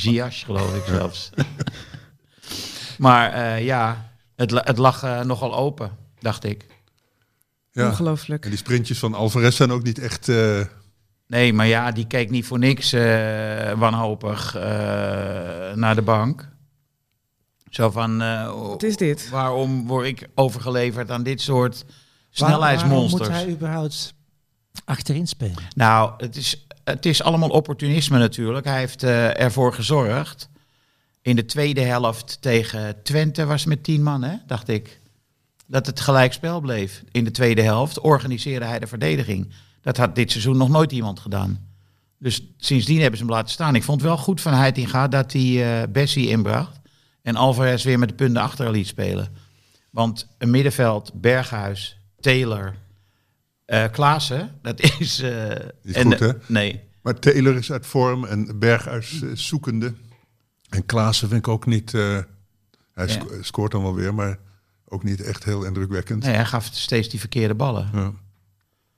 Ziyech, 0.00 0.44
geloof 0.44 0.74
ik 0.76 0.84
zelfs. 0.96 1.30
maar 2.98 3.32
eh, 3.32 3.64
ja, 3.64 4.10
het, 4.36 4.50
het 4.50 4.78
lag 4.78 5.02
eh, 5.02 5.20
nogal 5.20 5.54
open, 5.56 5.90
dacht 6.18 6.44
ik. 6.44 6.66
Ja. 7.72 7.88
Ongelooflijk. 7.88 8.44
En 8.44 8.50
die 8.50 8.58
sprintjes 8.58 8.98
van 8.98 9.14
Alvarez 9.14 9.56
zijn 9.56 9.70
ook 9.70 9.82
niet 9.82 9.98
echt... 9.98 10.28
eh, 10.28 10.60
Nee, 11.26 11.52
maar 11.52 11.66
ja, 11.66 11.92
die 11.92 12.06
keek 12.06 12.30
niet 12.30 12.46
voor 12.46 12.58
niks 12.58 12.92
eh, 12.92 13.72
wanhopig 13.72 14.54
eh, 14.54 14.62
naar 15.74 15.94
de 15.94 16.02
bank. 16.02 16.48
Zo 17.70 17.90
van, 17.90 18.22
eh, 18.22 18.52
Wat 18.68 18.82
is 18.82 18.96
dit? 18.96 19.28
waarom 19.30 19.86
word 19.86 20.06
ik 20.06 20.28
overgeleverd 20.34 21.10
aan 21.10 21.22
dit 21.22 21.40
soort 21.40 21.84
Waar- 21.84 21.94
Waarom 22.50 22.58
snelheidsmonsters? 22.58 23.28
moet 23.28 23.38
hij 23.38 23.48
überhaupt 23.48 24.14
achterin 24.84 25.26
spelen? 25.26 25.62
Nou, 25.74 26.12
het 26.16 26.36
is, 26.36 26.65
het 26.90 27.06
is 27.06 27.22
allemaal 27.22 27.48
opportunisme 27.48 28.18
natuurlijk. 28.18 28.66
Hij 28.66 28.78
heeft 28.78 29.02
eh, 29.02 29.40
ervoor 29.40 29.74
gezorgd. 29.74 30.48
In 31.22 31.36
de 31.36 31.44
tweede 31.44 31.80
helft 31.80 32.38
tegen 32.40 33.02
Twente 33.02 33.44
was 33.44 33.64
met 33.64 33.84
tien 33.84 34.02
man, 34.02 34.22
hè, 34.22 34.36
dacht 34.46 34.68
ik. 34.68 35.00
Dat 35.66 35.86
het 35.86 36.00
gelijkspel 36.00 36.60
bleef. 36.60 37.02
In 37.10 37.24
de 37.24 37.30
tweede 37.30 37.62
helft 37.62 38.00
organiseerde 38.00 38.64
hij 38.64 38.78
de 38.78 38.86
verdediging. 38.86 39.52
Dat 39.80 39.96
had 39.96 40.14
dit 40.14 40.30
seizoen 40.30 40.56
nog 40.56 40.68
nooit 40.68 40.92
iemand 40.92 41.20
gedaan. 41.20 41.68
Dus 42.18 42.42
sindsdien 42.56 43.00
hebben 43.00 43.18
ze 43.18 43.24
hem 43.24 43.34
laten 43.34 43.50
staan. 43.50 43.74
Ik 43.74 43.82
vond 43.82 44.02
wel 44.02 44.16
goed 44.16 44.40
van 44.40 44.54
Heitinga 44.54 45.08
dat 45.08 45.32
hij 45.32 45.80
eh 45.82 45.88
Bessie 45.88 46.28
inbracht. 46.28 46.80
En 47.22 47.36
Alvarez 47.36 47.84
weer 47.84 47.98
met 47.98 48.08
de 48.08 48.14
punten 48.14 48.42
achter 48.42 48.70
liet 48.70 48.86
spelen. 48.86 49.28
Want 49.90 50.28
een 50.38 50.50
middenveld, 50.50 51.20
Berghuis, 51.20 51.98
Taylor, 52.20 52.74
eh 53.66 53.84
Klaassen, 53.92 54.58
dat 54.62 54.80
is... 54.98 55.20
eh, 55.20 55.48
Niet 55.82 55.94
en 55.96 56.04
goed, 56.06 56.18
hè? 56.18 56.30
Nee. 56.46 56.80
Maar 57.02 57.18
Taylor 57.18 57.56
is 57.56 57.72
uit 57.72 57.86
vorm 57.86 58.24
en 58.24 58.58
Berghuis 58.58 59.22
eh, 59.22 59.28
zoekende. 59.34 59.94
En 60.68 60.86
Klaassen 60.86 61.28
vind 61.28 61.40
ik 61.40 61.48
ook 61.48 61.66
niet... 61.66 61.94
eh, 61.94 62.18
hij 62.92 63.08
sco- 63.08 63.42
scoort 63.42 63.72
dan 63.72 63.82
wel 63.82 63.94
weer, 63.94 64.14
maar 64.14 64.38
ook 64.88 65.02
niet 65.02 65.20
echt 65.22 65.44
heel 65.44 65.64
indrukwekkend. 65.64 66.22
nee, 66.22 66.34
hij 66.34 66.44
gaf 66.44 66.68
steeds 66.72 67.08
die 67.08 67.20
verkeerde 67.20 67.54
ballen. 67.54 67.90
Ja. 67.92 68.12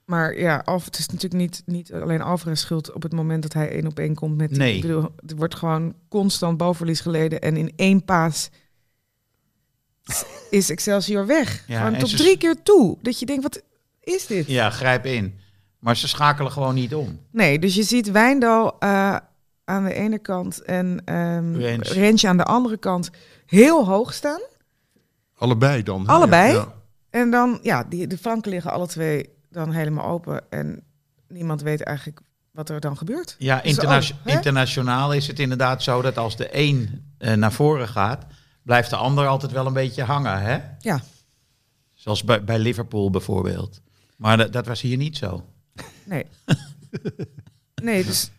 Maar 0.04 0.38
ja, 0.38 0.62
Alf, 0.64 0.84
het 0.84 0.98
is 0.98 1.06
natuurlijk 1.06 1.34
niet, 1.42 1.62
niet 1.66 1.92
alleen 1.92 2.20
Alvarez 2.20 2.60
schuld 2.60 2.92
op 2.92 3.02
het 3.02 3.12
moment 3.12 3.42
dat 3.42 3.52
hij 3.52 3.70
één 3.70 3.86
op 3.86 3.98
één 3.98 4.14
komt 4.14 4.36
met... 4.36 4.48
die- 4.48 4.58
Nee. 4.58 4.74
Ik 4.74 4.80
bedoel, 4.82 5.14
er 5.26 5.36
wordt 5.36 5.54
gewoon 5.54 5.94
constant 6.08 6.56
balverlies 6.56 7.00
geleden 7.00 7.40
en 7.40 7.56
in 7.56 7.72
één 7.76 8.04
paas 8.04 8.50
is 10.50 10.70
Excelsior 10.70 11.26
weg. 11.26 11.64
Ja, 11.66 11.84
gewoon 11.84 11.98
tot 11.98 12.08
ze- 12.08 12.16
drie 12.16 12.38
keer 12.38 12.62
toe. 12.62 12.98
Dat 13.02 13.18
je 13.18 13.26
denkt, 13.26 13.42
wat 13.42 13.62
is 14.08 14.26
dit? 14.26 14.46
Ja, 14.46 14.70
grijp 14.70 15.06
in. 15.06 15.38
Maar 15.78 15.96
ze 15.96 16.08
schakelen 16.08 16.52
gewoon 16.52 16.74
niet 16.74 16.94
om. 16.94 17.20
Nee, 17.30 17.58
dus 17.58 17.74
je 17.74 17.82
ziet 17.82 18.10
Wijndal 18.10 18.78
eh, 18.78 19.16
aan 19.64 19.84
de 19.84 19.94
ene 19.94 20.18
kant 20.18 20.62
en 20.62 21.02
ehm 21.04 21.54
Rens. 21.54 21.90
Rensje 21.92 22.28
aan 22.28 22.36
de 22.36 22.44
andere 22.44 22.76
kant 22.76 23.10
heel 23.46 23.86
hoog 23.86 24.14
staan. 24.14 24.40
Allebei 25.36 25.82
dan. 25.82 26.00
hè? 26.06 26.12
Allebei? 26.12 26.52
Ja. 26.52 26.74
En 27.10 27.30
dan, 27.30 27.58
ja, 27.62 27.84
die, 27.84 28.06
de 28.06 28.18
flanken 28.18 28.50
liggen 28.50 28.72
alle 28.72 28.86
twee 28.86 29.28
dan 29.50 29.72
helemaal 29.72 30.06
open. 30.06 30.50
En 30.50 30.82
niemand 31.28 31.62
weet 31.62 31.82
eigenlijk 31.82 32.20
wat 32.52 32.68
er 32.68 32.80
dan 32.80 32.96
gebeurt. 32.96 33.36
Ja, 33.38 33.60
Dus, 33.62 33.78
oh, 33.84 34.08
internationaal 34.24 35.12
is 35.12 35.26
het 35.26 35.38
inderdaad 35.38 35.82
zo 35.82 36.02
dat 36.02 36.18
als 36.18 36.36
de 36.36 36.48
een 36.50 37.04
eh, 37.18 37.34
naar 37.34 37.52
voren 37.52 37.88
gaat, 37.88 38.26
blijft 38.62 38.90
de 38.90 38.96
ander 38.96 39.26
altijd 39.26 39.52
wel 39.52 39.66
een 39.66 39.72
beetje 39.72 40.02
hangen. 40.02 40.40
Hè? 40.40 40.58
Ja. 40.78 41.00
Zoals 41.94 42.24
bij, 42.24 42.44
bij 42.44 42.58
Liverpool 42.58 43.10
bijvoorbeeld. 43.10 43.80
Maar 44.18 44.36
dat, 44.36 44.52
dat 44.52 44.66
was 44.66 44.80
hier 44.80 44.96
niet 44.96 45.16
zo. 45.16 45.44
Nee. 46.04 46.24
nee, 47.82 48.04
dus 48.04 48.30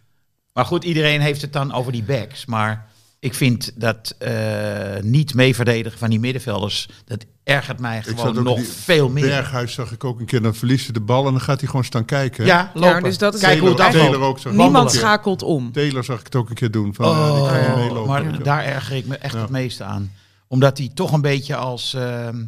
Maar 0.53 0.65
goed, 0.65 0.83
iedereen 0.83 1.21
heeft 1.21 1.41
het 1.41 1.53
dan 1.53 1.73
over 1.73 1.91
die 1.91 2.03
backs. 2.03 2.45
Maar 2.45 2.87
ik 3.19 3.33
vind 3.33 3.71
dat 3.75 4.15
eh, 4.19 5.01
niet 5.01 5.33
mee 5.33 5.55
verdedigen 5.55 5.99
van 5.99 6.09
die 6.09 6.19
middenvelders, 6.19 6.89
dat 7.05 7.25
ergert 7.43 7.79
mij 7.79 8.03
gewoon 8.03 8.43
nog 8.43 8.59
veel 8.65 9.09
meer. 9.09 9.25
Berghuis 9.25 9.73
zag 9.73 9.91
ik 9.91 10.03
ook 10.03 10.19
een 10.19 10.25
keer, 10.25 10.41
dan 10.41 10.55
verliest 10.55 10.83
hij 10.83 10.93
de 10.93 10.99
bal 10.99 11.25
en 11.25 11.31
dan 11.31 11.41
gaat 11.41 11.59
hij 11.59 11.69
gewoon 11.69 11.85
staan 11.85 12.05
kijken. 12.05 12.43
hè? 12.43 12.49
Ja, 12.49 12.71
lopen. 12.73 12.89
Ja, 12.89 12.99
dus 13.01 13.17
dat 13.17 13.33
is 13.33 13.39
Kijk 13.41 13.59
hoe 13.59 13.73
Taylor, 13.73 14.21
ook 14.21 14.39
zo. 14.39 14.51
niemand 14.51 14.91
schakelt 14.91 15.43
om. 15.43 15.71
Taylor 15.71 16.03
zag 16.03 16.19
ik 16.19 16.25
het 16.25 16.35
ook 16.35 16.49
een 16.49 16.55
keer 16.55 16.71
doen. 16.71 16.93
Van, 16.93 17.05
Oh, 17.05 17.11
ja, 17.17 17.33
die 17.41 17.61
kan 17.61 17.67
niet 17.77 17.85
meelopen. 17.87 18.07
maar 18.11 18.43
daar 18.43 18.63
erger 18.63 18.95
ik 18.95 19.05
me 19.05 19.15
echt 19.17 19.33
Ja. 19.33 19.41
het 19.41 19.49
meeste 19.49 19.83
aan. 19.83 20.11
Omdat 20.47 20.77
hij 20.77 20.91
toch 20.93 21.11
een 21.11 21.21
beetje 21.21 21.55
als 21.55 21.93
ehm 21.93 22.43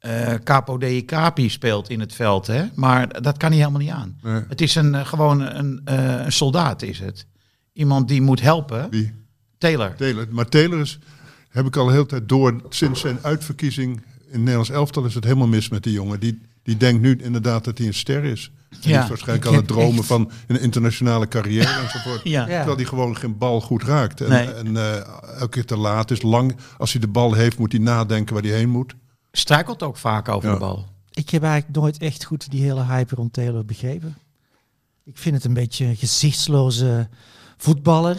eh, 0.00 0.34
Capo 0.44 0.78
de 0.78 1.04
Capi 1.04 1.48
speelt 1.48 1.88
in 1.90 2.00
het 2.00 2.14
veld. 2.14 2.46
Hè? 2.46 2.64
Maar 2.74 3.22
dat 3.22 3.36
kan 3.36 3.48
hij 3.50 3.58
helemaal 3.58 3.80
niet 3.80 3.90
aan. 3.90 4.18
Nee. 4.22 4.42
Het 4.48 4.60
is 4.60 4.74
een, 4.74 4.94
eh, 4.94 5.06
gewoon 5.06 5.40
een, 5.40 5.80
eh, 5.84 6.24
een 6.24 6.32
soldaat, 6.32 6.82
is 6.82 6.98
het. 6.98 7.26
Iemand 7.72 8.08
die 8.08 8.22
moet 8.22 8.40
helpen. 8.40 8.86
Wie? 8.90 9.12
Taylor. 9.58 9.94
Taylor. 9.96 10.26
Maar 10.30 10.48
Taylor 10.48 10.80
is, 10.80 10.98
heb 11.48 11.66
ik 11.66 11.76
al 11.76 11.86
de 11.86 11.92
hele 11.92 12.06
tijd 12.06 12.28
door, 12.28 12.60
sinds 12.68 13.00
zijn 13.00 13.18
uitverkiezing 13.22 14.02
in 14.30 14.38
Nederlands 14.38 14.70
elftal 14.70 15.04
is 15.04 15.14
het 15.14 15.24
helemaal 15.24 15.46
mis 15.48 15.68
met 15.68 15.82
die 15.82 15.92
jongen. 15.92 16.20
Die, 16.20 16.40
die 16.62 16.76
denkt 16.76 17.02
nu 17.02 17.16
inderdaad 17.22 17.64
dat 17.64 17.78
hij 17.78 17.86
een 17.86 17.94
ster 17.94 18.24
is. 18.24 18.52
Die 18.80 18.90
Ja. 18.92 19.02
is 19.02 19.08
waarschijnlijk 19.08 19.48
aan 19.48 19.54
het 19.54 19.66
dromen 19.66 19.98
echt- 19.98 20.06
van 20.06 20.30
een 20.46 20.60
internationale 20.60 21.28
carrière 21.28 21.68
enzovoort. 21.82 22.20
Ja. 22.24 22.40
Ja. 22.40 22.46
Terwijl 22.56 22.76
hij 22.76 22.84
gewoon 22.84 23.16
geen 23.16 23.38
bal 23.38 23.60
goed 23.60 23.82
raakt. 23.82 24.20
En, 24.20 24.28
Nee. 24.28 24.46
en 24.52 24.76
elke 24.76 25.48
keer 25.48 25.64
te 25.64 25.76
laat 25.76 26.10
is. 26.10 26.22
Lang, 26.22 26.56
als 26.78 26.92
hij 26.92 27.00
de 27.00 27.08
bal 27.08 27.32
heeft, 27.34 27.58
moet 27.58 27.72
hij 27.72 27.80
nadenken 27.80 28.34
waar 28.34 28.42
hij 28.42 28.52
heen 28.52 28.68
moet. 28.68 28.94
Struikelt 29.32 29.82
ook 29.82 29.96
vaak 29.96 30.28
over 30.28 30.48
Ja. 30.48 30.54
de 30.54 30.60
bal. 30.60 30.86
Ik 31.10 31.30
heb 31.30 31.42
eigenlijk 31.42 31.76
nooit 31.80 31.98
echt 31.98 32.24
goed 32.24 32.50
die 32.50 32.62
hele 32.62 32.84
hype 32.84 33.14
rond 33.14 33.32
Taylor 33.32 33.64
begrepen. 33.64 34.16
Ik 35.04 35.18
vind 35.18 35.34
het 35.34 35.44
een 35.44 35.54
beetje 35.54 35.84
een 35.84 35.96
gezichtsloze 35.96 37.08
voetballer. 37.56 38.16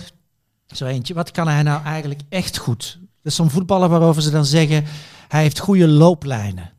Zo 0.68 0.86
eentje, 0.86 1.14
wat 1.14 1.32
kan 1.32 1.48
hij 1.48 1.64
nou 1.64 1.84
eigenlijk 1.84 2.22
echt 2.30 2.58
goed? 2.58 3.00
Dat 3.02 3.32
is 3.32 3.36
zo'n 3.36 3.50
voetballer 3.50 3.90
waarover 3.90 4.22
ze 4.22 4.30
dan 4.30 4.46
zeggen, 4.46 4.86
hij 5.28 5.42
heeft 5.42 5.60
goede 5.60 5.88
looplijnen. 5.88 6.72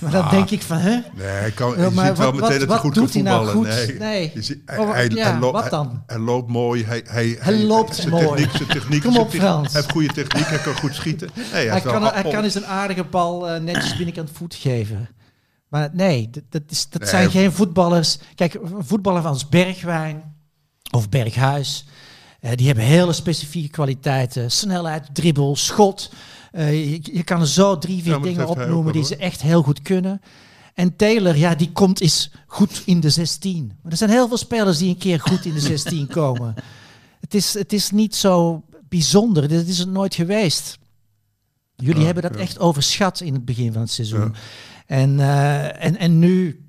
Maar 0.00 0.10
dan 0.10 0.30
denk 0.30 0.50
ik 0.50 0.62
van, 0.62 0.76
hè? 0.76 0.90
Nee, 0.90 1.26
hij 1.26 1.50
kan, 1.50 1.70
je 1.70 1.90
maar 1.90 2.06
ziet 2.06 2.18
wel 2.18 2.32
wat- 2.32 2.40
meteen 2.40 2.58
dat 2.58 2.68
hij 2.68 2.78
goed 2.78 2.92
kan 2.94 3.02
nou 3.02 3.12
voetballen. 3.12 3.52
goed? 3.52 3.66
Nee. 3.66 3.98
Nee. 3.98 4.30
Je 4.34 4.42
ziet- 4.42 4.62
hij, 4.66 4.78
Oh, 4.78 4.92
hij, 4.92 5.08
ja, 5.08 5.30
hij 5.30 5.40
loopt- 5.40 5.60
wat 5.62 5.70
dan? 5.70 6.02
Hij, 6.06 6.18
loopt 6.18 6.50
mooi. 6.50 6.84
Hij, 6.84 7.02
hij, 7.08 7.36
Hij 7.40 7.58
loopt 7.62 7.94
zijn 7.94 8.08
mooi. 8.08 8.26
Techniek, 8.26 8.50
zijn 8.56 8.68
techniek, 8.68 9.02
Kom 9.02 9.12
zijn 9.12 9.24
op, 9.24 9.30
techniek- 9.30 9.48
Frans. 9.48 9.72
Hij 9.72 9.80
heeft 9.80 9.92
goede 9.92 10.12
techniek. 10.12 10.46
Hij 10.46 10.58
kan 10.58 10.74
goed 10.74 10.94
schieten. 10.94 11.28
Nee, 11.52 11.68
hij, 11.68 11.80
kan, 11.80 12.02
hij 12.02 12.22
kan 12.22 12.44
eens 12.44 12.54
een 12.54 12.66
aardige 12.66 13.04
bal 13.04 13.48
eh, 13.48 13.60
netjes 13.60 13.96
binnenkant 13.96 14.30
voet 14.32 14.54
geven. 14.54 15.08
Maar 15.68 15.88
nee, 15.92 16.30
dat, 16.50 16.62
is, 16.68 16.88
dat 16.88 17.00
Nee, 17.00 17.10
zijn 17.10 17.22
hij- 17.22 17.30
geen 17.30 17.52
voetballers. 17.52 18.18
Kijk, 18.34 18.54
een 18.54 18.84
voetballer 18.86 19.26
als 19.26 19.48
Bergwijn 19.48 20.34
of 20.90 21.08
Berghuis, 21.08 21.86
eh, 22.40 22.50
die 22.54 22.66
hebben 22.66 22.84
hele 22.84 23.12
specifieke 23.12 23.68
kwaliteiten. 23.70 24.50
Snelheid, 24.50 25.08
dribbel, 25.12 25.56
schot. 25.56 26.12
Eh, 26.50 26.90
je, 26.90 27.00
je 27.12 27.22
kan 27.22 27.40
er 27.40 27.48
zo 27.48 27.78
drie, 27.78 28.02
vier 28.02 28.12
Ja, 28.12 28.18
dingen 28.18 28.48
opnoemen 28.48 28.92
die 28.92 29.04
ze 29.04 29.16
echt 29.16 29.42
heel 29.42 29.62
goed 29.62 29.82
kunnen. 29.82 30.20
En 30.74 30.96
Taylor, 30.96 31.36
ja, 31.36 31.54
die 31.54 31.72
komt 31.72 32.00
is 32.00 32.30
goed 32.46 32.82
in 32.84 33.00
de 33.00 33.10
16. 33.10 33.72
Maar 33.82 33.92
er 33.92 33.98
zijn 33.98 34.10
heel 34.10 34.28
veel 34.28 34.36
spelers 34.36 34.78
die 34.78 34.88
een 34.88 34.98
keer 34.98 35.20
goed 35.20 35.44
in 35.44 35.54
de 35.54 35.60
16 35.60 36.06
komen. 36.20 36.54
Het 37.20 37.34
is, 37.34 37.54
het 37.54 37.72
is 37.72 37.90
niet 37.90 38.14
zo 38.14 38.62
bijzonder. 38.88 39.48
Dit 39.48 39.68
is 39.68 39.78
het 39.78 39.88
nooit 39.88 40.14
geweest. 40.14 40.78
Jullie 41.76 41.98
Ja, 41.98 42.04
hebben 42.04 42.22
dat 42.22 42.34
ja. 42.34 42.40
echt 42.40 42.58
overschat 42.58 43.20
in 43.20 43.34
het 43.34 43.44
begin 43.44 43.72
van 43.72 43.80
het 43.82 43.90
seizoen. 43.90 44.34
En, 44.86 45.20
eh, 45.20 45.84
en, 45.84 45.96
en 45.96 46.18
nu, 46.18 46.64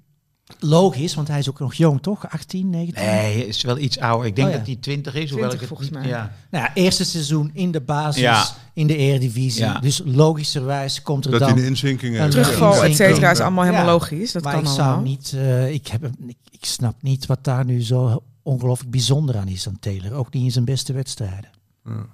logisch, 0.63 1.13
want 1.15 1.27
hij 1.27 1.39
is 1.39 1.49
ook 1.49 1.59
nog 1.59 1.73
jong, 1.73 2.01
toch? 2.01 2.29
18, 2.29 2.69
19? 2.69 3.03
Nee, 3.03 3.13
hij 3.13 3.33
is 3.45 3.61
wel 3.61 3.77
iets 3.77 3.99
ouder. 3.99 4.27
Ik 4.27 4.35
denk 4.35 4.47
Oh, 4.47 4.53
ja. 4.53 4.59
dat 4.59 4.67
hij 4.67 4.75
20 4.75 5.13
is. 5.13 5.29
hoewel 5.29 5.49
20 5.49 5.53
ik 5.53 5.59
het 5.59 5.67
volgens 5.67 5.89
mij. 5.89 6.07
Ja. 6.07 6.33
Nou 6.51 6.63
ja, 6.65 6.73
eerste 6.73 7.05
seizoen 7.05 7.49
in 7.53 7.71
de 7.71 7.81
basis, 7.81 8.21
Ja. 8.21 8.45
in 8.73 8.87
de 8.87 8.95
Eredivisie. 8.95 9.61
Ja. 9.63 9.79
Dus 9.79 10.01
logischerwijs 10.05 11.01
komt 11.01 11.25
er 11.25 11.31
Dat 11.31 11.39
hij 11.39 11.49
dan... 11.49 11.57
een 11.59 11.63
inzinking 11.65 12.15
Een 12.15 12.19
heeft. 12.21 12.31
Terugval, 12.31 12.73
Ja. 12.75 12.83
et 12.83 12.95
cetera, 12.95 13.31
is 13.31 13.39
allemaal 13.39 13.63
helemaal 13.63 13.85
Ja. 13.85 13.91
logisch. 13.91 14.31
Dat 14.31 14.43
maar 14.43 14.53
kan 14.53 14.61
ik 14.61 14.67
allemaal. 14.67 14.93
zou 14.93 15.03
niet... 15.03 15.33
eh, 15.35 15.71
ik, 15.73 15.87
heb, 15.87 16.05
ik, 16.27 16.37
ik 16.51 16.65
snap 16.65 17.01
niet 17.01 17.25
wat 17.25 17.43
daar 17.43 17.65
nu 17.65 17.81
zo 17.83 18.23
ongelooflijk 18.43 18.91
bijzonder 18.91 19.37
aan 19.37 19.47
is 19.47 19.67
aan 19.67 19.79
Taylor. 19.79 20.13
Ook 20.13 20.33
niet 20.33 20.43
in 20.43 20.51
zijn 20.51 20.65
beste 20.65 20.93
wedstrijden. 20.93 21.49
Ja. 21.85 22.05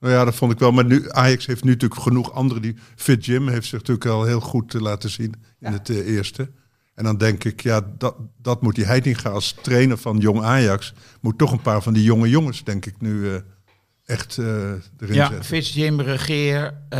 Nou 0.00 0.12
ja, 0.14 0.24
dat 0.24 0.34
vond 0.34 0.52
ik 0.52 0.58
wel. 0.58 0.72
Maar 0.72 0.84
nu, 0.84 1.10
Ajax 1.10 1.46
heeft 1.46 1.64
nu 1.64 1.70
natuurlijk 1.70 2.00
genoeg 2.00 2.32
anderen. 2.32 2.62
Die 2.62 2.76
Fit 2.96 3.24
Jim 3.24 3.48
heeft 3.48 3.66
zich 3.66 3.78
natuurlijk 3.78 4.06
al 4.06 4.24
heel 4.24 4.40
goed 4.40 4.74
eh, 4.74 4.80
laten 4.80 5.10
zien 5.10 5.34
in 5.60 5.72
het 5.72 5.88
eh, 5.90 5.96
eerste. 5.96 6.50
En 7.00 7.06
dan 7.06 7.16
denk 7.16 7.44
ik, 7.44 7.60
ja, 7.62 7.80
dat, 7.98 8.14
dat 8.42 8.62
moet 8.62 8.74
die 8.74 8.84
Heitinga 8.84 9.30
als 9.30 9.54
trainer 9.62 9.98
van 9.98 10.18
Jong 10.18 10.42
Ajax... 10.42 10.94
moet 11.20 11.38
toch 11.38 11.52
een 11.52 11.60
paar 11.62 11.82
van 11.82 11.92
die 11.92 12.02
jonge 12.02 12.28
jongens, 12.28 12.64
denk 12.64 12.86
ik, 12.86 12.94
nu 12.98 13.28
eh, 13.28 13.34
echt 14.04 14.38
eh, 14.38 14.44
erin 14.98 15.14
Ja, 15.14 15.26
zetten. 15.26 15.44
Fitz, 15.44 15.74
Jim, 15.74 16.00
Regeer. 16.00 16.74
eh, 16.88 16.98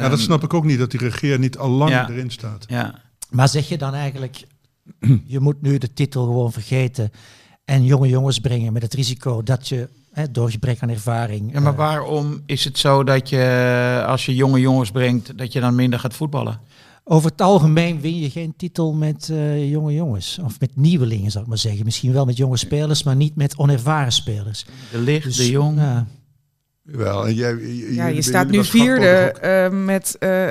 Ja, 0.00 0.08
dat 0.08 0.18
snap 0.18 0.42
ik 0.42 0.54
ook 0.54 0.64
niet, 0.64 0.78
dat 0.78 0.90
die 0.90 1.00
regeer 1.00 1.38
niet 1.38 1.58
al 1.58 1.68
lang 1.70 1.90
Ja. 1.90 2.08
erin 2.08 2.30
staat. 2.30 2.64
Ja. 2.68 2.94
Maar 3.30 3.48
zeg 3.48 3.68
je 3.68 3.78
dan 3.78 3.94
eigenlijk, 3.94 4.44
je 5.24 5.40
moet 5.40 5.62
nu 5.62 5.78
de 5.78 5.92
titel 5.92 6.24
gewoon 6.24 6.52
vergeten 6.52 7.10
en 7.64 7.84
jonge 7.84 8.08
jongens 8.08 8.38
brengen 8.38 8.72
met 8.72 8.82
het 8.82 8.94
risico 8.94 9.42
dat 9.42 9.68
je 9.68 9.88
hè, 10.12 10.30
door 10.30 10.50
gebrek 10.50 10.80
aan 10.82 10.88
ervaring... 10.90 11.52
ja, 11.52 11.60
maar 11.60 11.72
eh, 11.72 11.78
waarom 11.78 12.42
is 12.46 12.64
het 12.64 12.78
zo 12.78 13.04
dat 13.04 13.28
je, 13.28 14.04
als 14.06 14.26
je 14.26 14.34
jonge 14.34 14.60
jongens 14.60 14.90
brengt, 14.90 15.38
dat 15.38 15.52
je 15.52 15.60
dan 15.60 15.74
minder 15.74 15.98
gaat 15.98 16.14
voetballen? 16.14 16.60
Over 17.04 17.30
het 17.30 17.40
algemeen 17.40 18.00
win 18.00 18.18
je 18.18 18.30
geen 18.30 18.54
titel 18.56 18.92
met 18.92 19.28
eh, 19.30 19.70
jonge 19.70 19.92
jongens. 19.94 20.38
Of 20.44 20.60
met 20.60 20.76
nieuwelingen, 20.76 21.30
zou 21.30 21.42
ik 21.44 21.48
maar 21.48 21.58
zeggen. 21.58 21.84
Misschien 21.84 22.12
wel 22.12 22.24
met 22.24 22.36
jonge 22.36 22.56
spelers, 22.56 23.02
maar 23.02 23.16
niet 23.16 23.36
met 23.36 23.56
onervaren 23.58 24.12
spelers. 24.12 24.66
De 24.90 24.98
Licht, 24.98 25.24
Dus, 25.24 25.36
de 25.36 25.50
Jong. 25.50 25.78
ja. 25.78 26.06
Wel, 26.82 27.26
en 27.26 27.34
jij, 27.34 27.56
Ja, 27.90 28.06
je 28.06 28.22
staat 28.22 28.48
nu 28.50 28.64
vierde 28.64 29.06
er 29.06 29.64
eh, 29.66 29.84
met 29.84 30.16
eh, 30.18 30.50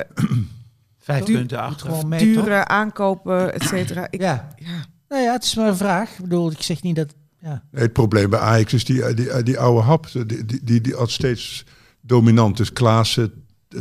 Vijf 0.99 1.23
punten 1.25 1.59
achter. 1.59 2.17
dure 2.17 2.65
aankopen, 2.67 3.53
et 3.53 3.63
cetera. 3.63 4.07
Ik- 4.09 4.21
Ja. 4.21 4.47
ja. 4.55 4.85
Nou 5.09 5.23
ja, 5.23 5.31
het 5.31 5.43
is 5.43 5.55
maar 5.55 5.67
een 5.67 5.77
vraag. 5.77 6.09
Ik 6.11 6.21
bedoel, 6.21 6.51
ik 6.51 6.61
zeg 6.61 6.81
niet 6.83 6.95
dat... 6.95 7.13
Ja. 7.41 7.63
Nee, 7.71 7.81
het 7.83 7.93
probleem 7.93 8.29
bij 8.29 8.39
Ajax 8.39 8.73
is 8.73 8.85
die, 8.85 9.13
die, 9.13 9.43
die 9.43 9.59
oude 9.59 9.81
hap, 9.81 10.07
die, 10.27 10.45
die, 10.63 10.81
die, 10.81 10.93
steeds 11.05 11.65
dominant 12.01 12.59
is. 12.59 12.73
Klaassen, 12.73 13.31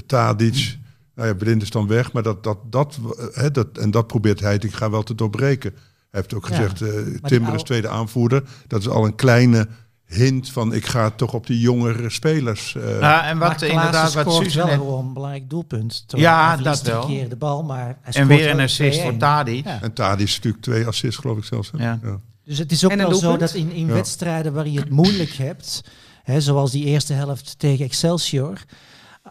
Tadic, 0.06 0.78
nou 1.18 1.30
ja, 1.30 1.34
Blind 1.36 1.62
is 1.62 1.70
dan 1.70 1.86
weg, 1.86 2.12
maar 2.12 2.22
dat, 2.22 2.44
dat, 2.44 2.58
dat, 2.70 2.98
eh, 3.18 3.24
hè, 3.32 3.50
dat, 3.50 3.66
en 3.78 3.90
dat 3.90 4.06
probeert 4.06 4.40
Heitinga 4.40 4.90
wel 4.90 5.02
te 5.02 5.14
doorbreken. 5.14 5.70
Hij 6.10 6.20
heeft 6.20 6.34
ook 6.34 6.48
Ja, 6.48 6.54
gezegd, 6.56 6.80
eh 6.82 7.04
die 7.04 7.20
Timber 7.20 7.54
is 7.54 7.62
tweede 7.62 7.88
aanvoerder. 7.88 8.42
Dat 8.66 8.80
is 8.80 8.88
al 8.88 9.04
een 9.04 9.14
kleine 9.14 9.68
hint 10.06 10.50
van, 10.50 10.72
ik 10.74 10.86
ga 10.86 11.10
toch 11.10 11.34
op 11.34 11.46
die 11.46 11.60
jongere 11.60 12.10
spelers. 12.10 12.74
eh, 12.74 13.00
Ja, 13.00 13.24
en 13.24 13.38
wat 13.38 13.62
inderdaad, 13.62 14.14
wat 14.14 14.22
scoort 14.30 14.44
Suze 14.44 14.56
wel 14.56 14.68
gewoon 14.68 15.06
een 15.06 15.12
belangrijk 15.12 15.50
doelpunt. 15.50 16.04
Toch? 16.08 16.20
Ja, 16.20 16.56
dat 16.56 16.82
wel. 16.82 17.06
keer 17.06 17.28
de 17.28 17.36
bal, 17.36 17.62
maar 17.62 17.98
hij 18.02 18.12
En 18.22 18.26
weer 18.28 18.50
een 18.50 18.60
assist 18.60 19.00
voor 19.00 19.12
2-1. 19.12 19.16
Tadic. 19.18 19.64
Ja. 19.64 19.82
En 19.82 19.92
Tadic 19.92 20.26
is 20.26 20.34
natuurlijk 20.36 20.62
twee 20.62 20.86
assists, 20.86 21.20
geloof 21.20 21.38
ik 21.38 21.44
zelfs. 21.44 21.70
hè? 21.76 21.84
Ja. 21.84 22.00
Dus 22.44 22.58
het 22.58 22.72
is 22.72 22.84
ook 22.84 22.94
wel 22.94 23.14
zo 23.14 23.36
dat 23.36 23.54
in, 23.54 23.70
in 23.72 23.86
Ja. 23.86 23.92
wedstrijden 23.92 24.52
waar 24.52 24.68
je 24.68 24.78
het 24.80 24.90
moeilijk 24.90 25.30
hebt, 25.32 25.84
hè, 26.22 26.40
zoals 26.40 26.70
die 26.70 26.84
eerste 26.84 27.12
helft 27.12 27.58
tegen 27.58 27.84
Excelsior, 27.84 28.58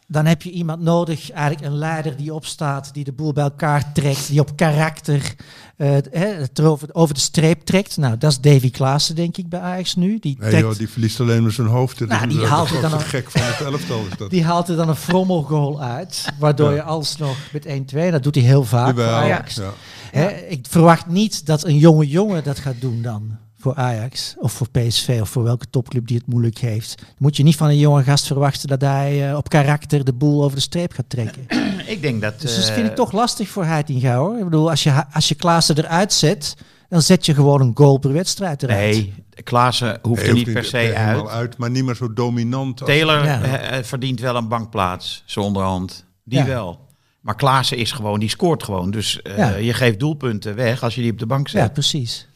dan 0.08 0.26
heb 0.26 0.42
je 0.42 0.52
iemand 0.52 0.82
nodig, 0.82 1.32
eigenlijk 1.32 1.68
een 1.68 1.78
leider 1.78 2.16
die 2.18 2.34
opstaat, 2.34 2.94
die 2.94 3.04
de 3.04 3.12
boel 3.14 3.34
bij 3.34 3.44
elkaar 3.44 3.92
trekt, 3.94 4.28
die 4.28 4.40
op 4.40 4.56
karakter 4.56 5.36
eh, 5.78 5.96
het 6.12 6.60
over, 6.62 6.88
over 6.92 7.14
de 7.14 7.20
streep 7.20 7.62
trekt. 7.66 7.98
Nou, 7.98 8.18
dat 8.18 8.32
is 8.32 8.40
Davy 8.40 8.72
Klaassen, 8.72 9.16
denk 9.16 9.38
ik, 9.38 9.50
bij 9.50 9.60
Ajax 9.60 9.96
nu. 9.96 10.20
Die, 10.20 10.38
Nee, 10.40 10.50
trekt, 10.50 10.64
joh, 10.68 10.78
die 10.78 10.90
verliest 10.90 11.20
alleen 11.20 11.42
maar 11.44 11.52
zijn 11.52 11.68
hoofd. 11.68 12.00
Nou, 12.00 12.24
is 12.28 12.34
die 12.34 12.40
de 12.40 12.48
haalt 12.48 12.70
er 12.72 12.82
dan 12.82 12.94
een- 12.94 13.00
gek 13.00 13.32
van 13.32 13.42
het 13.44 13.62
elftal. 13.62 14.00
Is 14.12 14.18
dat. 14.18 14.30
die 14.38 14.44
haalt 14.44 14.70
er 14.70 14.76
dan 14.76 14.90
een 14.90 14.96
frommelgoal 14.96 15.82
uit, 15.82 16.26
waardoor 16.40 16.70
Ja. 16.70 16.76
je 16.76 16.84
alsnog 16.84 17.38
met 17.52 17.66
1-2, 17.66 18.12
dat 18.12 18.24
doet 18.24 18.36
hij 18.36 18.44
heel 18.44 18.64
vaak 18.64 18.88
Jawel, 18.88 19.14
Ajax. 19.14 19.56
ja. 19.56 19.74
Hè, 20.12 20.28
ik 20.30 20.66
verwacht 20.70 21.08
niet 21.08 21.46
dat 21.46 21.64
een 21.66 21.78
jonge 21.78 22.08
jongen 22.08 22.44
dat 22.44 22.60
gaat 22.60 22.82
doen 22.82 23.02
dan. 23.02 23.38
Voor 23.60 23.76
Ajax 23.76 24.36
of 24.40 24.52
voor 24.52 24.70
PSV 24.70 25.18
of 25.22 25.30
voor 25.30 25.44
welke 25.44 25.70
topclub 25.70 26.08
die 26.08 26.18
het 26.18 26.28
moeilijk 26.28 26.58
heeft. 26.58 27.02
Moet 27.18 27.38
je 27.38 27.44
niet 27.44 27.56
van 27.56 27.68
een 27.68 27.78
jonge 27.78 28.04
gast 28.04 28.28
verwachten 28.28 28.68
dat 28.68 28.82
hij 28.82 29.30
eh, 29.30 29.38
op 29.38 29.50
karakter 29.50 30.04
de 30.06 30.14
boel 30.14 30.44
over 30.44 30.56
de 30.56 30.62
streep 30.64 30.92
gaat 30.94 31.10
trekken. 31.10 31.46
Ik 31.88 32.02
denk 32.02 32.22
dat... 32.22 32.42
Dus 32.42 32.56
dat 32.56 32.68
eh, 32.68 32.74
vind 32.74 32.88
ik 32.88 32.96
toch 32.96 33.12
lastig 33.12 33.48
voor 33.50 33.66
Heitinga 33.66 34.16
hoor. 34.16 34.38
Ik 34.38 34.44
bedoel, 34.44 34.70
als 34.70 34.84
je, 34.84 35.04
als 35.14 35.28
je 35.28 35.36
Klaassen 35.36 35.78
eruit 35.78 36.14
zet, 36.14 36.56
dan 36.90 37.02
zet 37.02 37.26
je 37.26 37.34
gewoon 37.34 37.62
een 37.62 37.72
goal 37.74 37.98
per 37.98 38.14
wedstrijd 38.14 38.64
eruit. 38.64 38.80
Nee, 38.96 39.14
Klaassen 39.44 40.00
hoeft 40.02 40.28
er 40.28 40.34
niet 40.34 40.54
per 40.54 40.64
se 40.66 40.78
helemaal 40.78 41.30
uit. 41.30 41.30
uit. 41.30 41.58
Maar 41.58 41.70
niet 41.70 41.84
meer 41.86 41.96
zo 41.96 42.14
dominant. 42.14 42.80
als- 42.82 42.90
Taylor 42.90 43.24
Ja. 43.26 43.42
eh, 43.42 43.84
verdient 43.84 44.20
wel 44.20 44.36
een 44.36 44.48
bankplaats, 44.48 45.24
zo 45.26 45.40
onderhand. 45.42 46.06
Die 46.24 46.40
Ja. 46.40 46.46
wel. 46.46 46.80
Maar 47.22 47.36
Klaassen 47.36 47.78
is 47.78 47.92
gewoon, 47.92 48.20
die 48.20 48.30
scoort 48.30 48.64
gewoon. 48.64 48.92
Dus 48.92 49.20
Ja. 49.38 49.56
je 49.56 49.74
geeft 49.74 50.00
doelpunten 50.00 50.56
weg 50.56 50.84
als 50.84 50.96
je 50.96 51.02
die 51.02 51.12
op 51.12 51.20
de 51.20 51.26
bank 51.26 51.48
zet. 51.48 51.62
Ja, 51.62 51.68
precies. 51.70 52.28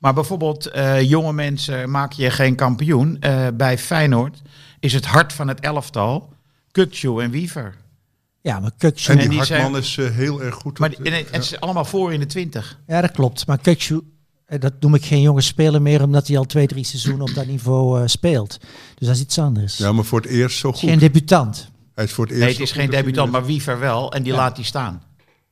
Maar 0.00 0.14
bijvoorbeeld, 0.14 0.66
eh, 0.66 1.02
jonge 1.02 1.32
mensen 1.32 1.90
maak 1.90 2.12
je 2.12 2.30
geen 2.30 2.54
kampioen. 2.54 3.16
Eh, 3.20 3.46
bij 3.54 3.78
Feyenoord 3.78 4.42
is 4.80 4.92
het 4.92 5.06
hart 5.06 5.32
van 5.32 5.48
het 5.48 5.60
elftal 5.60 6.32
Kukcu 6.70 7.18
en 7.20 7.30
Wiever. 7.30 7.74
Ja, 8.40 8.60
maar 8.60 8.70
Kukcu... 8.78 9.10
En 9.10 9.16
die, 9.16 9.24
En 9.24 9.30
die 9.30 9.38
Hartman 9.38 9.82
zijn- 9.82 9.82
is 9.82 9.98
eh, 9.98 10.16
heel 10.16 10.42
erg 10.42 10.54
goed. 10.54 10.78
Maar 10.78 10.90
op 10.98 11.04
en 11.06 11.12
het, 11.12 11.30
het 11.30 11.42
is 11.42 11.60
allemaal 11.60 11.84
voor 11.84 12.12
in 12.12 12.20
de 12.20 12.26
twintig. 12.26 12.78
Ja, 12.86 13.00
dat 13.00 13.10
klopt. 13.10 13.46
Maar 13.46 13.58
Kukcu, 13.58 14.00
eh, 14.46 14.60
dat 14.60 14.72
noem 14.80 14.94
ik 14.94 15.04
geen 15.04 15.20
jonge 15.20 15.40
speler 15.40 15.82
meer, 15.82 16.02
omdat 16.02 16.26
hij 16.28 16.38
al 16.38 16.44
twee, 16.44 16.66
drie 16.66 16.84
seizoenen 16.84 17.28
op 17.28 17.34
dat 17.34 17.46
niveau 17.46 18.00
eh, 18.00 18.06
speelt. 18.06 18.58
Dus 18.94 19.06
dat 19.06 19.16
is 19.16 19.22
iets 19.22 19.38
anders. 19.38 19.76
ja, 19.76 19.92
maar 19.92 20.04
voor 20.04 20.20
het 20.20 20.30
eerst 20.30 20.58
zo 20.58 20.70
goed. 20.72 20.80
geen 20.80 20.98
debutant. 20.98 21.70
Hij 21.94 22.04
is 22.04 22.12
voor 22.12 22.24
het 22.24 22.32
eerst 22.32 22.44
Nee, 22.46 22.52
het 22.54 22.62
is 22.62 22.72
geen 22.72 22.90
hij 22.90 23.00
debutant, 23.02 23.30
maar 23.32 23.44
Wiever 23.46 23.78
wel. 23.78 24.12
En 24.12 24.22
die 24.22 24.32
laat 24.32 24.56
die 24.56 24.64
staan. 24.64 25.02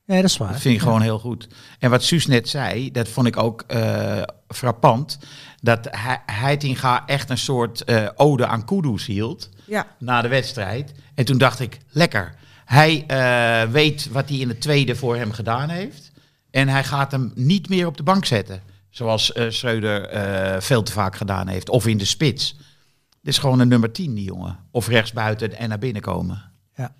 Nee, 0.09 0.21
dat 0.21 0.29
is 0.29 0.37
waar. 0.37 0.51
Dat 0.51 0.61
vind 0.61 0.75
ik 0.75 0.81
gewoon 0.81 1.01
heel 1.01 1.19
goed. 1.19 1.47
En 1.79 1.89
wat 1.89 2.03
Suus 2.03 2.25
net 2.25 2.49
zei, 2.49 2.91
dat 2.91 3.07
vond 3.09 3.27
ik 3.27 3.37
ook 3.37 3.61
eh, 3.67 4.21
frappant. 4.47 5.19
Dat 5.61 5.87
He- 5.91 6.33
Heitinga 6.33 7.05
echt 7.05 7.29
een 7.29 7.37
soort 7.37 7.83
eh, 7.83 8.07
ode 8.15 8.45
aan 8.47 8.65
Kudus 8.65 9.05
hield 9.05 9.49
ja. 9.65 9.87
na 9.99 10.21
de 10.21 10.27
wedstrijd. 10.27 10.91
En 11.15 11.25
toen 11.25 11.37
dacht 11.37 11.59
ik, 11.59 11.77
lekker. 11.89 12.35
Hij 12.65 13.03
eh, 13.07 13.71
weet 13.71 14.09
wat 14.11 14.29
hij 14.29 14.37
in 14.37 14.47
het 14.49 14.61
tweede 14.61 14.95
voor 14.95 15.15
hem 15.15 15.31
gedaan 15.31 15.69
heeft. 15.69 16.11
En 16.51 16.67
hij 16.67 16.83
gaat 16.83 17.11
hem 17.11 17.31
niet 17.35 17.69
meer 17.69 17.87
op 17.87 17.97
de 17.97 18.03
bank 18.03 18.25
zetten. 18.25 18.61
Zoals 18.89 19.31
eh 19.31 19.49
Schreuder 19.49 20.05
eh, 20.07 20.61
veel 20.61 20.83
te 20.83 20.91
vaak 20.91 21.15
gedaan 21.15 21.47
heeft. 21.47 21.69
Of 21.69 21.87
in 21.87 21.97
de 21.97 22.05
spits. 22.05 22.55
Dit 23.21 23.33
is 23.33 23.37
gewoon 23.37 23.59
een 23.59 23.67
nummer 23.67 23.91
10, 23.91 24.13
die 24.13 24.25
jongen. 24.25 24.59
Of 24.71 24.87
rechtsbuiten 24.87 25.57
en 25.57 25.69
naar 25.69 25.79
binnen 25.79 26.01
komen. 26.01 26.51
Ja. 26.75 26.93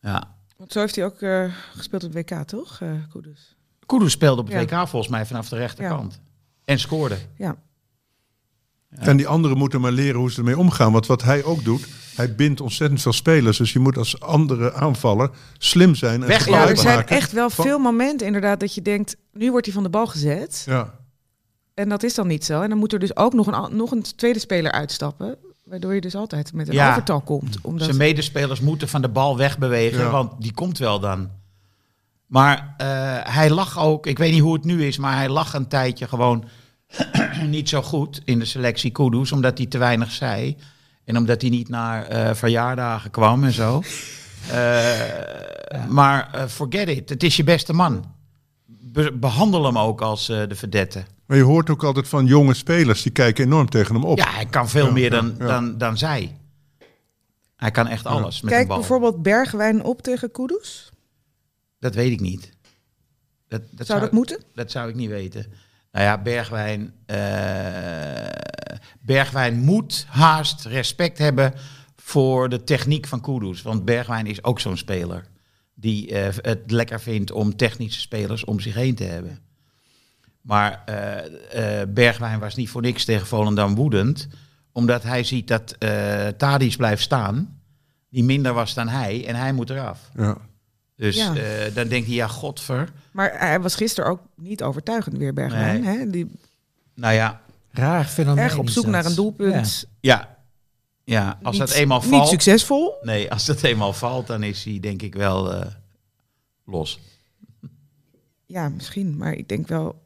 Ja. 0.00 0.38
Want 0.60 0.72
zo 0.72 0.80
heeft 0.80 0.96
hij 0.96 1.04
ook 1.04 1.20
eh, 1.20 1.44
gespeeld 1.76 2.04
op 2.04 2.12
het 2.14 2.30
WK, 2.30 2.42
toch? 2.42 2.80
eh 2.80 2.88
Kudus. 3.12 3.56
Kudus 3.86 4.12
speelde 4.12 4.40
op 4.40 4.46
het 4.52 4.70
Ja. 4.70 4.78
WK 4.80 4.88
volgens 4.88 5.10
mij 5.12 5.26
vanaf 5.26 5.48
de 5.48 5.56
rechterkant. 5.56 6.20
En 6.64 6.78
scoorde. 6.78 7.16
Ja. 7.36 7.56
En 8.90 9.16
die 9.16 9.26
anderen 9.28 9.56
moeten 9.56 9.80
maar 9.80 9.92
leren 9.92 10.20
hoe 10.20 10.30
ze 10.30 10.38
ermee 10.38 10.58
omgaan. 10.58 10.92
Want 10.92 11.06
wat 11.06 11.22
hij 11.22 11.44
ook 11.44 11.64
doet, 11.64 11.86
hij 12.16 12.34
bindt 12.34 12.60
ontzettend 12.60 13.00
veel 13.02 13.12
spelers. 13.12 13.56
Dus 13.58 13.72
je 13.72 13.78
moet 13.78 13.96
als 13.96 14.20
andere 14.20 14.72
aanvaller 14.72 15.30
slim 15.58 15.94
zijn. 15.94 16.22
En 16.22 16.28
Weg- 16.28 16.48
ja, 16.48 16.68
er 16.68 16.76
zijn 16.76 16.96
maken 16.96 17.16
echt 17.16 17.32
wel 17.32 17.50
van- 17.50 17.64
veel 17.64 17.78
momenten 17.78 18.26
inderdaad 18.26 18.60
dat 18.60 18.74
je 18.74 18.82
denkt, 18.82 19.16
nu 19.32 19.50
wordt 19.50 19.66
hij 19.66 19.74
van 19.74 19.82
de 19.82 19.90
bal 19.90 20.06
gezet. 20.06 20.62
Ja. 20.66 20.98
En 21.74 21.88
dat 21.88 22.02
is 22.02 22.14
dan 22.14 22.26
niet 22.26 22.44
zo. 22.44 22.60
En 22.62 22.68
dan 22.68 22.78
moet 22.78 22.92
er 22.92 22.98
dus 22.98 23.16
ook 23.16 23.32
nog 23.32 23.46
een, 23.46 23.76
nog 23.76 23.90
een 23.90 24.02
tweede 24.16 24.38
speler 24.38 24.72
uitstappen. 24.72 25.38
Waardoor 25.70 25.94
je 25.94 26.00
dus 26.00 26.14
altijd 26.14 26.52
met 26.52 26.68
een 26.68 26.74
Ja. 26.74 26.90
overtal 26.90 27.20
komt. 27.20 27.58
Omdat... 27.62 27.84
Zijn 27.84 27.96
medespelers 27.96 28.60
moeten 28.60 28.88
van 28.88 29.02
de 29.02 29.08
bal 29.08 29.36
wegbewegen, 29.36 29.98
Ja. 30.00 30.10
want 30.10 30.32
die 30.42 30.52
komt 30.54 30.78
wel 30.78 31.00
dan. 31.00 31.30
Maar 32.26 32.74
eh, 32.76 32.86
hij 33.34 33.50
lag 33.50 33.78
ook, 33.78 34.06
ik 34.06 34.18
weet 34.18 34.32
niet 34.32 34.40
hoe 34.40 34.52
het 34.54 34.64
nu 34.64 34.84
is, 34.86 34.98
maar 34.98 35.16
hij 35.16 35.28
lag 35.28 35.54
een 35.54 35.68
tijdje 35.68 36.08
gewoon 36.08 36.44
niet 37.46 37.68
zo 37.68 37.82
goed 37.82 38.20
in 38.24 38.38
de 38.38 38.44
selectie 38.44 38.90
Kudus, 38.90 39.32
omdat 39.32 39.58
hij 39.58 39.66
te 39.66 39.78
weinig 39.78 40.10
zei. 40.12 40.56
En 41.04 41.16
omdat 41.16 41.40
hij 41.40 41.50
niet 41.50 41.68
naar 41.68 42.06
eh, 42.06 42.34
verjaardagen 42.34 43.10
kwam 43.10 43.44
en 43.44 43.52
zo. 43.52 43.82
Eh, 44.50 45.86
Maar 45.88 46.44
forget 46.48 46.88
it, 46.88 47.08
het 47.08 47.22
is 47.22 47.36
je 47.36 47.44
beste 47.44 47.72
man. 47.72 48.04
Be- 48.92 49.12
behandel 49.12 49.64
hem 49.64 49.78
ook 49.78 50.00
als 50.00 50.28
eh, 50.28 50.42
de 50.48 50.54
verdette. 50.54 51.04
Maar 51.26 51.36
je 51.36 51.42
hoort 51.42 51.70
ook 51.70 51.84
altijd 51.84 52.08
van 52.08 52.26
jonge 52.26 52.54
spelers, 52.54 53.02
die 53.02 53.12
kijken 53.12 53.44
enorm 53.44 53.68
tegen 53.68 53.94
hem 53.94 54.04
op. 54.04 54.18
Ja, 54.18 54.30
hij 54.30 54.46
kan 54.46 54.68
veel 54.68 54.86
Ja, 54.86 54.92
meer 54.92 55.10
dan, 55.10 55.34
ja. 55.38 55.46
Dan, 55.46 55.78
dan 55.78 55.98
zij. 55.98 56.36
Hij 57.56 57.70
kan 57.70 57.86
echt 57.86 58.06
alles 58.06 58.40
met 58.40 58.52
Kijk 58.52 58.68
bal. 58.68 58.76
bijvoorbeeld 58.78 59.22
Bergwijn 59.22 59.82
op 59.84 60.02
tegen 60.02 60.30
Kudus. 60.30 60.90
Dat 61.78 61.94
weet 61.94 62.12
ik 62.12 62.20
niet. 62.20 62.52
Dat, 63.48 63.62
dat 63.70 63.86
Zou 63.86 64.00
dat 64.00 64.12
moeten? 64.12 64.42
Dat 64.54 64.70
zou 64.70 64.88
ik 64.88 64.94
niet 64.94 65.08
weten. 65.08 65.46
Nou 65.92 66.04
ja, 66.04 66.22
Bergwijn, 66.22 66.92
eh, 67.06 67.18
Bergwijn 69.00 69.58
moet 69.58 70.06
haast 70.08 70.64
respect 70.64 71.18
hebben 71.18 71.52
voor 71.96 72.48
de 72.48 72.64
techniek 72.64 73.06
van 73.06 73.20
Kudus. 73.20 73.62
Want 73.62 73.84
Bergwijn 73.84 74.26
is 74.26 74.44
ook 74.44 74.60
zo'n 74.60 74.76
speler 74.76 75.24
die 75.80 76.14
eh, 76.14 76.34
het 76.42 76.70
lekker 76.70 77.00
vindt 77.00 77.32
om 77.32 77.56
technische 77.56 78.00
spelers 78.00 78.44
om 78.44 78.60
zich 78.60 78.74
heen 78.74 78.94
te 78.94 79.04
hebben. 79.04 79.38
Maar 80.40 80.82
eh, 80.86 81.80
eh, 81.80 81.88
Bergwijn 81.88 82.38
was 82.38 82.54
niet 82.54 82.68
voor 82.70 82.82
niks 82.82 83.04
tegen 83.04 83.26
Volendam 83.26 83.74
woedend. 83.74 84.28
Omdat 84.72 85.02
hij 85.02 85.24
ziet 85.24 85.48
dat 85.48 85.74
eh 85.78 86.26
Tadic 86.28 86.76
blijft 86.76 87.02
staan. 87.02 87.60
Die 88.08 88.24
minder 88.24 88.52
was 88.52 88.74
dan 88.74 88.88
hij. 88.88 89.26
En 89.26 89.34
hij 89.34 89.52
moet 89.52 89.70
eraf. 89.70 90.10
Ja. 90.16 90.36
Dus 90.96 91.16
Ja. 91.16 91.34
eh, 91.36 91.74
dan 91.74 91.88
denkt 91.88 92.06
hij, 92.06 92.16
ja, 92.16 92.26
godver. 92.26 92.88
Maar 93.12 93.38
hij 93.38 93.60
was 93.60 93.74
gisteren 93.74 94.10
ook 94.10 94.20
niet 94.36 94.62
overtuigend 94.62 95.16
weer, 95.16 95.32
Bergwijn. 95.34 95.80
Nee. 95.82 95.96
Hè? 95.98 96.10
Die 96.10 96.30
Nou 96.94 97.14
ja, 97.14 97.40
Raar 97.70 98.04
fenomeen. 98.04 98.44
erg 98.44 98.56
op 98.58 98.68
zoek 98.68 98.86
naar 98.86 99.04
een 99.06 99.14
doelpunt. 99.14 99.84
ja. 100.00 100.16
Ja, 100.16 100.36
als 101.18 101.58
niet, 101.58 101.68
dat 101.68 101.76
eenmaal 101.76 102.00
niet 102.00 102.08
valt. 102.08 102.28
succesvol. 102.28 102.94
Nee, 103.02 103.30
als 103.30 103.44
dat 103.46 103.62
eenmaal 103.62 103.92
valt, 103.92 104.26
dan 104.26 104.42
is 104.42 104.64
hij 104.64 104.80
denk 104.80 105.02
ik 105.02 105.14
wel 105.14 105.52
eh, 105.54 105.66
los. 106.64 106.98
Ja, 108.46 108.68
misschien. 108.68 109.16
Maar 109.16 109.32
ik 109.32 109.48
denk 109.48 109.68
wel, 109.68 110.02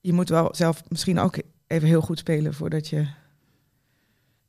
je 0.00 0.12
moet 0.12 0.28
wel 0.28 0.48
zelf 0.54 0.82
misschien 0.88 1.18
ook 1.18 1.36
even 1.66 1.88
heel 1.88 2.00
goed 2.00 2.18
spelen 2.18 2.54
voordat 2.54 2.88
je 2.88 3.06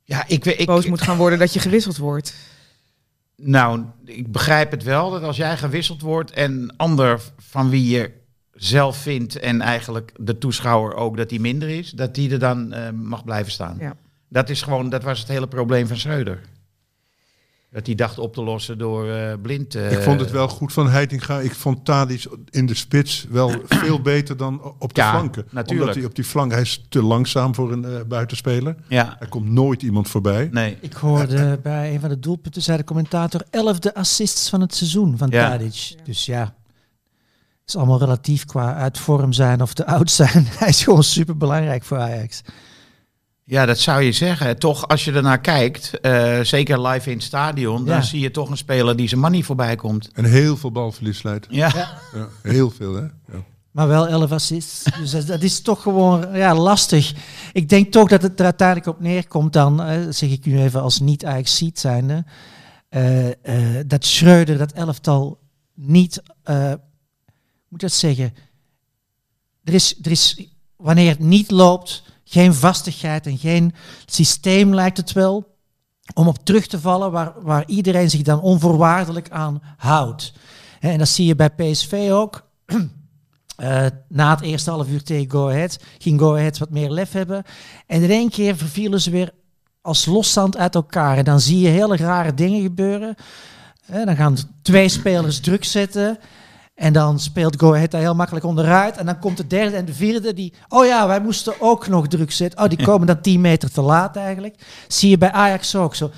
Ja, 0.04 0.24
ik, 0.26 0.44
weet- 0.44 0.60
ik, 0.60 0.66
boos 0.66 0.86
moet 0.86 1.00
gaan 1.00 1.16
worden 1.16 1.38
dat 1.38 1.52
je 1.52 1.60
gewisseld 1.60 1.96
wordt. 1.96 2.34
Nou, 3.36 3.84
ik 4.04 4.32
begrijp 4.32 4.70
het 4.70 4.82
wel 4.82 5.10
dat 5.10 5.22
als 5.22 5.36
jij 5.36 5.56
gewisseld 5.56 6.00
wordt 6.00 6.30
en 6.30 6.74
ander 6.76 7.20
van 7.38 7.70
wie 7.70 7.88
je 7.88 8.10
zelf 8.52 8.96
vindt 8.96 9.38
en 9.38 9.60
eigenlijk 9.60 10.12
de 10.16 10.38
toeschouwer 10.38 10.94
ook 10.94 11.16
dat 11.16 11.28
die 11.28 11.40
minder 11.40 11.68
is, 11.68 11.90
dat 11.90 12.14
die 12.14 12.30
er 12.30 12.38
dan 12.38 12.72
eh, 12.72 12.90
mag 12.90 13.24
blijven 13.24 13.52
staan. 13.52 13.76
Ja. 13.80 13.96
Dat 14.32 14.48
is 14.50 14.62
gewoon, 14.62 14.88
dat 14.90 15.02
was 15.02 15.18
het 15.18 15.28
hele 15.28 15.48
probleem 15.48 15.86
van 15.86 15.96
Schreuder. 15.96 16.40
Dat 17.72 17.86
hij 17.86 17.94
dacht 17.94 18.18
op 18.18 18.34
te 18.34 18.42
lossen 18.42 18.78
door 18.78 19.10
eh, 19.10 19.32
blind. 19.42 19.74
eh, 19.74 19.92
ik 19.92 19.98
vond 20.02 20.20
het 20.20 20.30
wel 20.30 20.48
goed 20.48 20.72
van 20.72 20.88
Heitinga. 20.88 21.38
Ik 21.40 21.54
vond 21.54 21.84
Tadic 21.84 22.24
in 22.50 22.66
de 22.66 22.74
spits 22.74 23.26
wel 23.30 23.52
veel 23.84 24.00
beter 24.02 24.36
dan 24.36 24.74
op 24.78 24.94
de 24.94 25.00
Ja, 25.00 25.10
flanken. 25.10 25.44
natuurlijk. 25.50 25.80
Omdat 25.80 25.94
hij 25.94 26.04
op 26.04 26.14
die 26.14 26.24
flank, 26.24 26.52
hij 26.52 26.60
is 26.60 26.84
te 26.88 27.02
langzaam 27.02 27.54
voor 27.54 27.72
een 27.72 27.84
eh, 27.84 28.00
buitenspeler. 28.08 28.76
Ja, 28.88 29.16
Er 29.20 29.28
komt 29.28 29.48
nooit 29.50 29.82
iemand 29.82 30.08
voorbij. 30.08 30.48
nee. 30.52 30.76
Ik 30.80 30.92
hoorde 30.92 31.58
bij 31.62 31.94
een 31.94 32.00
van 32.00 32.08
de 32.08 32.18
doelpunten, 32.18 32.62
zei 32.62 32.76
de 32.78 32.84
commentator, 32.84 33.42
elfde 33.50 33.94
assists 33.94 34.48
van 34.48 34.60
het 34.60 34.74
seizoen 34.74 35.18
van 35.18 35.28
Ja. 35.30 35.48
Tadic. 35.50 35.94
Dus 36.04 36.26
ja, 36.26 36.40
het 37.60 37.68
is 37.68 37.76
allemaal 37.76 37.98
relatief 37.98 38.44
qua 38.44 38.74
uit 38.74 38.98
vorm 38.98 39.32
zijn 39.32 39.62
of 39.62 39.72
te 39.74 39.86
oud 39.86 40.10
zijn. 40.10 40.46
Hij 40.58 40.68
is 40.68 40.84
gewoon 40.84 41.04
super 41.04 41.36
belangrijk 41.36 41.84
voor 41.84 41.98
Ajax. 41.98 42.40
Ja, 43.50 43.66
dat 43.66 43.78
zou 43.78 44.02
je 44.02 44.12
zeggen. 44.12 44.58
Toch, 44.58 44.88
als 44.88 45.04
je 45.04 45.12
ernaar 45.12 45.40
kijkt, 45.40 46.00
eh, 46.00 46.40
zeker 46.40 46.86
live 46.86 47.10
in 47.10 47.16
het 47.16 47.26
stadion, 47.26 47.84
Ja. 47.84 47.92
dan 47.92 48.02
zie 48.04 48.20
je 48.20 48.30
toch 48.30 48.50
een 48.50 48.56
speler 48.56 48.96
die 48.96 49.08
zijn 49.08 49.20
man 49.20 49.30
niet 49.30 49.44
voorbij 49.44 49.76
komt. 49.76 50.10
En 50.12 50.24
heel 50.24 50.56
veel 50.56 50.72
balverlies 50.72 51.22
leidt. 51.22 51.46
Ja, 51.50 51.72
Ja, 52.14 52.28
heel 52.42 52.70
veel, 52.70 52.94
hè? 52.94 53.00
Ja. 53.02 53.44
Maar 53.70 53.88
wel 53.88 54.08
11 54.08 54.30
assists. 54.32 54.84
Dus 54.98 55.26
dat, 55.26 55.42
is 55.42 55.60
toch 55.60 55.82
gewoon 55.82 56.36
ja, 56.36 56.54
lastig. 56.54 57.14
Ik 57.52 57.68
denk 57.68 57.92
toch 57.92 58.08
dat 58.08 58.22
het 58.22 58.38
er 58.38 58.44
uiteindelijk 58.44 58.88
op 58.88 59.00
neerkomt 59.00 59.52
dan, 59.52 59.82
eh, 59.82 59.98
zeg 60.10 60.30
ik 60.30 60.46
nu 60.46 60.60
even 60.60 60.82
als 60.82 61.00
niet 61.00 61.24
Ajax 61.24 61.56
ziet 61.56 61.78
zijnde, 61.78 62.24
eh, 62.88 63.28
eh, 63.28 63.84
dat 63.86 64.04
Schreuder 64.04 64.58
dat 64.58 64.72
elftal 64.72 65.38
niet, 65.74 66.22
eh, 66.42 66.68
moet 67.68 67.82
ik 67.82 67.88
dat 67.88 67.92
zeggen, 67.92 68.34
er 69.64 69.74
is, 69.74 69.98
er 70.02 70.10
is, 70.10 70.46
wanneer 70.76 71.08
het 71.08 71.18
niet 71.18 71.50
loopt, 71.50 72.02
geen 72.30 72.54
vastigheid 72.54 73.26
en 73.26 73.38
geen 73.38 73.74
systeem 74.06 74.74
lijkt 74.74 74.96
het 74.96 75.12
wel, 75.12 75.56
om 76.14 76.28
op 76.28 76.44
terug 76.44 76.66
te 76.66 76.80
vallen 76.80 77.10
waar, 77.10 77.32
waar 77.42 77.66
iedereen 77.66 78.10
zich 78.10 78.22
dan 78.22 78.40
onvoorwaardelijk 78.40 79.30
aan 79.30 79.62
houdt. 79.76 80.32
En 80.80 80.98
dat 80.98 81.08
zie 81.08 81.26
je 81.26 81.34
bij 81.34 81.50
PSV 81.50 82.08
ook. 82.12 82.42
Eh, 83.60 83.86
na 84.08 84.30
het 84.30 84.40
eerste 84.40 84.70
half 84.70 84.88
uur 84.88 85.02
tegen 85.02 85.30
Go 85.30 85.48
Ahead 85.48 85.78
ging 85.98 86.20
Go 86.20 86.34
Ahead 86.34 86.58
wat 86.58 86.70
meer 86.70 86.90
lef 86.90 87.12
hebben. 87.12 87.42
En 87.86 88.02
in 88.02 88.10
één 88.10 88.30
keer 88.30 88.56
vervielen 88.56 89.00
ze 89.00 89.10
weer 89.10 89.32
als 89.80 90.06
loszand 90.06 90.56
uit 90.56 90.74
elkaar. 90.74 91.16
En 91.16 91.24
dan 91.24 91.40
zie 91.40 91.60
je 91.60 91.68
hele 91.68 91.96
rare 91.96 92.34
dingen 92.34 92.62
gebeuren. 92.62 93.14
Dan 93.86 94.16
gaan 94.16 94.36
twee 94.62 94.88
spelers 94.88 95.40
druk 95.40 95.64
zetten. 95.64 96.18
En 96.80 96.92
dan 96.92 97.18
speelt 97.18 97.58
Go 97.60 97.74
Ahead 97.74 97.90
daar 97.90 98.00
heel 98.00 98.14
makkelijk 98.14 98.44
onderuit. 98.44 98.96
En 98.96 99.06
dan 99.06 99.18
komt 99.18 99.36
de 99.36 99.46
derde 99.46 99.76
en 99.76 99.84
de 99.84 99.94
vierde 99.94 100.34
die... 100.34 100.54
Oh 100.68 100.86
ja, 100.86 101.06
wij 101.06 101.20
moesten 101.20 101.54
ook 101.60 101.86
nog 101.88 102.08
druk 102.08 102.30
zetten. 102.32 102.60
Oh, 102.62 102.68
die 102.68 102.84
komen 102.84 103.06
dan 103.06 103.20
10 103.20 103.40
meter 103.40 103.70
te 103.72 103.80
laat 103.80 104.16
eigenlijk. 104.16 104.54
Zie 104.88 105.10
je 105.10 105.18
bij 105.18 105.32
Ajax 105.32 105.76
ook 105.76 105.94
zo. 105.94 106.10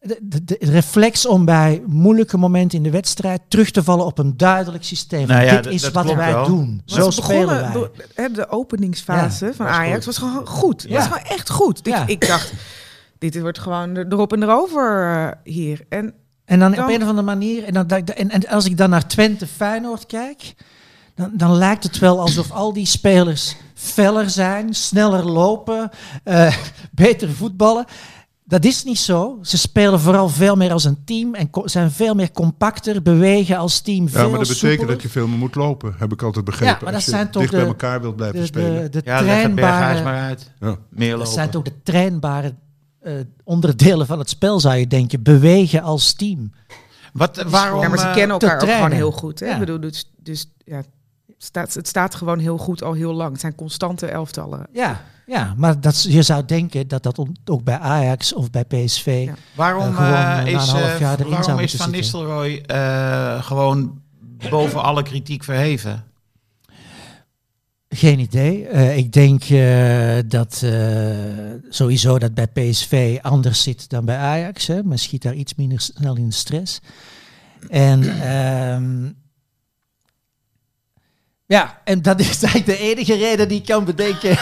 De, 0.00 0.18
de, 0.22 0.44
de 0.44 0.56
reflex 0.60 1.26
om 1.26 1.44
bij 1.44 1.82
moeilijke 1.86 2.36
momenten 2.38 2.78
in 2.78 2.84
de 2.84 2.90
wedstrijd 2.90 3.40
terug 3.48 3.70
te 3.70 3.82
vallen 3.84 4.04
op 4.06 4.18
een 4.18 4.36
duidelijk 4.36 4.84
systeem. 4.84 5.26
Nou 5.26 5.44
ja, 5.44 5.60
Dit 5.60 5.72
is 5.72 5.90
wat 5.90 6.12
wij 6.14 6.32
wel. 6.32 6.46
doen. 6.46 6.82
Maar 6.86 7.02
Zo 7.02 7.10
spelen 7.10 7.46
begonnen 7.46 7.62
wij. 7.62 7.72
door- 8.26 8.32
de 8.34 8.48
openingsfase 8.50 9.46
Ja, 9.46 9.52
van 9.52 9.66
was 9.66 9.74
Ajax 9.74 9.94
goed. 9.94 10.04
was 10.04 10.18
gewoon 10.18 10.46
goed. 10.46 10.84
Ja. 10.88 10.94
was 10.94 11.04
gewoon 11.04 11.24
echt 11.36 11.50
goed. 11.50 11.80
Ja. 11.82 12.02
Ik, 12.02 12.08
ik 12.08 12.26
dacht, 12.26 12.52
dit 13.18 13.40
wordt 13.40 13.58
gewoon 13.58 13.96
erop 13.96 14.32
en 14.32 14.42
erover 14.42 15.14
eh, 15.16 15.52
hier. 15.54 15.80
En 15.88 16.14
En 16.48 16.58
dan, 16.58 16.70
Dan- 16.72 16.82
op 16.84 16.88
een 16.90 17.02
of 17.02 17.08
andere 17.08 17.26
manier, 17.26 17.64
en, 17.64 17.72
dan, 17.72 17.86
en, 17.88 18.30
en 18.30 18.48
als 18.48 18.64
ik 18.64 18.76
dan 18.76 18.90
naar 18.90 19.06
Twente 19.06 19.46
Feyenoord 19.46 20.06
kijk, 20.06 20.54
dan, 21.14 21.30
dan 21.34 21.52
lijkt 21.56 21.82
het 21.84 21.98
wel 21.98 22.20
alsof 22.20 22.50
al 22.50 22.72
die 22.72 22.86
spelers 22.86 23.56
feller 23.74 24.30
zijn, 24.30 24.74
sneller 24.74 25.24
lopen, 25.30 25.90
eh, 26.24 26.56
beter 26.92 27.30
voetballen. 27.30 27.84
Dat 28.44 28.64
is 28.64 28.84
niet 28.84 28.98
zo. 28.98 29.38
Ze 29.42 29.58
spelen 29.58 30.00
vooral 30.00 30.28
veel 30.28 30.56
meer 30.56 30.72
als 30.72 30.84
een 30.84 31.04
team 31.04 31.34
en 31.34 31.48
zijn 31.64 31.90
veel 31.90 32.14
meer 32.14 32.32
compacter, 32.32 33.02
bewegen 33.02 33.56
als 33.56 33.80
team. 33.80 34.04
Ja, 34.04 34.10
veel 34.10 34.20
maar 34.30 34.38
dat 34.38 34.48
betekent 34.48 34.58
soepeler. 34.70 34.86
dat 34.86 35.02
je 35.02 35.08
veel 35.08 35.26
meer 35.26 35.38
moet 35.38 35.54
lopen, 35.54 35.94
heb 35.98 36.12
ik 36.12 36.22
altijd 36.22 36.44
begrepen. 36.44 36.66
Ja, 36.74 36.78
maar 36.82 36.84
dat 36.92 36.94
Als 36.94 37.04
je 37.04 37.10
zijn 37.10 37.30
toch 37.30 37.40
dicht 37.42 37.52
de- 37.54 37.58
bij 37.58 37.66
elkaar 37.68 38.00
wilt 38.00 38.16
blijven 38.16 38.40
de, 38.40 38.46
spelen. 38.46 38.82
de, 38.82 38.88
de 38.90 39.00
ja 39.04 39.20
leg 39.20 39.42
het 39.42 39.54
Berghuis 39.54 39.78
trainbare, 39.98 40.02
maar 40.02 40.28
uit. 40.28 40.52
Ja. 40.60 40.76
Meer 40.90 41.08
dat 41.10 41.18
lopen. 41.18 41.32
zijn 41.32 41.50
toch 41.50 41.62
de 41.62 41.82
trainbare 41.82 42.54
onderdelen 43.44 44.06
van 44.06 44.18
het 44.18 44.28
spel, 44.28 44.60
zou 44.60 44.76
je 44.76 44.86
denken. 44.86 45.22
Bewegen 45.22 45.82
als 45.82 46.12
team. 46.12 46.52
Wat, 47.12 47.42
waarom, 47.46 47.80
ja, 47.80 47.88
maar 47.88 47.98
ze 47.98 48.06
eh, 48.06 48.14
kennen 48.14 48.38
elkaar 48.40 48.62
ook 48.62 48.68
gewoon 48.70 48.90
heel 48.90 49.12
goed. 49.12 49.40
Hè? 49.40 49.46
Ja. 49.46 49.52
Ik 49.52 49.58
bedoel, 49.58 49.80
dus, 49.80 50.10
dus 50.16 50.46
ja, 50.64 50.76
het 50.76 50.86
staat, 51.38 51.74
het 51.74 51.88
staat 51.88 52.14
gewoon 52.14 52.38
heel 52.38 52.58
goed 52.58 52.82
al 52.82 52.92
heel 52.92 53.12
lang. 53.12 53.30
Het 53.30 53.40
zijn 53.40 53.54
constante 53.54 54.06
elftallen. 54.06 54.66
Ja, 54.72 55.00
ja 55.26 55.54
maar 55.56 55.80
dat, 55.80 56.02
je 56.02 56.22
zou 56.22 56.44
denken 56.44 56.88
dat 56.88 57.02
dat 57.02 57.20
ook 57.44 57.64
bij 57.64 57.78
Ajax 57.78 58.34
of 58.34 58.50
bij 58.50 58.64
PSV... 58.64 59.22
Ja. 59.26 59.34
Waarom, 59.54 59.82
Eh, 59.82 59.94
gewoon, 59.94 60.12
eh, 60.12 60.38
eh, 60.38 60.44
na 60.44 60.44
is, 60.44 60.52
een 60.52 60.76
half 60.76 60.92
eh, 60.92 61.00
jaar 61.00 61.20
erin 61.20 61.30
waarom 61.30 61.58
is 61.58 61.70
Van 61.70 61.80
zitten. 61.80 61.90
Nistelrooy 61.90 62.62
eh, 62.66 63.42
gewoon 63.42 64.00
boven 64.50 64.82
alle 64.82 65.02
kritiek 65.02 65.44
verheven? 65.44 66.04
Geen 67.88 68.18
idee. 68.18 68.66
Eh, 68.66 68.96
ik 68.96 69.12
denk 69.12 69.44
eh, 69.44 70.18
dat 70.26 70.60
eh, 70.64 70.72
sowieso 71.68 72.18
dat 72.18 72.34
bij 72.34 72.46
PSV 72.46 73.18
anders 73.22 73.62
zit 73.62 73.90
dan 73.90 74.04
bij 74.04 74.16
Ajax. 74.16 74.66
Hè. 74.66 74.82
Men 74.82 74.98
schiet 74.98 75.22
daar 75.22 75.34
iets 75.34 75.54
minder 75.54 75.80
snel 75.80 76.16
in 76.16 76.28
de 76.28 76.34
stress. 76.34 76.80
En 77.68 78.20
ehm, 78.20 79.12
ja, 81.46 81.80
en 81.84 82.02
dat 82.02 82.20
is 82.20 82.42
eigenlijk 82.42 82.66
de 82.66 82.78
enige 82.78 83.14
reden 83.14 83.48
die 83.48 83.58
ik 83.58 83.66
kan 83.66 83.84
bedenken. 83.84 84.36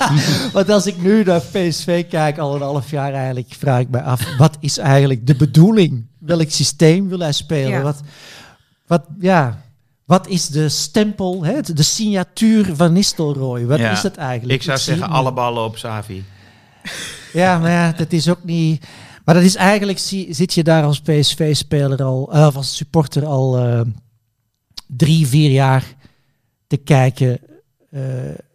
Want 0.52 0.70
als 0.70 0.86
ik 0.86 1.02
nu 1.02 1.22
naar 1.24 1.40
PSV 1.40 2.08
kijk, 2.08 2.38
al 2.38 2.54
een 2.54 2.62
half 2.62 2.90
jaar 2.90 3.12
eigenlijk, 3.12 3.54
vraag 3.58 3.80
ik 3.80 3.90
me 3.90 4.02
af, 4.02 4.36
wat 4.36 4.56
is 4.60 4.78
eigenlijk 4.78 5.26
de 5.26 5.36
bedoeling? 5.36 6.06
Welk 6.18 6.50
systeem 6.50 7.08
wil 7.08 7.18
hij 7.18 7.32
spelen? 7.32 7.70
Ja. 7.70 7.82
Wat, 7.82 8.00
wat, 8.86 9.04
ja, 9.18 9.62
wat 10.08 10.28
is 10.28 10.46
de 10.46 10.68
stempel, 10.68 11.44
hè, 11.44 11.60
de 11.60 11.82
signatuur 11.82 12.76
van 12.76 12.92
Nistelrooy? 12.92 13.66
Wat 13.66 13.78
Ja, 13.78 13.90
is 13.90 14.00
dat 14.00 14.16
eigenlijk? 14.16 14.58
Ik 14.58 14.62
zou 14.64 14.78
zeggen 14.78 15.08
alle 15.08 15.32
ballen 15.32 15.64
op 15.64 15.78
Savi. 15.78 16.24
Ja, 17.32 17.58
maar 17.58 17.70
ja, 17.70 17.92
dat 17.92 18.12
is 18.12 18.28
ook 18.28 18.44
niet. 18.44 18.86
Maar 19.24 19.34
dat 19.34 19.44
is 19.44 19.54
eigenlijk, 19.54 19.98
zie, 19.98 20.34
zit 20.34 20.54
je 20.54 20.62
daar 20.62 20.82
als 20.82 21.00
PSV-speler 21.00 22.02
al, 22.02 22.32
eh, 22.32 22.46
of 22.46 22.56
als 22.56 22.76
supporter 22.76 23.26
al 23.26 23.58
eh, 23.58 23.80
drie, 24.86 25.26
vier 25.26 25.50
jaar 25.50 25.84
te 26.66 26.76
kijken. 26.76 27.40
Eh, 27.90 28.02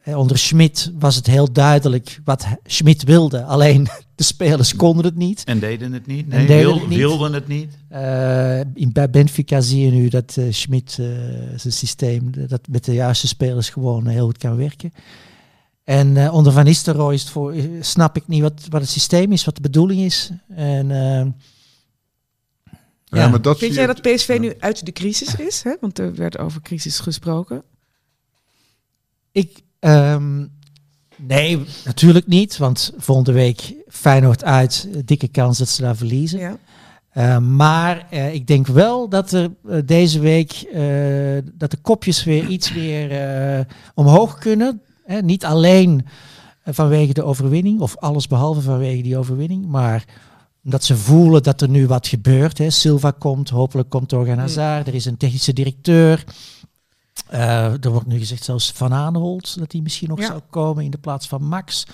onder 0.05 0.37
Schmidt 0.37 0.91
was 0.99 1.15
het 1.15 1.27
heel 1.27 1.51
duidelijk 1.51 2.19
wat 2.23 2.45
Schmidt 2.65 3.03
wilde. 3.03 3.43
Alleen 3.43 3.87
de 4.15 4.23
spelers 4.23 4.75
konden 4.75 5.05
het 5.05 5.15
niet. 5.15 5.43
En 5.43 5.59
deden 5.59 5.93
het 5.93 6.05
niet. 6.07 6.29
En 6.29 6.37
Nee, 6.37 6.47
deden 6.47 6.65
wil- 6.65 6.79
het 6.79 6.87
niet. 6.89 6.97
wilden 6.97 7.33
het 7.33 7.47
niet. 7.47 7.77
Eh, 7.89 8.59
in, 8.59 8.89
bij 8.91 9.09
Benfica 9.09 9.61
zie 9.61 9.85
je 9.85 9.91
nu 9.91 10.07
dat 10.07 10.37
eh 10.37 10.45
Schmidt 10.49 10.97
eh, 10.99 11.05
zijn 11.55 11.73
systeem, 11.73 12.31
dat 12.47 12.67
met 12.69 12.85
de 12.85 12.93
juiste 12.93 13.27
spelers 13.27 13.69
gewoon 13.69 14.07
heel 14.07 14.25
goed 14.25 14.37
kan 14.37 14.55
werken. 14.55 14.93
En 15.83 16.17
eh, 16.17 16.33
onder 16.33 16.53
Van 16.53 16.63
Nistelrooy 16.63 17.13
is 17.13 17.21
het 17.21 17.29
voor, 17.31 17.55
snap 17.79 18.15
ik 18.17 18.27
niet 18.27 18.41
wat, 18.41 18.61
wat 18.69 18.81
het 18.81 18.89
systeem 18.89 19.31
is, 19.31 19.45
wat 19.45 19.55
de 19.55 19.61
bedoeling 19.61 20.01
is. 20.01 20.31
En, 20.55 20.87
Ja, 23.05 23.19
Ja. 23.19 23.27
maar 23.29 23.41
dat 23.41 23.57
Vind 23.57 23.73
zie 23.73 23.81
jij 23.81 23.89
je- 23.95 24.01
dat 24.01 24.13
PSV 24.15 24.37
nu 24.39 24.53
uit 24.59 24.85
de 24.85 24.91
crisis 24.91 25.35
is? 25.35 25.63
Hè? 25.63 25.75
Want 25.81 25.99
er 25.99 26.15
werd 26.15 26.37
over 26.37 26.61
crisis 26.61 26.99
gesproken. 26.99 27.63
ik, 29.31 29.61
ehm, 29.83 30.45
nee, 31.17 31.65
natuurlijk 31.85 32.27
niet, 32.27 32.57
want 32.57 32.93
volgende 32.97 33.31
week 33.31 33.73
Feyenoord 33.87 34.43
uit, 34.43 34.87
eh, 34.93 34.99
dikke 35.05 35.27
kans 35.27 35.57
dat 35.57 35.69
ze 35.69 35.81
daar 35.81 35.95
verliezen. 35.95 36.39
Ja. 36.39 36.57
Uh, 37.13 37.37
maar 37.37 38.07
uh, 38.11 38.33
ik 38.33 38.47
denk 38.47 38.67
wel 38.67 39.09
dat 39.09 39.31
er 39.31 39.51
uh, 39.65 39.77
deze 39.85 40.19
week 40.19 40.65
uh, 40.73 41.37
dat 41.53 41.71
de 41.71 41.77
kopjes 41.77 42.23
weer 42.23 42.47
iets 42.47 42.73
weer 42.73 43.67
omhoog 43.93 44.37
kunnen. 44.37 44.81
Hè? 45.03 45.21
Niet 45.21 45.45
alleen 45.45 46.05
vanwege 46.65 47.13
de 47.13 47.23
overwinning, 47.23 47.79
of 47.79 47.97
alles 47.97 48.27
behalve 48.27 48.61
vanwege 48.61 49.01
die 49.01 49.17
overwinning, 49.17 49.65
maar 49.65 50.05
omdat 50.63 50.83
ze 50.83 50.97
voelen 50.97 51.43
dat 51.43 51.61
er 51.61 51.69
nu 51.69 51.87
wat 51.87 52.07
gebeurt. 52.07 52.57
Hè? 52.57 52.69
Silva 52.69 53.11
komt, 53.11 53.49
hopelijk 53.49 53.89
komt 53.89 54.13
Organ 54.13 54.37
Hazard, 54.37 54.87
er 54.87 54.95
is 54.95 55.05
een 55.05 55.17
technische 55.17 55.53
directeur. 55.53 56.23
Er 57.29 57.89
wordt 57.91 58.07
nu 58.07 58.17
gezegd 58.17 58.43
zelfs 58.43 58.71
Van 58.71 58.93
Aanholt 58.93 59.59
dat 59.59 59.71
hij 59.71 59.81
misschien 59.81 60.09
nog 60.09 60.19
ja. 60.19 60.25
zou 60.25 60.39
komen 60.49 60.83
in 60.83 60.91
de 60.91 60.97
plaats 60.97 61.27
van 61.27 61.43
Max. 61.43 61.85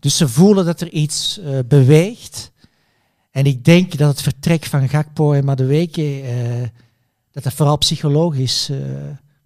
Dus 0.00 0.16
ze 0.16 0.28
voelen 0.28 0.64
dat 0.64 0.80
er 0.80 0.90
iets 0.90 1.40
beweegt. 1.66 2.52
En 3.30 3.46
ik 3.46 3.64
denk 3.64 3.96
dat 3.96 4.08
het 4.10 4.22
vertrek 4.22 4.64
van 4.64 4.88
Gakpo 4.88 5.32
en 5.32 5.44
Madueke, 5.44 6.20
eh 6.20 6.68
dat 7.34 7.42
dat 7.42 7.52
vooral 7.52 7.78
psychologisch 7.78 8.68
eh, 8.70 8.78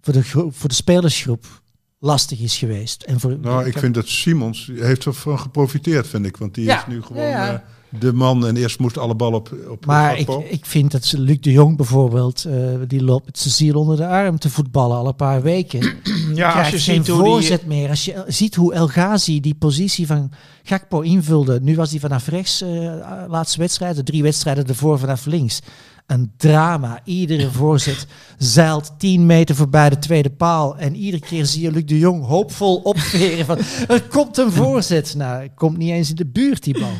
voor, 0.01 0.13
de 0.13 0.23
voor 0.23 0.69
de 0.69 0.73
spelersgroep 0.73 1.61
lastig 1.99 2.39
is 2.39 2.57
geweest. 2.57 3.03
En 3.03 3.19
voor, 3.19 3.37
Nou, 3.39 3.65
ik 3.65 3.77
vind 3.77 3.93
dat 3.93 4.07
Simons 4.07 4.71
heeft 4.75 5.05
ervan 5.05 5.39
geprofiteerd, 5.39 6.07
vind 6.07 6.25
ik. 6.25 6.37
Want 6.37 6.55
die 6.55 6.65
Ja, 6.65 6.79
is 6.79 6.87
nu 6.87 7.01
gewoon 7.01 7.23
ja, 7.23 7.45
ja. 7.45 7.63
De 7.89 8.13
man. 8.13 8.47
En 8.47 8.57
eerst 8.57 8.79
moest 8.79 8.97
alle 8.97 9.15
bal 9.15 9.33
op, 9.33 9.55
op 9.69 9.85
Maar 9.85 10.17
ik, 10.17 10.29
ik 10.29 10.65
vind 10.65 10.91
dat 10.91 11.13
Luc 11.17 11.39
de 11.39 11.51
Jong 11.51 11.77
bijvoorbeeld, 11.77 12.45
eh, 12.45 12.53
die 12.87 13.03
loopt 13.03 13.25
met 13.25 13.39
zijn 13.39 13.53
ziel 13.53 13.79
onder 13.79 13.97
de 13.97 14.07
arm 14.07 14.39
te 14.39 14.49
voetballen 14.49 14.97
al 14.97 15.07
een 15.07 15.15
paar 15.15 15.41
weken. 15.41 15.97
Ja, 16.33 16.51
als 16.51 16.69
je 16.69 16.79
geen 16.79 16.95
ziet 16.95 17.05
die... 17.05 17.15
voorzet 17.15 17.65
meer. 17.65 17.89
Als 17.89 18.05
je 18.05 18.23
ziet 18.27 18.55
hoe 18.55 18.73
El 18.73 18.87
Ghazi 18.87 19.39
die 19.39 19.55
positie 19.55 20.07
van 20.07 20.31
Gakpo 20.63 21.01
invulde. 21.01 21.59
Nu 21.61 21.75
was 21.75 21.89
hij 21.91 21.99
vanaf 21.99 22.27
rechts, 22.27 22.61
eh 22.61 22.93
laatste 23.27 23.59
wedstrijd, 23.59 23.95
de 23.95 24.03
drie 24.03 24.23
wedstrijden 24.23 24.67
ervoor 24.67 24.99
vanaf 24.99 25.25
links. 25.25 25.59
Een 26.07 26.31
drama. 26.37 27.01
Iedere 27.03 27.51
voorzet 27.51 28.07
zeilt 28.37 28.93
10 28.97 29.25
meter 29.25 29.55
voorbij 29.55 29.89
de 29.89 29.99
tweede 29.99 30.29
paal. 30.29 30.77
En 30.77 30.95
iedere 30.95 31.25
keer 31.25 31.45
zie 31.45 31.61
je 31.61 31.71
Luc 31.71 31.85
de 31.85 31.97
Jong 31.97 32.25
hoopvol 32.25 32.75
opveren 32.75 33.45
van 33.45 33.57
er 33.87 34.01
komt 34.01 34.37
een 34.37 34.51
voorzet. 34.51 35.15
Nou, 35.15 35.41
het 35.41 35.51
komt 35.55 35.77
niet 35.77 35.91
eens 35.91 36.09
in 36.09 36.15
de 36.15 36.25
buurt 36.25 36.63
die 36.63 36.79
bal. 36.79 36.93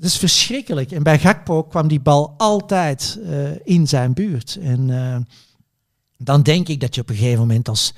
Dat 0.00 0.10
is 0.10 0.16
verschrikkelijk. 0.16 0.90
En 0.90 1.02
bij 1.02 1.18
Gakpo 1.18 1.62
kwam 1.62 1.88
die 1.88 2.00
bal 2.00 2.34
altijd 2.36 3.18
eh, 3.26 3.50
in 3.64 3.88
zijn 3.88 4.12
buurt. 4.12 4.58
En 4.62 4.90
eh, 4.90 5.16
dan 6.18 6.42
denk 6.42 6.68
ik 6.68 6.80
dat 6.80 6.94
je 6.94 7.00
op 7.00 7.08
een 7.08 7.16
gegeven 7.16 7.38
moment 7.38 7.68
als, 7.68 7.94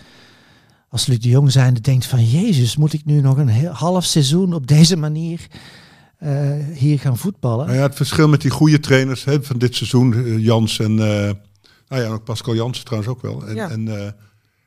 als 0.88 1.06
Luc 1.06 1.18
de 1.18 1.28
Jong 1.28 1.52
zijnde 1.52 1.80
denkt 1.80 2.06
van... 2.06 2.24
Jezus, 2.24 2.76
moet 2.76 2.92
ik 2.92 3.04
nu 3.04 3.20
nog 3.20 3.36
een 3.36 3.48
heel, 3.48 3.70
half 3.70 4.04
seizoen 4.04 4.54
op 4.54 4.66
deze 4.66 4.96
manier 4.96 5.46
eh, 6.18 6.66
hier 6.74 6.98
gaan 6.98 7.18
voetballen? 7.18 7.66
Nou 7.66 7.78
ja, 7.78 7.84
het 7.84 7.94
verschil 7.94 8.28
met 8.28 8.40
die 8.40 8.50
goede 8.50 8.80
trainers 8.80 9.24
hè, 9.24 9.42
van 9.42 9.58
dit 9.58 9.74
seizoen, 9.74 10.40
Jans 10.40 10.78
en, 10.78 10.90
eh, 10.90 11.30
nou 11.88 12.02
ja, 12.02 12.08
ook 12.08 12.24
Pascal 12.24 12.54
Jansen 12.54 12.84
trouwens 12.84 13.12
ook 13.12 13.22
wel. 13.22 13.46
En, 13.46 13.54
Ja. 13.54 13.70
en, 13.70 13.88
eh, 13.88 14.06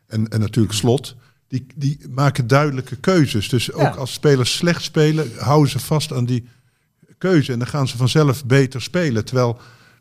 en, 0.07 0.27
en 0.27 0.39
natuurlijk 0.39 0.73
Slot. 0.73 1.15
Die, 1.47 1.65
die 1.75 1.99
maken 2.09 2.47
duidelijke 2.47 2.95
keuzes. 2.95 3.49
Dus 3.49 3.71
ook 3.71 3.81
Ja. 3.81 3.89
als 3.89 4.13
spelers 4.13 4.55
slecht 4.55 4.83
spelen, 4.83 5.31
houden 5.37 5.71
ze 5.71 5.79
vast 5.79 6.13
aan 6.13 6.25
die 6.25 6.47
keuze. 7.29 7.51
En 7.51 7.59
dan 7.59 7.67
gaan 7.67 7.87
ze 7.87 7.97
vanzelf 7.97 8.45
beter 8.45 8.81
spelen. 8.81 9.25
Terwijl 9.25 9.57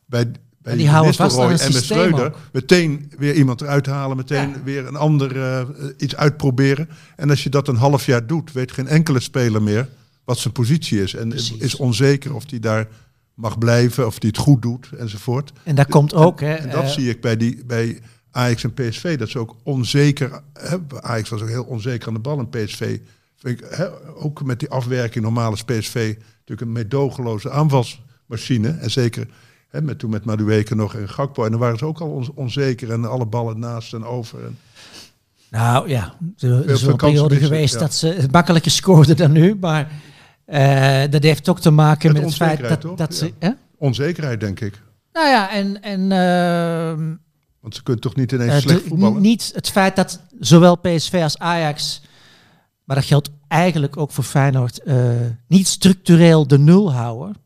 bij, 0.07 0.25
bij 0.59 0.73
En 0.73 0.79
die 0.79 0.89
houden 0.89 1.15
vast 1.15 1.39
aan 1.39 1.51
en 1.51 1.73
met 1.73 1.85
Schreuder 1.85 2.33
meteen 2.53 3.13
weer 3.19 3.35
iemand 3.35 3.61
eruit 3.61 3.87
halen. 3.87 4.17
Meteen 4.17 4.49
Ja. 4.49 4.63
weer 4.65 4.87
een 4.87 4.97
ander 4.97 5.41
eh, 5.43 5.67
iets 5.99 6.17
uitproberen. 6.17 6.89
En 7.17 7.31
als 7.31 7.43
je 7.43 7.51
dat 7.51 7.69
een 7.69 7.77
half 7.77 8.07
jaar 8.07 8.27
doet, 8.27 8.53
weet 8.53 8.73
geen 8.73 8.89
enkele 8.89 9.21
speler 9.21 9.63
meer 9.63 9.89
wat 10.25 10.39
zijn 10.39 10.53
positie 10.53 11.03
is. 11.03 11.15
En 11.15 11.29
Precies. 11.29 11.57
is 11.57 11.77
onzeker 11.77 12.35
of 12.35 12.51
hij 12.51 12.61
daar 12.61 12.89
mag 13.35 13.59
blijven, 13.59 14.07
of 14.07 14.17
hij 14.19 14.29
het 14.29 14.39
goed 14.39 14.63
doet, 14.63 14.89
enzovoort. 14.99 15.53
En 15.63 15.75
daar 15.75 15.89
komt 15.89 16.15
ook... 16.15 16.41
Hè, 16.41 16.55
En 16.55 16.71
dat 16.71 16.83
eh, 16.83 16.89
zie 16.89 17.09
ik 17.09 17.21
bij, 17.21 17.37
die, 17.37 17.65
bij 17.67 18.01
Ajax 18.31 18.65
en 18.65 18.75
PSV, 18.75 19.19
dat 19.19 19.29
ze 19.29 19.39
ook 19.39 19.57
onzeker... 19.63 20.41
Hè, 20.53 20.77
Ajax 21.01 21.29
was 21.29 21.43
ook 21.43 21.49
heel 21.49 21.65
onzeker 21.65 22.09
aan 22.09 22.15
de 22.15 22.21
bal 22.21 22.39
en 22.39 22.49
PSV... 22.49 22.99
Vind 23.37 23.61
ik, 23.61 23.67
hè, 23.71 23.87
ook 24.15 24.45
met 24.45 24.59
die 24.59 24.69
afwerking, 24.69 25.25
normaal 25.25 25.53
is 25.53 25.65
PSV 25.65 26.17
natuurlijk 26.47 26.61
een 26.61 26.73
meedogenloze 26.83 27.51
aanvalsmachine. 27.51 28.69
En 28.69 28.91
zeker 28.91 29.27
hè, 29.69 29.83
met, 29.83 29.99
toen 29.99 30.11
met 30.11 30.25
Madueke 30.25 30.75
nog 30.75 30.95
en 30.95 31.09
Gakpo. 31.09 31.45
En 31.45 31.51
dan 31.51 31.61
waren 31.61 31.79
ze 31.79 31.85
ook 31.85 32.01
al 32.01 32.09
on- 32.11 32.33
onzeker 32.35 32.93
en 32.93 33.05
alle 33.05 33.27
ballen 33.27 33.59
naast 33.59 33.95
en 33.95 34.05
over. 34.05 34.45
En, 34.45 34.59
Nou 35.51 35.89
ja, 35.89 36.15
er 36.39 36.69
is 36.71 36.83
een 36.83 36.97
periode 36.97 37.37
geweest 37.37 37.75
ja. 37.75 37.81
dat 37.81 37.95
ze 37.95 38.07
het 38.07 38.33
makkelijker 38.33 38.71
scoorden 38.71 39.17
dan 39.17 39.33
nu. 39.33 39.57
Maar 39.61 39.91
eh, 40.45 41.03
dat 41.11 41.23
heeft 41.23 41.49
ook 41.49 41.61
te 41.61 41.71
maken 41.71 42.13
Met 42.13 42.23
met, 42.23 42.31
het 42.31 42.41
feit 42.41 42.59
dat, 42.61 42.85
onzekerheid, 42.85 42.99
dat 42.99 43.15
ze... 43.15 43.33
Hè? 43.39 43.51
onzekerheid, 43.79 44.41
denk 44.41 44.61
ik. 44.61 44.83
Nou 45.13 45.29
ja, 45.29 45.51
en... 45.53 45.83
en 45.83 46.13
ehm, 46.13 47.15
Want 47.61 47.75
ze 47.75 47.83
kunnen 47.83 48.03
toch 48.03 48.17
niet 48.17 48.33
ineens 48.33 48.53
Eh, 48.53 48.59
slecht 48.59 48.83
voetballen? 48.89 49.23
Niet 49.23 49.51
het 49.55 49.71
feit 49.71 49.97
dat 49.97 50.21
zowel 50.41 50.77
PSV 50.77 51.21
als 51.23 51.39
Ajax, 51.39 52.03
maar 52.85 52.97
dat 52.97 53.05
geldt 53.05 53.31
eigenlijk 53.49 53.97
ook 53.97 54.11
voor 54.13 54.25
Feyenoord, 54.25 54.83
eh, 54.83 54.97
niet 55.49 55.67
structureel 55.69 56.47
de 56.47 56.59
nul 56.59 56.93
houden. 56.93 57.37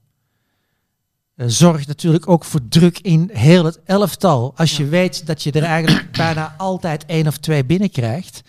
eh, 1.35 1.47
zorgt 1.49 1.87
natuurlijk 1.87 2.29
ook 2.29 2.45
voor 2.45 2.61
druk 2.69 2.99
in 2.99 3.31
heel 3.33 3.65
het 3.65 3.81
elftal. 3.85 4.53
Als 4.57 4.77
je 4.77 4.85
weet 4.87 5.27
dat 5.27 5.43
je 5.43 5.53
er 5.53 5.63
eigenlijk 5.63 6.13
bijna 6.17 6.55
altijd 6.57 7.05
één 7.07 7.27
of 7.27 7.37
twee 7.37 7.65
binnenkrijgt, 7.65 8.43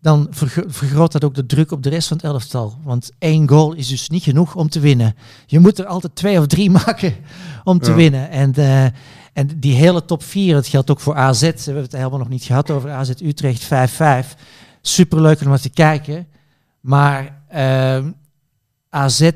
dan 0.00 0.26
vergro- 0.30 0.64
vergroot 0.66 1.12
dat 1.12 1.24
ook 1.24 1.34
de 1.34 1.46
druk 1.46 1.70
op 1.70 1.82
de 1.82 1.88
rest 1.88 2.08
van 2.08 2.16
het 2.16 2.26
elftal. 2.26 2.78
Want 2.82 3.10
één 3.18 3.48
goal 3.48 3.72
is 3.72 3.88
dus 3.88 4.08
niet 4.08 4.22
genoeg 4.22 4.54
om 4.54 4.68
te 4.68 4.80
winnen. 4.80 5.14
Je 5.46 5.58
moet 5.58 5.78
er 5.78 5.86
altijd 5.86 6.14
twee 6.16 6.38
of 6.38 6.46
drie 6.46 6.70
maken 6.84 7.14
om 7.64 7.78
te 7.78 7.90
Ja. 7.90 7.96
winnen. 7.96 8.30
En, 8.30 8.54
eh, 8.54 8.84
en 9.32 9.50
die 9.60 9.74
hele 9.74 10.04
top 10.04 10.22
4, 10.22 10.54
dat 10.54 10.66
geldt 10.66 10.90
ook 10.90 11.00
voor 11.00 11.14
AZ. 11.16 11.40
We 11.40 11.46
hebben 11.64 11.82
het 11.82 11.92
helemaal 11.92 12.18
nog 12.18 12.28
niet 12.28 12.44
gehad 12.44 12.70
over 12.70 12.90
AZ 12.90 13.10
Utrecht 13.22 13.64
5-5. 13.64 14.36
Superleuk 14.88 15.40
om 15.40 15.48
naar 15.48 15.60
te 15.60 15.70
kijken. 15.70 16.26
Maar 16.80 17.42
ehm, 17.48 18.12
AZ, 18.88 19.30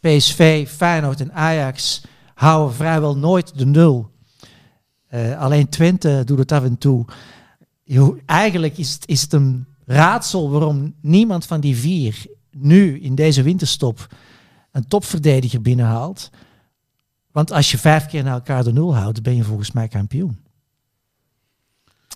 PSV, 0.00 0.68
Feyenoord 0.68 1.20
en 1.20 1.32
Ajax 1.32 2.04
houden 2.34 2.74
vrijwel 2.74 3.16
nooit 3.16 3.58
de 3.58 3.66
nul. 3.66 4.10
Eh, 5.06 5.40
alleen 5.40 5.68
Twente 5.68 6.22
doet 6.24 6.38
het 6.38 6.52
af 6.52 6.64
en 6.64 6.78
toe. 6.78 7.04
Eigenlijk 8.26 8.78
is 8.78 8.92
het, 8.92 9.08
is 9.08 9.22
het 9.22 9.32
een 9.32 9.66
raadsel 9.86 10.50
waarom 10.50 10.94
niemand 11.00 11.46
van 11.46 11.60
die 11.60 11.76
vier 11.76 12.26
nu 12.50 13.00
in 13.00 13.14
deze 13.14 13.42
winterstop 13.42 14.14
een 14.72 14.88
topverdediger 14.88 15.60
binnenhaalt. 15.62 16.30
Want 17.32 17.52
als 17.52 17.70
je 17.70 17.78
vijf 17.78 18.06
keer 18.06 18.22
naar 18.22 18.34
elkaar 18.34 18.64
de 18.64 18.72
nul 18.72 18.96
houdt, 18.96 19.22
ben 19.22 19.36
je 19.36 19.44
volgens 19.44 19.72
mij 19.72 19.88
kampioen. 19.88 20.43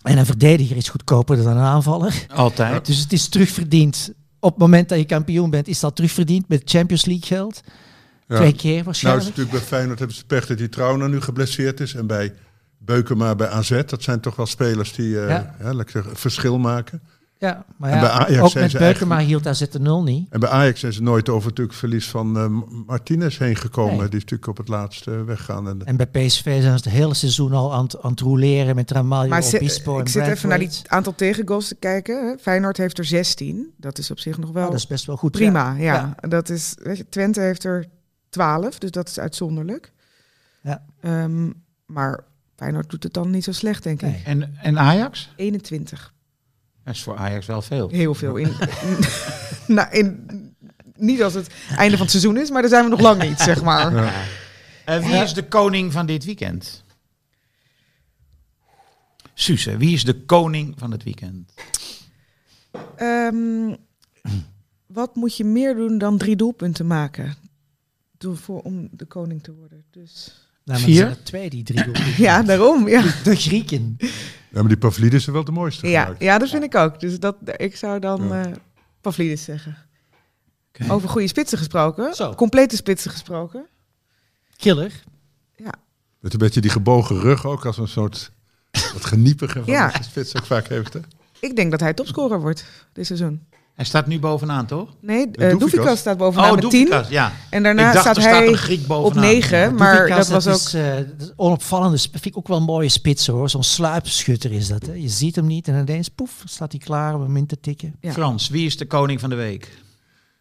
En 0.02 0.18
een 0.18 0.26
verdediger 0.26 0.76
is 0.76 0.88
goedkoper 0.88 1.36
dan 1.36 1.46
een 1.56 1.62
aanvaller. 1.62 2.26
Altijd. 2.34 2.86
Dus 2.86 2.98
het 2.98 3.12
is 3.12 3.28
terugverdiend. 3.28 4.12
Op 4.40 4.50
het 4.50 4.58
moment 4.58 4.88
dat 4.88 4.98
je 4.98 5.04
kampioen 5.04 5.50
bent, 5.50 5.68
is 5.68 5.80
dat 5.80 5.96
terugverdiend 5.96 6.48
met 6.48 6.62
Champions 6.64 7.04
League 7.04 7.26
geld. 7.26 7.60
Ja. 8.28 8.36
Twee 8.36 8.52
keer 8.54 8.68
Nou 8.68 8.78
is 8.78 8.84
waarschijnlijk. 8.84 9.26
het 9.26 9.36
natuurlijk 9.36 9.58
bij 9.64 9.68
Feyenoord 9.78 9.98
hebben 9.98 10.16
ze 10.16 10.24
pech 10.24 10.46
dat 10.46 10.58
die 10.58 10.68
Trauner 10.68 11.08
nu 11.08 11.20
geblesseerd 11.20 11.80
is. 11.80 11.94
En 11.94 12.06
bij 12.06 12.32
Beukema 12.78 13.34
bij 13.34 13.48
AZ, 13.48 13.82
dat 13.86 14.02
zijn 14.02 14.20
toch 14.20 14.36
wel 14.36 14.46
spelers 14.46 14.92
die 14.92 15.20
eh, 15.20 15.28
Ja. 15.28 15.54
ja, 15.62 15.72
lekker 15.74 16.04
verschil 16.12 16.58
maken. 16.58 17.02
Ja, 17.38 17.64
maar 17.76 17.90
ja, 17.90 18.00
bij 18.00 18.08
Ajax 18.10 18.38
ook 18.40 18.48
zijn 18.50 18.64
met 18.64 18.78
Beukema 18.78 19.18
hield 19.18 19.46
AZ 19.46 19.68
de 19.68 19.80
nul 19.80 20.02
niet. 20.02 20.26
En 20.30 20.40
bij 20.40 20.48
Ajax 20.48 20.80
zijn 20.80 20.92
ze 20.92 21.02
nooit 21.02 21.28
over 21.28 21.48
natuurlijk 21.48 21.76
verlies 21.78 22.08
van 22.08 22.36
eh, 22.38 22.46
Martinez 22.86 23.38
heen 23.38 23.56
gekomen. 23.56 23.96
Nee. 23.96 24.08
Die 24.08 24.16
is 24.16 24.22
natuurlijk 24.22 24.46
op 24.48 24.56
het 24.56 24.68
laatste 24.68 25.24
weggaan. 25.24 25.68
En, 25.68 25.84
En 25.84 25.96
bij 25.96 26.06
PSV 26.06 26.42
zijn 26.42 26.62
ze 26.62 26.68
het 26.68 26.88
hele 26.88 27.14
seizoen 27.14 27.52
al 27.52 27.74
aan, 27.74 27.82
het- 27.84 28.02
aan 28.02 28.10
het 28.10 28.20
roleren 28.20 28.74
met 28.74 28.90
Ramaljo, 28.90 29.28
Maar 29.28 29.42
zit- 29.42 29.60
Obispo 29.60 29.94
en 29.94 30.00
ik 30.00 30.08
zit 30.08 30.26
even 30.26 30.48
naar 30.48 30.58
die 30.58 30.70
aantal 30.86 31.14
tegengoals 31.14 31.68
te 31.68 31.74
kijken. 31.74 32.38
Feyenoord 32.40 32.76
heeft 32.76 32.98
er 32.98 33.04
16. 33.04 33.72
Dat 33.76 33.98
is 33.98 34.10
op 34.10 34.18
zich 34.18 34.38
nog 34.38 34.50
wel 34.50 34.64
Oh, 34.64 34.70
dat 34.70 34.78
is 34.78 34.86
best 34.86 35.04
wel 35.06 35.16
goed. 35.16 35.32
prima. 35.32 35.74
Ja. 35.78 36.14
Ja. 36.20 36.28
Dat 36.28 36.48
is, 36.48 36.74
weet 36.82 36.96
je, 36.96 37.08
Twente 37.08 37.40
heeft 37.40 37.64
er 37.64 37.86
12, 38.30 38.78
dus 38.78 38.90
dat 38.90 39.08
is 39.08 39.18
uitzonderlijk. 39.18 39.92
Ja. 40.62 40.82
Ehm, 41.00 41.50
maar 41.86 42.24
Feyenoord 42.56 42.90
doet 42.90 43.02
het 43.02 43.12
dan 43.14 43.30
niet 43.30 43.44
zo 43.44 43.52
slecht, 43.52 43.82
denk 43.82 44.02
ik. 44.02 44.08
Nee. 44.08 44.22
En, 44.24 44.54
en 44.62 44.78
Ajax? 44.78 45.32
21. 45.36 46.12
Dat 46.88 46.96
is 46.96 47.02
voor 47.02 47.16
Ajax 47.16 47.46
wel 47.46 47.62
veel. 47.62 47.88
Heel 47.88 48.14
veel. 48.14 48.36
In, 48.36 48.52
nou, 49.76 49.90
in, 49.90 50.28
niet 50.96 51.22
als 51.22 51.34
het 51.34 51.54
einde 51.76 51.96
van 51.96 52.06
het 52.06 52.10
seizoen 52.10 52.36
is, 52.36 52.50
maar 52.50 52.60
daar 52.60 52.70
zijn 52.70 52.84
we 52.84 52.90
nog 52.90 53.00
lang 53.00 53.22
niet, 53.22 53.40
zeg 53.40 53.62
maar. 53.62 53.94
Ja. 54.86 55.00
Wie 55.00 55.22
is 55.22 55.34
de 55.34 55.48
koning 55.48 55.92
van 55.92 56.06
dit 56.06 56.24
weekend? 56.24 56.84
Suze, 59.34 59.76
wie 59.76 59.94
is 59.94 60.04
de 60.04 60.24
koning 60.24 60.74
van 60.78 60.90
het 60.90 61.02
weekend? 61.02 61.52
Ehm, 62.96 63.74
wat 64.86 65.14
moet 65.14 65.36
je 65.36 65.44
meer 65.44 65.74
doen 65.74 65.98
dan 65.98 66.18
drie 66.18 66.36
doelpunten 66.36 66.86
maken? 66.86 67.36
Doe 68.18 68.36
voor, 68.36 68.60
om 68.60 68.88
de 68.90 69.04
koning 69.04 69.42
te 69.42 69.54
worden. 69.54 69.84
Dus. 69.90 70.47
Nou, 70.68 70.80
maar 70.80 70.88
Vier? 70.88 71.00
er 71.02 71.06
zijn 71.08 71.18
er 71.18 71.24
twee 71.24 71.50
die 71.50 71.62
drie 71.62 71.84
doelpunten 71.84 72.22
Ja, 72.28 72.42
daarom. 72.42 72.88
Ja. 72.88 73.02
De 73.24 73.36
Grieken. 73.36 73.96
ja, 73.98 74.08
maar 74.52 74.68
die 74.68 74.76
Pavlidis 74.76 75.26
is 75.26 75.32
wel 75.32 75.44
de 75.44 75.52
mooiste 75.52 75.88
Ja, 75.88 76.02
gemaakt. 76.02 76.22
ja, 76.22 76.38
dat 76.38 76.48
vind 76.50 76.62
ik 76.62 76.74
ook. 76.74 77.00
Dus 77.00 77.18
dat, 77.20 77.36
ik 77.56 77.76
zou 77.76 77.98
dan 78.00 78.28
Ja. 78.28 78.44
eh 78.46 78.52
Pavlidis 79.00 79.44
zeggen. 79.44 79.76
Oké. 80.68 80.92
Over 80.92 81.08
goede 81.08 81.26
spitsen 81.28 81.58
gesproken. 81.58 82.14
Zo. 82.14 82.34
Complete 82.34 82.76
spitsen 82.76 83.10
gesproken. 83.10 83.66
Killer. 84.56 84.92
Met 86.20 86.32
een 86.32 86.38
beetje 86.38 86.60
die 86.60 86.70
gebogen 86.70 87.20
rug 87.20 87.46
ook, 87.46 87.66
als 87.66 87.78
een 87.78 87.88
soort 87.88 88.32
wat 88.92 89.04
geniepige 89.04 89.64
van 89.64 89.72
Ja. 89.72 89.88
de 89.90 90.02
spits 90.02 90.36
ook 90.36 90.46
vaak 90.46 90.68
heeft. 90.68 90.92
Hè? 90.92 91.00
Ik 91.40 91.56
denk 91.56 91.70
dat 91.70 91.80
hij 91.80 91.94
topscorer 91.94 92.40
wordt 92.40 92.64
dit 92.92 93.06
seizoen. 93.06 93.46
Hij 93.78 93.86
staat 93.86 94.06
nu 94.06 94.18
bovenaan, 94.18 94.66
toch? 94.66 94.94
Nee, 95.00 95.24
Doefikas. 95.30 95.52
uh, 95.52 95.58
Doefikas 95.58 95.98
staat 95.98 96.18
bovenaan 96.18 96.54
met 96.54 96.70
10. 96.70 96.70
Doefikas, 96.70 97.08
ja. 97.08 97.32
En 97.50 97.62
daarna 97.62 97.86
ik 97.86 97.92
dacht, 97.92 98.04
staat 98.04 98.16
er 98.16 98.22
staat 98.22 98.34
hij 98.34 98.48
een 98.48 98.56
Griek 98.56 98.80
op 98.80 98.86
bovenaan. 98.86 99.24
9. 99.24 99.74
maar 99.74 99.96
Doefikas, 99.96 100.28
dat 100.28 100.44
was 100.44 100.54
ook... 100.54 100.66
is, 100.66 100.74
eh, 100.74 100.98
is 100.98 101.32
onopvallende. 101.36 101.98
Vind 101.98 102.24
ik 102.24 102.36
ook 102.36 102.48
wel 102.48 102.56
een 102.56 102.62
mooie 102.62 102.88
spits 102.88 103.26
hoor. 103.26 103.50
Zo'n 103.50 103.62
sluipschutter 103.62 104.52
is 104.52 104.68
dat. 104.68 104.86
Hè. 104.86 104.92
Je 104.92 105.08
ziet 105.08 105.36
hem 105.36 105.46
niet 105.46 105.68
en 105.68 105.80
ineens 105.80 106.08
poef, 106.08 106.42
staat 106.44 106.72
hij 106.72 106.80
klaar 106.80 107.14
om 107.14 107.20
hem 107.20 107.36
in 107.36 107.46
te 107.46 107.60
tikken. 107.60 107.94
Ja. 108.00 108.12
Frans, 108.12 108.48
wie 108.48 108.66
is 108.66 108.76
de 108.76 108.86
koning 108.86 109.20
van 109.20 109.30
de 109.30 109.36
week? 109.36 109.78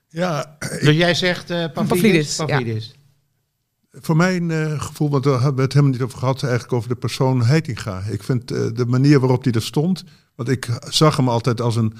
Ja, 0.08 0.58
Dus 0.60 0.96
jij 0.96 1.14
zegt 1.14 1.50
eh 1.50 1.66
Pavlidis? 1.74 2.36
Pavlidis, 2.36 2.86
ja. 2.86 4.00
Voor 4.02 4.16
mijn 4.16 4.52
eh, 4.52 4.82
gevoel, 4.82 5.10
want 5.10 5.24
daar 5.24 5.34
hebben 5.34 5.56
we 5.56 5.62
het 5.62 5.74
helemaal 5.74 5.94
niet 5.94 6.04
over 6.04 6.18
gehad, 6.20 6.44
eigenlijk 6.44 6.74
over 6.74 6.90
de 6.90 6.96
persoon 6.96 7.46
Heitinga. 7.46 8.02
Ik 8.10 8.24
vind 8.24 8.52
eh, 8.52 8.58
de 8.74 8.86
manier 8.86 9.20
waarop 9.20 9.44
hij 9.44 9.54
er 9.54 9.62
stond, 9.62 10.04
want 10.36 10.50
ik 10.50 10.70
zag 10.90 11.18
hem 11.18 11.30
altijd 11.30 11.62
als 11.62 11.76
een, 11.76 11.94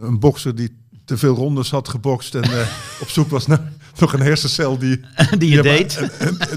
een 0.00 0.18
bokser 0.18 0.54
die 0.54 0.76
te 1.04 1.16
veel 1.18 1.34
rondes 1.34 1.70
had 1.70 1.88
gebokst 1.88 2.34
en 2.34 2.42
eh, 2.42 2.68
op 3.02 3.08
zoek 3.08 3.28
was 3.30 3.46
naar 3.46 3.72
nog 3.98 4.12
een 4.12 4.20
hersencel 4.20 4.78
die, 4.78 5.00
Die 5.38 5.50
je 5.50 5.62
deed. 5.62 6.08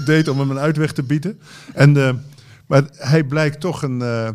deed 0.06 0.28
om 0.28 0.38
hem 0.38 0.50
een 0.50 0.58
uitweg 0.58 0.92
te 0.92 1.02
bieden. 1.02 1.40
En, 1.74 1.96
eh, 1.96 2.14
maar 2.66 2.84
hij 2.92 3.24
blijkt 3.24 3.60
toch 3.60 3.82
een, 3.82 4.02
eh, 4.02 4.28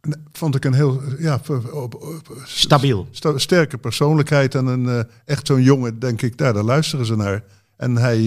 een- 0.00 0.26
vond 0.32 0.54
ik 0.54 0.64
een 0.64 0.72
heel 0.74 1.02
ja, 1.18 1.34
op, 1.48 1.72
op- 1.72 1.94
op- 1.94 2.40
Stabiel. 2.44 3.08
sta- 3.10 3.38
sterke 3.38 3.78
persoonlijkheid 3.78 4.54
en 4.54 4.66
een 4.66 5.06
echt 5.24 5.46
zo'n 5.46 5.62
jongen, 5.62 5.98
denk 5.98 6.22
ik, 6.22 6.36
daar, 6.38 6.52
daar 6.52 6.62
luisteren 6.62 7.06
ze 7.06 7.16
naar. 7.16 7.44
En 7.76 7.96
hij, 7.96 8.18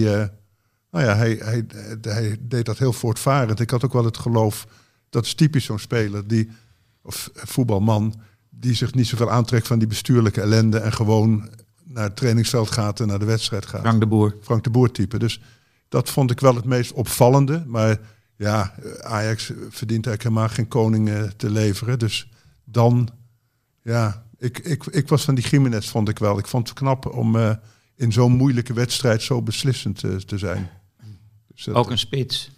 nou 0.90 1.04
ja, 1.04 1.16
hij, 1.16 1.38
hij, 1.42 1.64
hij 2.02 2.36
deed 2.40 2.64
dat 2.66 2.78
heel 2.78 2.92
voortvarend. 2.92 3.60
Ik 3.60 3.70
had 3.70 3.84
ook 3.84 3.92
wel 3.92 4.04
het 4.04 4.18
geloof, 4.18 4.66
dat 5.10 5.24
is 5.24 5.34
typisch 5.34 5.64
zo'n 5.64 5.78
speler, 5.78 6.26
die, 6.26 6.50
of 7.02 7.30
voetbalman, 7.34 8.20
die 8.62 8.74
zich 8.74 8.94
niet 8.94 9.06
zoveel 9.06 9.30
aantrekt 9.30 9.66
van 9.66 9.78
die 9.78 9.88
bestuurlijke 9.88 10.40
ellende 10.40 10.78
en 10.78 10.92
gewoon 10.92 11.48
naar 11.84 12.04
het 12.04 12.16
trainingsveld 12.16 12.70
gaat 12.70 13.00
en 13.00 13.06
naar 13.06 13.18
de 13.18 13.24
wedstrijd 13.24 13.66
gaat. 13.66 13.80
Frank 13.80 14.00
de 14.00 14.06
Boer. 14.06 14.36
Frank 14.42 14.64
de 14.64 14.70
Boer 14.70 14.90
type. 14.90 15.18
Dus 15.18 15.40
dat 15.88 16.10
vond 16.10 16.30
ik 16.30 16.40
wel 16.40 16.54
het 16.54 16.64
meest 16.64 16.92
opvallende. 16.92 17.64
Maar 17.66 17.98
ja, 18.36 18.74
Ajax 19.02 19.44
verdient 19.68 20.06
eigenlijk 20.06 20.22
helemaal 20.22 20.48
geen 20.48 20.68
koning 20.68 21.08
eh, 21.08 21.22
te 21.22 21.50
leveren. 21.50 21.98
Dus 21.98 22.28
dan, 22.64 23.08
ja, 23.82 24.24
ik, 24.38 24.58
ik, 24.58 24.84
ik 24.86 25.08
was 25.08 25.24
van 25.24 25.34
die 25.34 25.48
Jiménez, 25.48 25.88
vond 25.88 26.08
ik 26.08 26.18
wel. 26.18 26.38
Ik 26.38 26.46
vond 26.46 26.68
het 26.68 26.78
knap 26.78 27.06
om 27.14 27.36
eh, 27.36 27.50
in 27.96 28.12
zo'n 28.12 28.32
moeilijke 28.32 28.72
wedstrijd 28.72 29.22
zo 29.22 29.42
beslissend 29.42 30.04
eh, 30.04 30.14
te 30.16 30.38
zijn. 30.38 30.70
Dus 31.54 31.64
dat- 31.64 31.74
Ook 31.74 31.90
een 31.90 31.98
spits. 31.98 32.50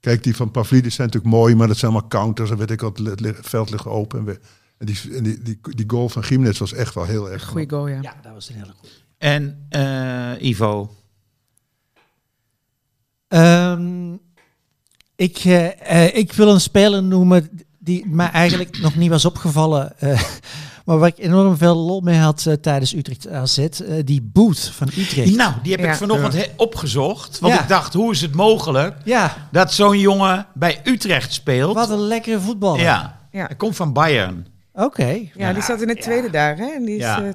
Kijk, 0.00 0.22
die 0.22 0.36
van 0.36 0.50
Pavlidis 0.50 0.94
zijn 0.94 1.06
natuurlijk 1.06 1.34
mooi, 1.34 1.54
maar 1.54 1.68
dat 1.68 1.76
zijn 1.76 1.92
allemaal 1.92 2.08
counters. 2.10 2.48
Dan 2.48 2.58
weet 2.58 2.70
ik 2.70 2.82
al, 2.82 2.92
het 3.04 3.36
veld 3.40 3.70
ligt 3.70 3.86
open. 3.86 4.18
En, 4.18 4.24
we- 4.24 4.40
en, 4.78 4.86
die, 4.86 4.98
en 5.16 5.22
die, 5.22 5.42
die, 5.42 5.58
die 5.74 5.84
goal 5.86 6.08
van 6.08 6.22
Jiménez 6.28 6.58
was 6.58 6.72
echt 6.72 6.94
wel 6.94 7.04
heel 7.04 7.30
erg 7.30 7.44
Goeie 7.44 7.68
goal, 7.70 7.86
ja. 7.88 7.98
Ja, 8.02 8.14
dat 8.22 8.32
was 8.32 8.48
een 8.48 8.54
hele 8.54 8.72
goede. 8.78 8.94
En 9.18 9.66
eh, 9.68 10.48
Ivo. 10.48 10.94
Ehm, 13.28 14.12
ik, 15.16 15.36
eh, 15.38 16.04
eh, 16.04 16.16
ik 16.16 16.32
wil 16.32 16.48
een 16.52 16.60
speler 16.60 17.02
noemen 17.02 17.50
die 17.78 18.06
mij 18.06 18.30
eigenlijk 18.30 18.78
nog 18.80 18.96
niet 18.96 19.10
was 19.10 19.24
opgevallen. 19.24 19.98
eh, 20.00 20.22
maar 20.84 20.98
waar 20.98 21.08
ik 21.08 21.18
enorm 21.18 21.56
veel 21.56 21.76
lol 21.76 22.00
mee 22.00 22.18
had 22.18 22.56
tijdens 22.60 22.94
Utrecht 22.94 23.28
AZ. 23.28 23.66
die 24.04 24.22
Boet 24.22 24.60
van 24.60 24.86
Utrecht. 24.96 25.36
Nou, 25.36 25.52
die 25.62 25.72
heb 25.72 25.80
Ja. 25.80 25.90
ik 25.90 25.96
vanochtend 25.96 26.34
he- 26.34 26.52
opgezocht. 26.56 27.38
Want 27.38 27.54
Ja. 27.54 27.62
ik 27.62 27.68
dacht, 27.68 27.94
hoe 27.94 28.12
is 28.12 28.20
het 28.20 28.34
mogelijk 28.34 28.96
Ja, 29.04 29.48
dat 29.52 29.72
zo'n 29.72 29.98
jongen 29.98 30.46
bij 30.54 30.80
Utrecht 30.84 31.32
speelt? 31.32 31.74
wat 31.74 31.90
een 31.90 31.98
lekkere 32.06 32.40
voetballer. 32.40 32.80
Ja. 32.80 33.26
Ja. 33.32 33.46
Hij 33.46 33.56
komt 33.56 33.76
van 33.76 33.92
Bayern. 33.92 34.46
Oké. 34.84 35.18
Ja, 35.34 35.52
die 35.52 35.62
zat 35.62 35.82
in 35.82 35.88
het 35.88 36.00
tweede 36.02 36.30
daar, 36.30 36.56
hè? 36.56 36.66
En 36.74 36.84
die 36.84 36.96
is, 36.96 37.02
Ja. 37.02 37.22
eh, 37.22 37.28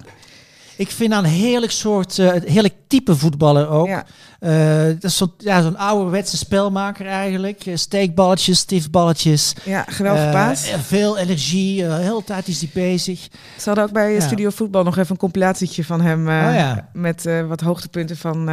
Ik 0.77 0.91
vind 0.91 1.13
aan 1.13 1.23
een 1.23 1.29
heerlijk 1.29 1.71
soort, 1.71 2.19
eh, 2.19 2.31
heerlijk 2.45 2.73
type 2.87 3.15
voetballer 3.15 3.69
ook. 3.69 3.87
ja. 3.87 4.05
Eh, 4.39 4.85
dat 4.85 5.03
is 5.03 5.17
zo'n 5.17 5.33
ja, 5.37 5.61
zo'n 5.61 5.77
ouderwetse 5.77 6.37
spelmaker 6.37 7.05
eigenlijk. 7.07 7.61
Steekballetjes, 7.73 8.57
stiefballetjes. 8.59 9.53
ja, 9.65 9.85
geweldig 9.89 10.23
Eh, 10.23 10.31
paas. 10.31 10.69
veel 10.81 11.17
energie, 11.17 11.83
eh, 11.85 11.95
de 11.97 12.01
hele 12.03 12.23
tijd 12.23 12.47
is 12.47 12.59
hij 12.61 12.69
bezig. 12.73 13.27
Ze 13.57 13.63
hadden 13.65 13.83
ook 13.83 13.91
bij 13.91 14.13
Ja. 14.13 14.19
Studio 14.19 14.49
Voetbal 14.49 14.83
nog 14.83 14.97
even 14.97 15.11
een 15.11 15.17
compilatietje 15.17 15.83
van 15.83 16.01
hem. 16.01 16.29
eh, 16.29 16.47
Oh 16.47 16.53
ja. 16.55 16.89
Met 16.93 17.25
eh, 17.25 17.47
wat 17.47 17.61
hoogtepunten 17.61 18.17
van 18.17 18.49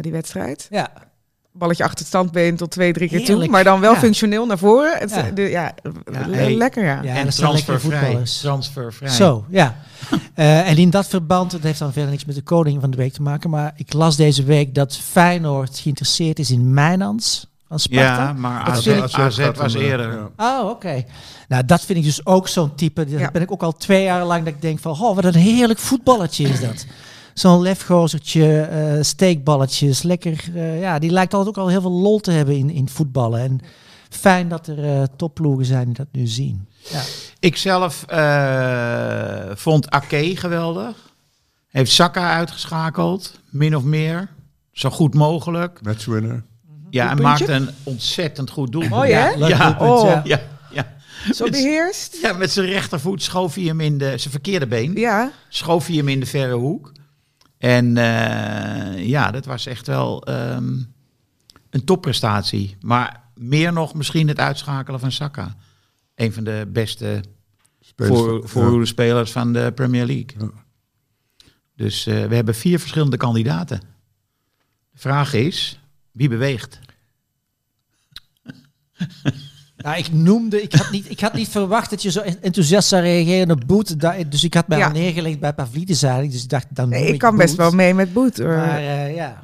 die 0.00 0.12
wedstrijd. 0.12 0.66
Ja, 0.70 0.88
Balletje 1.60 1.82
achter 1.84 1.98
het 1.98 2.06
standbeen 2.08 2.56
tot 2.56 2.70
twee, 2.70 2.92
drie 2.92 3.08
keer 3.08 3.24
toe. 3.24 3.48
Maar 3.48 3.64
dan 3.64 3.80
wel 3.80 3.92
Ja. 3.92 3.98
functioneel 3.98 4.46
naar 4.46 4.58
voren. 4.58 4.98
Het, 4.98 5.10
Ja. 5.10 5.22
de, 5.34 5.42
ja, 5.42 5.72
Ja, 6.12 6.28
hey. 6.30 6.54
lekker 6.56 6.84
ja. 6.84 6.88
ja 6.90 6.98
en 6.98 7.04
lekkere 7.14 7.32
transfervrij. 7.32 8.18
Transfervrij. 8.40 9.08
Zo, 9.10 9.44
ja. 9.50 9.74
Eh, 10.34 10.68
en 10.70 10.76
in 10.76 10.90
dat 10.90 11.06
verband, 11.06 11.50
dat 11.50 11.62
heeft 11.62 11.78
dan 11.78 11.92
verder 11.92 12.10
niks 12.10 12.24
met 12.24 12.34
de 12.34 12.42
koning 12.42 12.80
van 12.80 12.90
de 12.90 12.96
week 12.96 13.12
te 13.12 13.22
maken, 13.22 13.50
maar 13.50 13.72
ik 13.76 13.92
las 13.92 14.16
deze 14.16 14.42
week 14.44 14.74
dat 14.74 14.96
Feyenoord 14.96 15.78
geïnteresseerd 15.78 16.38
is 16.38 16.50
in 16.50 16.74
Mijnans 16.74 17.46
van 17.68 17.78
Sparta. 17.78 18.02
Ja, 18.22 18.32
maar 18.32 18.64
Dat 18.64 18.74
AZ, 18.74 18.86
ik- 18.86 19.12
AZ 19.14 19.50
was 19.56 19.74
eerder. 19.74 20.28
ja. 20.36 20.60
Oh, 20.60 20.68
oké. 20.70 21.04
Nou, 21.48 21.64
dat 21.64 21.80
vind 21.84 21.98
ik 21.98 22.04
dus 22.04 22.26
ook 22.26 22.48
zo'n 22.48 22.74
type. 22.74 23.04
Dat 23.10 23.20
Ja. 23.20 23.30
ben 23.30 23.42
ik 23.42 23.52
ook 23.52 23.62
al 23.62 23.72
twee 23.72 24.02
jaar 24.02 24.24
lang 24.24 24.44
dat 24.44 24.54
ik 24.54 24.62
denk 24.62 24.78
van, 24.78 24.92
oh, 25.00 25.14
wat 25.14 25.24
een 25.24 25.34
heerlijk 25.34 25.78
voetballetje 25.78 26.48
is 26.48 26.60
dat. 26.60 26.84
Zo'n 27.34 27.60
lefgozertje, 27.62 28.60
eh, 28.60 29.02
steekballetjes, 29.02 30.02
lekker. 30.02 30.44
eh, 30.54 30.80
ja, 30.80 30.98
die 30.98 31.10
lijkt 31.10 31.34
altijd 31.34 31.56
ook 31.56 31.62
al 31.64 31.70
heel 31.70 31.80
veel 31.80 31.90
lol 32.00 32.18
te 32.20 32.30
hebben 32.30 32.56
in, 32.56 32.70
in 32.70 32.88
voetballen. 32.88 33.40
En 33.40 33.60
fijn 34.10 34.48
dat 34.48 34.66
er 34.66 34.84
eh 34.84 35.02
topploegen 35.16 35.64
zijn 35.66 35.84
die 35.84 35.94
dat 35.94 36.06
nu 36.12 36.26
zien. 36.26 36.66
Ja. 36.90 37.00
Ik 37.38 37.56
zelf 37.56 38.04
eh, 38.06 39.50
vond 39.54 39.90
Ake 39.90 40.36
geweldig. 40.36 40.96
Heeft 41.68 41.90
Saka 41.92 42.30
uitgeschakeld, 42.36 43.40
min 43.50 43.76
of 43.76 43.82
meer. 43.82 44.28
Zo 44.72 44.90
goed 44.90 45.14
mogelijk. 45.14 45.78
Matchwinner. 45.82 46.42
Ja, 46.90 47.10
en 47.10 47.22
maakte 47.22 47.52
een 47.52 47.68
ontzettend 47.82 48.50
goed 48.50 48.72
doel. 48.72 48.88
Mooi, 48.88 49.12
hè? 49.12 49.36
leuk 49.36 49.48
Ja. 49.48 49.66
doelpunt, 49.66 49.90
Oh. 50.00 50.04
ja. 50.04 50.20
Ja, 50.24 50.40
ja. 50.72 50.86
Zo 51.32 51.48
beheerst. 51.50 52.18
ja, 52.22 52.32
met 52.32 52.50
zijn 52.50 52.66
rechtervoet 52.66 53.22
schoof 53.22 53.54
hij 53.54 53.64
hem 53.64 53.80
in 53.80 53.98
de... 53.98 54.04
Zijn 54.04 54.30
verkeerde 54.30 54.66
been. 54.66 54.92
Ja, 54.94 55.30
schoof 55.48 55.86
hij 55.86 55.96
hem 55.96 56.08
in 56.08 56.20
de 56.20 56.26
verre 56.26 56.54
hoek. 56.54 56.92
En 57.60 57.96
eh, 57.96 59.06
ja, 59.08 59.30
dat 59.30 59.44
was 59.44 59.66
echt 59.66 59.86
wel 59.86 60.24
ehm, 60.24 60.78
een 61.70 61.84
topprestatie. 61.84 62.76
Maar 62.80 63.22
meer 63.34 63.72
nog 63.72 63.94
misschien 63.94 64.28
het 64.28 64.38
uitschakelen 64.38 65.00
van 65.00 65.12
Saka. 65.12 65.56
Een 66.14 66.32
van 66.32 66.44
de 66.44 66.68
beste 66.72 67.22
voor, 67.96 68.40
van- 68.40 68.48
voor 68.48 68.78
ja. 68.78 68.84
spelers 68.84 69.32
van 69.32 69.52
de 69.52 69.72
Premier 69.74 70.06
League. 70.06 70.34
Ja. 70.38 70.50
Dus 71.76 72.06
eh, 72.06 72.24
we 72.24 72.34
hebben 72.34 72.54
vier 72.54 72.78
verschillende 72.78 73.16
kandidaten. 73.16 73.80
De 74.90 74.98
vraag 74.98 75.32
is, 75.32 75.80
wie 76.10 76.28
beweegt? 76.28 76.80
Nou, 79.82 79.98
ik 79.98 80.12
noemde, 80.12 80.62
ik 80.62 80.72
had, 80.72 80.90
niet, 80.90 81.10
ik 81.10 81.20
had 81.20 81.32
niet 81.32 81.48
verwacht 81.48 81.90
dat 81.90 82.02
je 82.02 82.10
zo 82.10 82.20
enthousiast 82.20 82.88
zou 82.88 83.02
reageren 83.02 83.50
op 83.50 83.62
Boet. 83.66 83.96
Dus 84.30 84.44
ik 84.44 84.54
had 84.54 84.68
mij 84.68 84.78
Ja. 84.78 84.86
al 84.86 84.92
neergelegd 84.92 85.40
bij 85.40 85.52
Pavlidis 85.52 86.02
eigenlijk. 86.02 86.32
Dus 86.32 86.42
ik 86.42 86.48
dacht, 86.48 86.66
dan 86.70 86.88
nee, 86.88 87.12
ik 87.12 87.18
kan 87.18 87.36
best 87.36 87.56
wel 87.56 87.70
mee 87.70 87.94
met 87.94 88.12
Boet. 88.12 88.38
hoor. 88.38 88.48
Maar 88.56 88.66
Maar, 88.66 88.78
eh, 88.78 89.14
ja, 89.14 89.42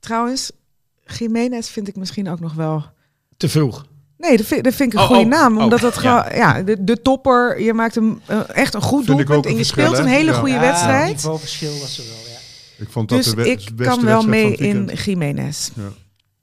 trouwens, 0.00 0.50
Jiménez 1.18 1.68
vind 1.68 1.88
ik 1.88 1.96
misschien 1.96 2.28
ook 2.28 2.40
nog 2.40 2.54
wel... 2.54 2.84
Te 3.36 3.48
vroeg. 3.48 3.86
Nee, 4.18 4.36
dat 4.36 4.46
vind, 4.46 4.64
dat 4.64 4.74
vind 4.74 4.92
ik 4.92 4.98
een 4.98 5.04
Oh, 5.04 5.10
goede 5.10 5.22
oh, 5.24 5.28
naam. 5.30 5.56
oh, 5.56 5.62
Omdat 5.64 5.80
dat 5.80 5.94
ja. 5.94 6.00
gewoon, 6.22 6.38
ja, 6.38 6.62
de, 6.62 6.84
de 6.84 7.02
topper, 7.02 7.60
je 7.62 7.72
maakt 7.72 7.94
hem 7.94 8.20
eh, 8.26 8.40
echt 8.48 8.74
een 8.74 8.82
goed 8.82 9.06
doelpunt 9.06 9.44
een 9.44 9.50
en 9.52 9.56
je 9.58 9.64
speelt 9.64 9.98
een 9.98 10.06
hele 10.06 10.30
Ja. 10.30 10.38
goede 10.38 10.54
Ja, 10.54 10.60
wedstrijd. 10.60 11.12
niveauverschil 11.14 11.78
was 11.80 11.98
er 11.98 12.04
wel, 12.04 12.32
ja. 12.32 12.38
Ik 12.84 12.90
vond 12.90 13.08
dat 13.08 13.22
Dus 13.24 13.34
de 13.34 13.50
ik 13.50 13.70
kan 13.76 14.04
wel 14.04 14.22
mee 14.22 14.50
het 14.50 14.60
in. 14.60 14.90
Jiménez. 15.04 15.70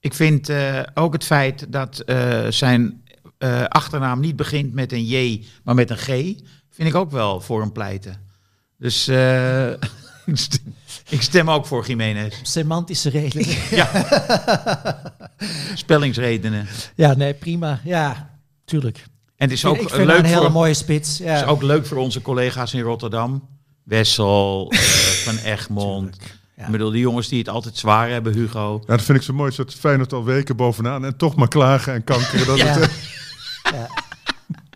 Ik 0.00 0.14
vind 0.14 0.48
eh, 0.48 0.80
ook 0.94 1.12
het 1.12 1.24
feit 1.24 1.66
dat 1.72 1.98
eh, 1.98 2.46
zijn 2.48 3.02
eh, 3.38 3.64
achternaam 3.64 4.20
niet 4.20 4.36
begint 4.36 4.72
met 4.72 4.92
een 4.92 5.04
J, 5.04 5.44
maar 5.64 5.74
met 5.74 5.90
een 5.90 5.96
G, 5.96 6.06
vind 6.70 6.88
ik 6.88 6.94
ook 6.94 7.10
wel 7.10 7.40
voor 7.40 7.60
hem 7.60 7.72
pleiten. 7.72 8.26
Dus 8.78 9.08
ik 11.08 11.20
stem- 11.22 11.48
ik 11.48 11.48
ook 11.48 11.66
voor 11.66 11.86
Jiménez. 11.86 12.34
Semantische 12.42 13.10
redenen. 13.10 13.46
Spellingsredenen. 15.74 16.66
ja, 16.94 17.14
nee, 17.14 17.34
prima. 17.34 17.80
Ja, 17.84 18.30
tuurlijk. 18.64 19.04
En 19.36 19.48
het 19.48 19.52
is 19.52 19.64
ik 19.64 19.70
ook 19.70 19.76
vind 19.76 19.90
haar 19.90 20.06
leuk 20.06 20.18
een 20.18 20.24
hele 20.24 20.40
voor, 20.40 20.52
mooie 20.52 20.74
spits. 20.74 21.18
Ja. 21.18 21.36
is 21.36 21.44
ook 21.44 21.62
leuk 21.62 21.86
voor 21.86 21.96
onze 21.96 22.22
collega's 22.22 22.74
in 22.74 22.80
Rotterdam. 22.80 23.48
Wessel, 23.82 24.72
Van 25.24 25.36
Egmond. 25.36 26.16
Ja. 26.58 26.64
Ik 26.64 26.70
bedoel, 26.70 26.90
die 26.90 27.00
jongens 27.00 27.28
die 27.28 27.38
het 27.38 27.48
altijd 27.48 27.76
zwaar 27.76 28.08
hebben, 28.10 28.32
Hugo. 28.34 28.82
Ja, 28.86 28.96
dat 28.96 29.04
vind 29.04 29.18
ik 29.18 29.24
zo 29.24 29.32
mooi. 29.32 29.52
Dat 29.56 29.74
Feyenoord 29.74 30.12
al 30.12 30.24
weken 30.24 30.56
bovenaan 30.56 31.04
en 31.04 31.16
toch 31.16 31.36
maar 31.36 31.48
klagen 31.48 31.92
en 31.94 32.04
kankeren. 32.04 32.46
Dat 32.46 32.58
Ja. 32.58 32.64
het, 32.66 32.90
Ja. 33.74 33.88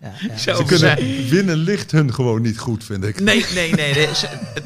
Ja. 0.01 0.37
Zo 0.37 0.55
ze 0.55 0.64
kunnen 0.64 0.78
zijn- 0.78 1.28
winnen 1.28 1.57
ligt 1.57 1.91
hun 1.91 2.14
gewoon 2.14 2.43
niet 2.43 2.59
goed, 2.59 2.85
vind 2.85 3.05
ik. 3.05 3.20
Nee, 3.20 3.45
nee, 3.55 3.72
nee, 3.72 3.95
nee, 3.95 4.07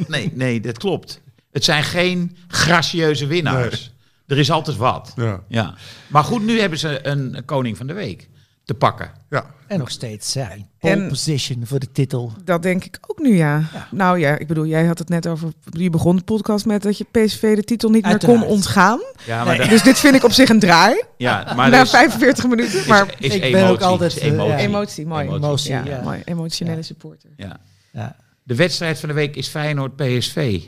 nee, 0.09 0.31
nee, 0.35 0.61
dat 0.61 0.79
klopt. 0.79 1.21
Het 1.53 1.65
zijn 1.65 1.83
geen 1.85 2.37
gracieuze 2.49 3.27
winnaars. 3.27 3.95
Er 4.27 4.39
is 4.39 4.51
altijd 4.51 4.77
wat. 4.77 5.13
Ja, 5.17 5.41
Ja. 5.49 5.75
Maar 6.09 6.25
goed, 6.25 6.43
nu 6.45 6.61
hebben 6.61 6.79
ze 6.79 7.07
een 7.07 7.43
koning 7.45 7.77
van 7.77 7.87
de 7.87 7.93
week 7.93 8.29
te 8.67 8.75
pakken. 8.75 9.11
ja. 9.31 9.55
En 9.67 9.79
nog 9.79 9.91
steeds 9.91 10.33
ja, 10.33 10.51
in 10.51 10.67
pole 10.79 10.93
En- 10.93 11.09
position 11.09 11.67
voor 11.67 11.79
de 11.79 11.93
titel. 11.93 12.33
Dat 12.45 12.63
denk 12.63 12.85
ik 12.85 12.99
ook 13.07 13.19
nu, 13.19 13.37
ja. 13.37 13.63
Nou 13.91 14.19
ja, 14.19 14.39
ik 14.39 14.47
bedoel, 14.47 14.67
jij 14.67 14.85
had 14.87 14.99
het 14.99 15.09
net 15.09 15.27
over... 15.27 15.49
Je 15.71 15.91
begon 15.91 16.17
de 16.17 16.23
podcast 16.23 16.67
met 16.67 16.83
dat 16.83 16.99
je 16.99 17.05
PSV 17.11 17.55
de 17.57 17.63
titel 17.63 17.91
niet 17.91 18.05
meer 18.05 18.19
kon 18.25 18.43
ontgaan. 18.43 19.01
Ja, 19.27 19.45
maar, 19.45 19.59
Nee. 19.59 19.69
Dus 19.69 19.83
dit 19.83 19.99
vind 19.99 20.15
ik 20.15 20.25
op 20.25 20.33
zich 20.33 20.49
een 20.49 20.59
draai. 20.59 21.03
ja, 21.17 21.53
maar 21.57 21.71
na 21.71 21.77
er 21.77 21.83
is, 21.83 21.91
45 21.91 22.47
minuten. 22.49 22.89
Maar 22.89 23.15
is 23.19 23.35
Ik 23.35 23.53
ben 23.53 23.67
ook 23.69 23.81
altijd, 23.81 24.19
eh, 24.19 24.27
emotie. 24.27 24.51
ja. 24.51 24.59
emotie, 24.59 25.07
mooi. 25.07 25.29
Emotie. 25.29 25.71
Ja, 25.73 25.85
ja. 25.85 26.01
mooi. 26.03 26.23
Emotionele 26.25 26.77
Ja. 26.77 26.83
supporter. 26.83 27.31
Ja. 27.37 27.57
Ja. 27.93 28.17
De 28.43 28.55
wedstrijd 28.55 28.99
van 29.01 29.09
de 29.09 29.15
week 29.15 29.37
is 29.37 29.49
Feyenoord-PSV. 29.49 30.61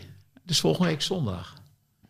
Dus 0.44 0.60
volgende 0.60 0.88
week 0.88 1.02
zondag. 1.02 1.54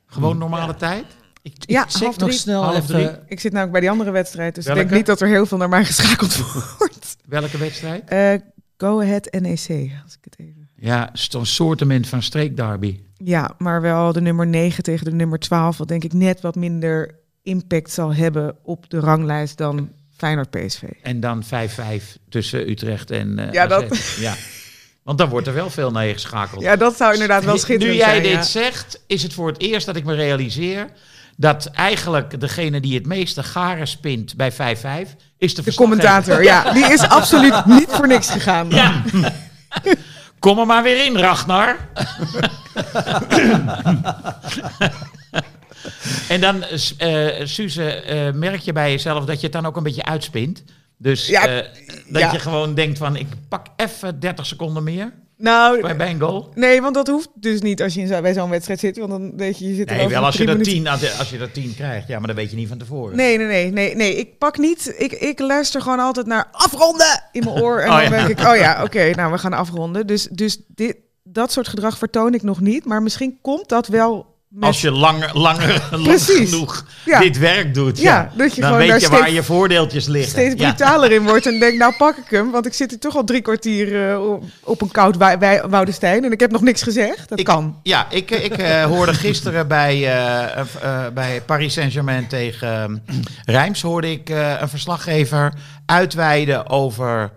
Gewoon 0.07 0.39
normale 0.39 0.75
tijd? 0.77 1.05
Ik, 1.43 1.53
Ja, 1.59 1.85
ik 1.85 1.91
zeg 1.91 2.01
half 2.03 2.17
nog 2.19 2.29
drie. 2.29 2.41
snel 2.41 2.63
Half 2.63 2.75
even... 2.77 2.87
drie. 2.87 3.09
Ik 3.27 3.41
zit 3.41 3.51
namelijk 3.53 3.73
bij 3.73 3.81
die 3.81 3.91
andere 3.91 4.11
wedstrijd, 4.11 4.55
dus 4.55 4.67
ik 4.67 4.75
denk 4.75 4.91
niet 4.91 5.07
dat 5.07 5.21
er 5.21 5.29
heel 5.29 5.47
veel 5.47 5.59
naar 5.59 5.69
mij 5.69 5.85
geschakeld 5.93 6.37
wordt. 6.79 7.17
Welke 7.27 7.59
wedstrijd? 7.59 8.09
Eh, 8.09 8.35
Go 8.77 9.01
Ahead 9.01 9.29
NEC, 9.41 9.91
als 10.05 10.15
ik 10.15 10.25
het 10.25 10.35
even... 10.39 10.69
Ja, 10.81 11.11
zo'n 11.13 11.47
soortement 11.47 12.09
van 12.09 12.23
streekderby. 12.23 13.01
Ja, 13.17 13.55
maar 13.59 13.81
wel 13.81 14.13
de 14.13 14.21
nummer 14.21 14.47
9 14.47 14.83
tegen 14.83 15.05
de 15.05 15.13
nummer 15.13 15.39
12, 15.39 15.77
wat 15.79 15.89
denk 15.89 16.05
ik 16.05 16.13
net 16.13 16.41
wat 16.41 16.55
minder 16.55 17.15
impact 17.43 17.91
zal 17.91 18.15
hebben 18.15 18.57
op 18.63 18.91
de 18.91 19.01
ranglijst 19.01 19.57
dan 19.57 19.91
Feyenoord 20.17 20.51
PSV. 20.51 20.83
En 21.03 21.21
dan 21.21 21.45
5-5 21.45 21.49
tussen 22.29 22.71
Utrecht 22.71 23.11
en 23.11 23.39
eh 23.39 23.53
Ja, 23.53 23.63
AZ. 23.63 23.69
dat- 23.69 24.17
Ja. 24.19 24.35
Want 25.03 25.19
dan 25.19 25.29
wordt 25.29 25.47
er 25.47 25.55
wel 25.55 25.71
veel 25.71 25.91
naar 25.91 26.07
je 26.07 26.13
geschakeld. 26.13 26.63
Ja, 26.63 26.77
dat 26.77 26.97
zou 26.97 27.13
inderdaad 27.13 27.45
wel 27.45 27.59
schitterend 27.59 27.97
Nu 27.99 28.03
jij 28.05 28.11
zijn. 28.11 28.23
dit 28.23 28.33
ja. 28.33 28.43
zegt, 28.43 29.01
is 29.07 29.23
het 29.23 29.33
voor 29.33 29.49
het 29.49 29.61
eerst 29.61 29.87
dat 29.87 29.97
ik 29.97 30.05
me 30.05 30.15
realiseer 30.15 30.91
dat 31.41 31.67
eigenlijk 31.67 32.41
degene 32.41 32.81
die 32.81 32.95
het 32.95 33.07
meeste 33.07 33.43
garen 33.43 33.89
spint 33.89 34.37
bij 34.37 34.53
5-5 34.53 34.57
is 35.37 35.55
de, 35.55 35.63
De 35.63 35.75
commentator, 35.75 36.43
ja, 36.43 36.73
die 36.73 36.85
is 36.85 37.09
absoluut 37.09 37.67
niet 37.79 37.89
voor 37.89 38.07
niks 38.07 38.31
gegaan. 38.31 38.71
Ja. 38.71 39.03
Kom 40.39 40.59
er 40.59 40.67
maar 40.67 40.83
weer 40.83 41.05
in, 41.05 41.17
Ragnar. 41.17 41.77
en 46.29 46.41
dan, 46.41 46.63
eh 46.63 47.47
Suze, 47.47 47.93
eh, 47.93 48.33
merk 48.33 48.61
je 48.61 48.73
bij 48.73 48.91
jezelf 48.91 49.25
dat 49.25 49.37
je 49.37 49.43
het 49.43 49.53
dan 49.53 49.67
ook 49.67 49.77
een 49.77 49.83
beetje 49.83 50.05
uitspint. 50.05 50.65
Dus 50.97 51.27
Ja, 51.27 51.47
eh, 51.47 51.67
dat 52.09 52.23
ja. 52.23 52.33
je 52.33 52.39
gewoon 52.39 52.75
denkt 52.75 52.99
van, 52.99 53.17
ik 53.17 53.29
pak 53.49 53.67
even 53.77 54.21
30 54.21 54.47
seconden 54.47 54.83
meer 54.83 55.13
Nou, 55.39 55.81
bij 55.81 55.97
bij 55.97 56.11
een 56.11 56.21
goal. 56.21 56.49
nee, 56.55 56.83
want 56.83 56.95
dat 56.95 57.07
hoeft 57.07 57.29
dus 57.35 57.61
niet 57.61 57.83
als 57.83 57.95
je 57.95 58.01
in 58.01 58.07
zo- 58.07 58.21
bij 58.21 58.33
zo'n 58.33 58.51
wedstrijd 58.51 58.81
zit, 58.81 58.97
want 58.99 59.11
dan 59.11 59.37
weet 59.37 59.59
je, 59.59 59.69
je 59.69 59.75
zit 59.75 59.91
er 59.91 59.97
Nee, 59.97 60.09
wel 60.09 60.25
als 60.25 60.37
je, 60.37 60.45
minuten- 60.45 60.73
10, 60.73 60.87
als 60.89 61.31
je 61.31 61.39
er 61.39 61.51
10 61.53 61.75
krijgt. 61.75 62.09
Ja, 62.09 62.19
maar 62.19 62.27
dat 62.27 62.37
weet 62.37 62.51
je 62.51 62.57
niet 62.57 62.69
van 62.69 62.79
tevoren. 62.79 63.17
Nee, 63.17 63.37
nee, 63.39 63.47
nee, 63.47 63.71
nee, 63.73 63.97
nee. 63.97 64.15
Ik 64.17 64.39
pak 64.39 64.59
niet. 64.59 64.95
Ik, 64.99 65.13
ik 65.13 65.39
luister 65.39 65.81
gewoon 65.83 65.99
altijd 66.01 66.27
naar 66.27 66.49
afronden 66.53 67.23
in 67.33 67.45
mijn 67.45 67.61
oor. 67.63 67.79
En 67.79 67.89
Oh, 67.89 67.95
dan 67.95 68.03
ja. 68.05 68.11
denk 68.27 68.39
ik, 68.39 68.47
oh 68.47 68.57
ja, 68.57 68.83
oké, 68.83 69.11
nou 69.11 69.33
we 69.33 69.39
gaan 69.39 69.53
afronden. 69.53 70.07
Dus, 70.07 70.29
dus 70.31 70.61
dit, 70.67 70.97
dat 71.23 71.53
soort 71.53 71.69
gedrag 71.69 71.99
vertoon 71.99 72.35
ik 72.35 72.43
nog 72.43 72.61
niet. 72.61 72.85
Maar 72.85 73.03
misschien 73.03 73.39
komt 73.43 73.69
dat 73.69 73.87
wel 73.87 74.37
met... 74.49 74.65
Als 74.65 74.81
je 74.81 74.91
langer, 74.91 75.31
langer 75.39 75.83
lang 76.07 76.21
genoeg 76.23 76.85
Ja. 77.05 77.21
dit 77.21 77.39
werk 77.39 77.75
doet, 77.75 77.99
Ja, 77.99 78.15
ja, 78.15 78.33
dat 78.37 78.55
je 78.55 78.61
dan 78.61 78.77
weet 78.77 79.01
je 79.01 79.09
waar 79.09 79.31
je 79.31 79.43
voordeeltjes 79.43 80.07
liggen. 80.07 80.31
steeds 80.31 80.55
Ja. 80.61 80.69
brutaler 80.69 81.13
in 81.13 81.23
wordt 81.23 81.47
en 81.47 81.59
denk, 81.59 81.79
nou 81.79 81.95
pak 81.97 82.17
ik 82.17 82.31
hem. 82.31 82.51
Want 82.51 82.67
ik 82.67 82.73
zit 82.73 82.91
hier 82.91 82.99
toch 82.99 83.17
al 83.17 83.25
drie 83.25 83.41
kwartier 83.41 84.11
eh, 84.11 84.23
op- 84.65 84.81
een 84.81 84.91
koud 84.91 85.17
Woudestein. 85.69 86.25
En 86.25 86.33
ik 86.33 86.41
heb 86.41 86.51
nog 86.51 86.63
niks 86.63 86.83
gezegd. 86.83 87.29
Dat 87.29 87.39
Ik- 87.39 87.45
kan. 87.45 87.81
Ja, 87.83 88.07
ik, 88.11 88.31
ik 88.31 88.59
eh, 88.59 88.85
hoorde 88.85 89.15
gisteren 89.15 89.69
bij, 89.69 89.95
eh, 89.95 90.43
eh, 90.59 90.61
eh, 90.83 91.13
bij 91.13 91.43
Paris 91.47 91.73
Saint-Germain 91.73 92.27
tegen 92.27 93.03
eh, 93.07 93.15
Rijms... 93.45 93.83
hoorde 93.83 94.11
ik 94.11 94.31
eh, 94.31 94.61
een 94.61 94.69
verslaggever 94.69 95.53
uitweiden 95.87 96.69
over 96.69 97.33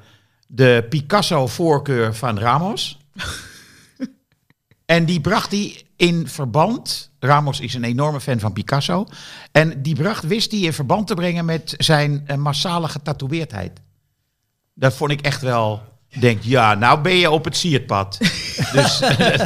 de 0.48 0.86
Picasso-voorkeur 0.90 2.16
van 2.16 2.40
Ramos. 2.40 2.98
en 4.86 5.06
die 5.06 5.22
bracht 5.22 5.52
hij 5.52 5.82
in 6.02 6.28
verband... 6.28 7.10
Ramos 7.20 7.60
is 7.60 7.74
een 7.74 7.84
enorme 7.84 8.22
fan 8.22 8.40
van 8.40 8.54
Picasso. 8.54 9.06
En 9.52 9.82
die 9.82 9.96
bracht, 9.96 10.24
wist 10.24 10.52
hij 10.52 10.60
in 10.60 10.74
verband 10.74 11.08
te 11.08 11.14
brengen 11.14 11.46
met 11.46 11.74
zijn 11.78 12.24
eh, 12.26 12.38
massale 12.38 12.88
getatoeëerdheid. 12.88 13.80
Dat 14.74 14.94
vond 14.94 15.12
ik 15.12 15.22
echt 15.22 15.42
wel... 15.42 15.82
Denk, 16.20 16.42
ja, 16.42 16.74
nou 16.74 17.02
ben 17.02 17.16
je 17.16 17.32
op 17.32 17.46
het 17.46 17.58
sierpad. 17.58 18.18
Dus 18.74 19.00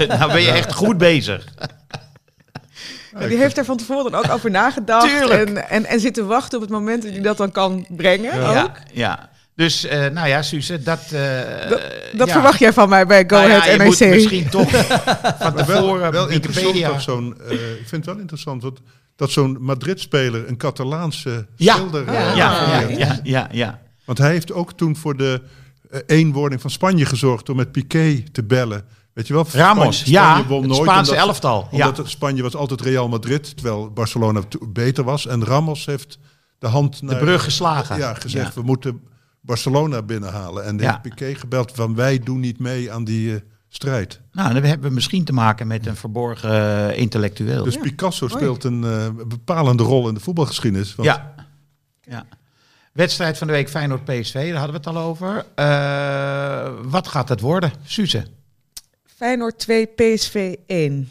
nou 0.08 0.32
ben 0.32 0.41
je 0.41 0.51
echt 0.51 0.74
goed 0.74 0.97
bezig. 0.97 1.53
Die 3.20 3.38
heeft 3.38 3.58
er 3.58 3.66
van 3.66 3.78
tevoren 3.78 4.12
dan 4.12 4.26
ook 4.26 4.32
over 4.32 4.51
nagedacht. 4.51 5.30
En, 5.30 5.70
en, 5.70 5.86
en 5.86 5.99
zitten 5.99 6.28
wachten 6.28 6.58
op 6.58 6.64
het 6.64 6.74
moment 6.74 7.03
dat 7.03 7.12
hij 7.12 7.22
dat 7.22 7.38
dan 7.38 7.51
kan 7.51 7.86
brengen. 7.89 8.34
ook. 8.34 8.53
Ja, 8.53 8.74
ja. 8.93 9.30
Dus, 9.56 9.86
eh, 9.86 10.08
nou 10.10 10.28
ja, 10.28 10.41
Suze, 10.41 10.82
dat... 10.84 10.99
eh, 11.12 11.70
Dat, 11.70 11.82
dat 12.14 12.28
ja. 12.28 12.34
verwacht 12.34 12.60
jij 12.60 12.74
van 12.74 12.89
mij 12.89 13.06
bij 13.06 13.24
Go 13.28 13.36
Nou 13.36 13.49
ja, 13.49 13.58
Ahead 13.58 13.72
je 13.72 13.78
NEC. 13.78 13.86
moet 13.88 13.99
misschien 14.10 14.49
toch 14.49 14.70
van 15.39 15.56
tevoren 15.56 15.99
wel, 15.99 16.12
wel 16.12 16.28
Wikipedia... 16.28 16.99
zo'n, 16.99 17.36
eh, 17.49 17.51
ik 17.51 17.88
vind 17.88 17.91
het 17.91 18.06
wel 18.06 18.18
interessant 18.18 18.62
dat, 18.62 18.80
dat 19.16 19.32
zo'n 19.32 19.58
Madrid-speler 19.60 20.47
een 20.47 20.58
Catalaanse 20.58 21.45
Ja. 21.56 21.74
schilder... 21.74 22.12
Ja, 22.12 22.30
eh, 22.30 22.36
ja, 22.36 22.80
ja, 22.80 22.88
ja, 22.97 23.20
ja, 23.24 23.49
ja. 23.51 23.80
Want 24.06 24.18
hij 24.18 24.30
heeft 24.32 24.51
ook 24.51 24.74
toen 24.74 24.95
voor 24.95 25.18
de 25.18 25.41
eh, 25.91 25.99
eenwording 26.06 26.62
van 26.62 26.70
Spanje 26.70 27.06
gezorgd 27.06 27.45
door 27.45 27.56
met 27.56 27.72
Piqué 27.72 28.24
te 28.32 28.43
bellen. 28.43 28.86
Weet 29.14 29.28
je 29.28 29.34
wel? 29.34 29.45
Ramos, 29.51 29.95
Spanje, 29.97 30.12
ja, 30.14 30.38
Spanje 30.38 30.56
het 30.60 30.68
nooit 30.68 30.82
Spaanse 30.89 31.12
omdat- 31.12 31.28
elftal. 31.28 31.68
Omdat 31.72 31.97
Ja. 31.97 32.03
Spanje 32.06 32.41
was 32.43 32.56
altijd 32.56 32.82
Real 32.82 33.08
Madrid, 33.08 33.56
terwijl 33.58 33.89
Barcelona 33.91 34.41
beter 34.70 35.03
was. 35.03 35.28
En 35.28 35.45
Ramos 35.45 35.86
heeft 35.86 36.18
de 36.60 36.68
hand 36.68 36.99
De 36.99 37.06
naar... 37.06 37.16
brug 37.20 37.43
geslagen. 37.43 37.97
Ja, 37.97 38.14
gezegd, 38.14 38.53
Ja. 38.56 38.62
we 38.62 38.66
moeten 38.66 39.01
Barcelona 39.45 40.01
binnenhalen. 40.01 40.65
En 40.65 40.77
Ja. 40.77 40.89
heeft 40.89 41.01
Piqué 41.01 41.35
gebeld 41.35 41.71
van 41.71 41.95
wij 41.95 42.19
doen 42.19 42.39
niet 42.39 42.59
mee 42.59 42.91
aan 42.91 43.03
die 43.03 43.35
eh, 43.35 43.41
strijd. 43.75 44.21
Nou, 44.31 44.53
dan 44.53 44.63
hebben 44.63 44.87
we 44.89 44.93
misschien 44.93 45.23
te 45.23 45.33
maken 45.33 45.67
met 45.67 45.85
een 45.85 45.95
verborgen 45.95 46.89
eh, 46.89 46.97
intellectueel. 46.97 47.63
Dus 47.63 47.77
Picasso 47.77 48.27
speelt 48.27 48.63
een 48.63 48.83
eh, 48.83 49.09
bepalende 49.27 49.83
rol 49.83 50.07
in 50.07 50.13
de 50.13 50.19
voetbalgeschiedenis. 50.19 50.95
Want 50.95 51.07
ja. 51.09 51.35
ja. 52.01 52.25
Wedstrijd 52.91 53.37
van 53.37 53.47
de 53.47 53.53
week 53.53 53.69
Feyenoord-PSV, 53.69 54.33
daar 54.33 54.59
hadden 54.59 54.81
we 54.81 54.89
het 54.89 54.97
al 54.97 55.03
over. 55.03 55.45
Eh, 55.55 56.73
wat 56.83 57.07
gaat 57.07 57.29
het 57.29 57.39
worden, 57.39 57.71
Suze? 57.83 58.25
2-1 58.27 58.29
Feyenoord 59.03 59.59
2, 59.59 59.85
PSV 59.85 60.55
1. 60.65 61.09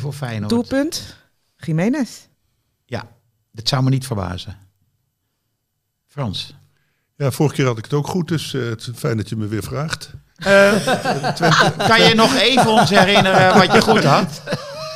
voor 0.00 0.12
Feyenoord. 0.12 0.50
Doelpunt, 0.50 1.16
Jiménez. 1.56 2.26
Ja, 2.84 3.08
dat 3.52 3.68
zou 3.68 3.82
me 3.82 3.90
niet 3.90 4.06
verbazen. 4.06 4.58
Frans? 6.06 6.54
Ja, 7.16 7.30
vorige 7.30 7.54
keer 7.54 7.66
had 7.66 7.78
ik 7.78 7.84
het 7.84 7.92
ook 7.92 8.06
goed, 8.06 8.28
dus 8.28 8.54
eh, 8.54 8.68
het 8.68 8.80
is 8.80 8.90
fijn 8.94 9.16
dat 9.16 9.28
je 9.28 9.36
me 9.36 9.46
weer 9.46 9.62
vraagt. 9.62 10.10
Kan 11.88 12.02
je 12.02 12.12
nog 12.14 12.34
even 12.36 12.66
ons 12.70 12.90
herinneren 12.90 13.54
wat 13.58 13.72
je 13.72 13.80
goed 13.82 14.04
had? 14.04 14.42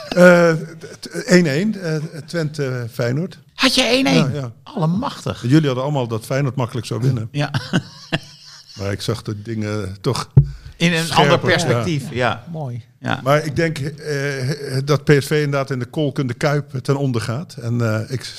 Eh, 0.08 0.52
t- 1.00 1.08
1-1, 1.10 1.80
eh, 1.82 1.96
Twente 2.26 2.86
Feyenoord. 2.92 3.38
Had 3.54 3.74
je 3.74 3.82
1-1? 3.82 4.32
Ja, 4.32 4.40
ja. 4.40 4.52
Allemachtig. 4.62 5.42
Jullie 5.42 5.66
hadden 5.66 5.82
allemaal 5.84 6.06
dat 6.08 6.24
Feyenoord 6.24 6.54
makkelijk 6.54 6.86
zou 6.86 7.00
winnen. 7.00 7.28
Ja, 7.32 7.50
Maar 8.78 8.92
ik 8.92 9.00
zag 9.00 9.22
de 9.22 9.42
dingen 9.42 9.96
toch... 10.00 10.30
in 10.76 10.92
een 10.92 11.04
Scherper, 11.04 11.22
ander 11.22 11.38
perspectief. 11.38 12.02
Ja. 12.10 12.44
Mooi. 12.50 12.84
Ja. 13.00 13.20
Maar 13.22 13.44
ik 13.44 13.56
denk 13.56 13.78
eh, 13.78 14.78
dat 14.84 15.04
PSV 15.04 15.30
inderdaad 15.30 15.70
in 15.70 15.78
de 15.78 15.84
kolkende 15.84 16.34
kuip 16.34 16.70
ten 16.82 16.96
onder 16.96 17.20
gaat. 17.20 17.54
En 17.60 17.80
eh 17.80 18.10
ik, 18.12 18.32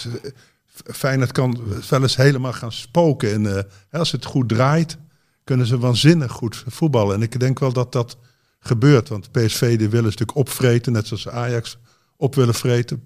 Feyenoord 0.84 1.32
kan 1.32 1.60
wel 1.90 2.02
eens 2.02 2.16
helemaal 2.16 2.54
gaan 2.54 2.72
spoken. 2.72 3.34
En 3.34 3.58
eh, 3.58 3.64
als 4.00 4.12
het 4.12 4.26
goed 4.26 4.50
draait, 4.50 4.98
kunnen 5.44 5.66
ze 5.66 5.78
waanzinnig 5.78 6.32
goed 6.32 6.64
voetballen. 6.68 7.16
En 7.16 7.22
ik 7.22 7.40
denk 7.40 7.60
wel 7.60 7.74
dat 7.74 7.92
dat 7.92 8.18
gebeurt. 8.60 9.10
Want 9.10 9.32
PSV 9.32 9.78
die 9.78 9.90
willen 9.90 10.12
stuk 10.12 10.36
opvreten, 10.36 10.92
net 10.94 11.08
zoals 11.08 11.30
Ajax 11.30 11.78
op 12.18 12.36
willen 12.36 12.54
vreten. 12.54 13.04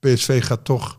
PSV 0.00 0.44
gaat 0.44 0.64
toch 0.64 0.96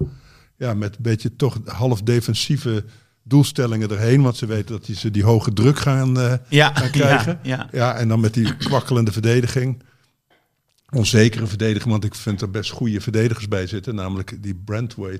ja, 0.57 0.73
met 0.73 0.95
een 0.95 1.01
beetje 1.03 1.35
toch 1.35 1.57
half 1.65 2.01
defensieve 2.01 2.83
doelstellingen 3.23 3.89
erheen. 3.91 4.21
Want 4.21 4.37
ze 4.37 4.45
weten 4.45 4.71
dat 4.71 4.85
die, 4.85 4.95
ze 4.95 5.11
die 5.11 5.23
hoge 5.23 5.53
druk 5.53 5.79
gaan, 5.79 6.19
eh, 6.19 6.33
Ja, 6.49 6.73
gaan 6.73 6.89
krijgen. 6.91 7.39
ja, 7.43 7.55
ja. 7.55 7.67
Ja, 7.71 7.95
en 7.95 8.07
dan 8.07 8.19
met 8.19 8.33
die 8.33 8.55
kwakkelende 8.57 9.11
verdediging. 9.11 9.83
Onzekere 10.95 11.47
verdediging, 11.47 11.91
want 11.91 12.03
ik 12.03 12.15
vind 12.15 12.41
er 12.41 12.51
best 12.51 12.71
goede 12.71 13.01
verdedigers 13.01 13.47
bij 13.47 13.67
zitten. 13.67 13.95
Namelijk 13.95 14.37
die 14.43 14.55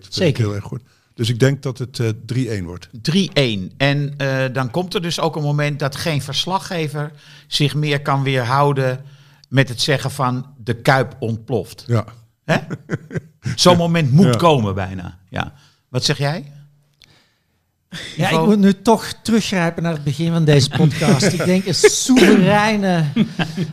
ik 0.08 0.14
Zeker. 0.14 0.44
heel 0.44 0.56
erg 0.56 0.64
goed. 0.64 0.82
Dus 1.14 1.30
ik 1.30 1.40
denk 1.40 1.64
dat 1.64 1.78
het 1.78 2.00
eh 2.00 2.60
3-1 2.62 2.64
wordt. 2.64 2.88
3-1. 2.88 3.76
En 3.78 4.14
eh, 4.18 4.44
dan 4.54 4.72
komt 4.72 4.94
er 4.94 5.02
dus 5.02 5.20
ook 5.20 5.36
een 5.36 5.42
moment 5.44 5.80
dat 5.80 5.96
geen 5.96 6.22
verslaggever 6.22 7.12
zich 7.48 7.76
meer 7.76 8.02
kan 8.02 8.24
weerhouden 8.24 9.04
met 9.50 9.70
het 9.70 9.82
zeggen 9.82 10.12
van 10.12 10.46
de 10.64 10.74
kuip 10.74 11.16
ontploft. 11.20 11.84
Ja. 11.88 12.06
Zo'n 13.56 13.78
moment 13.86 14.12
moet 14.12 14.26
Ja. 14.26 14.32
komen 14.32 14.76
bijna. 14.76 15.20
Ja. 15.30 15.54
Wat 15.90 16.04
zeg 16.04 16.18
jij? 16.18 16.52
Ja, 18.16 18.30
ik 18.30 18.46
moet 18.46 18.60
nu 18.60 18.82
toch 18.82 19.14
teruggrijpen 19.22 19.84
naar 19.84 19.94
het 19.94 20.04
begin 20.04 20.32
van 20.32 20.46
deze 20.46 20.70
podcast. 20.70 21.34
ik 21.34 21.46
denk 21.46 21.66
een 21.66 21.74
soevereine 21.74 23.04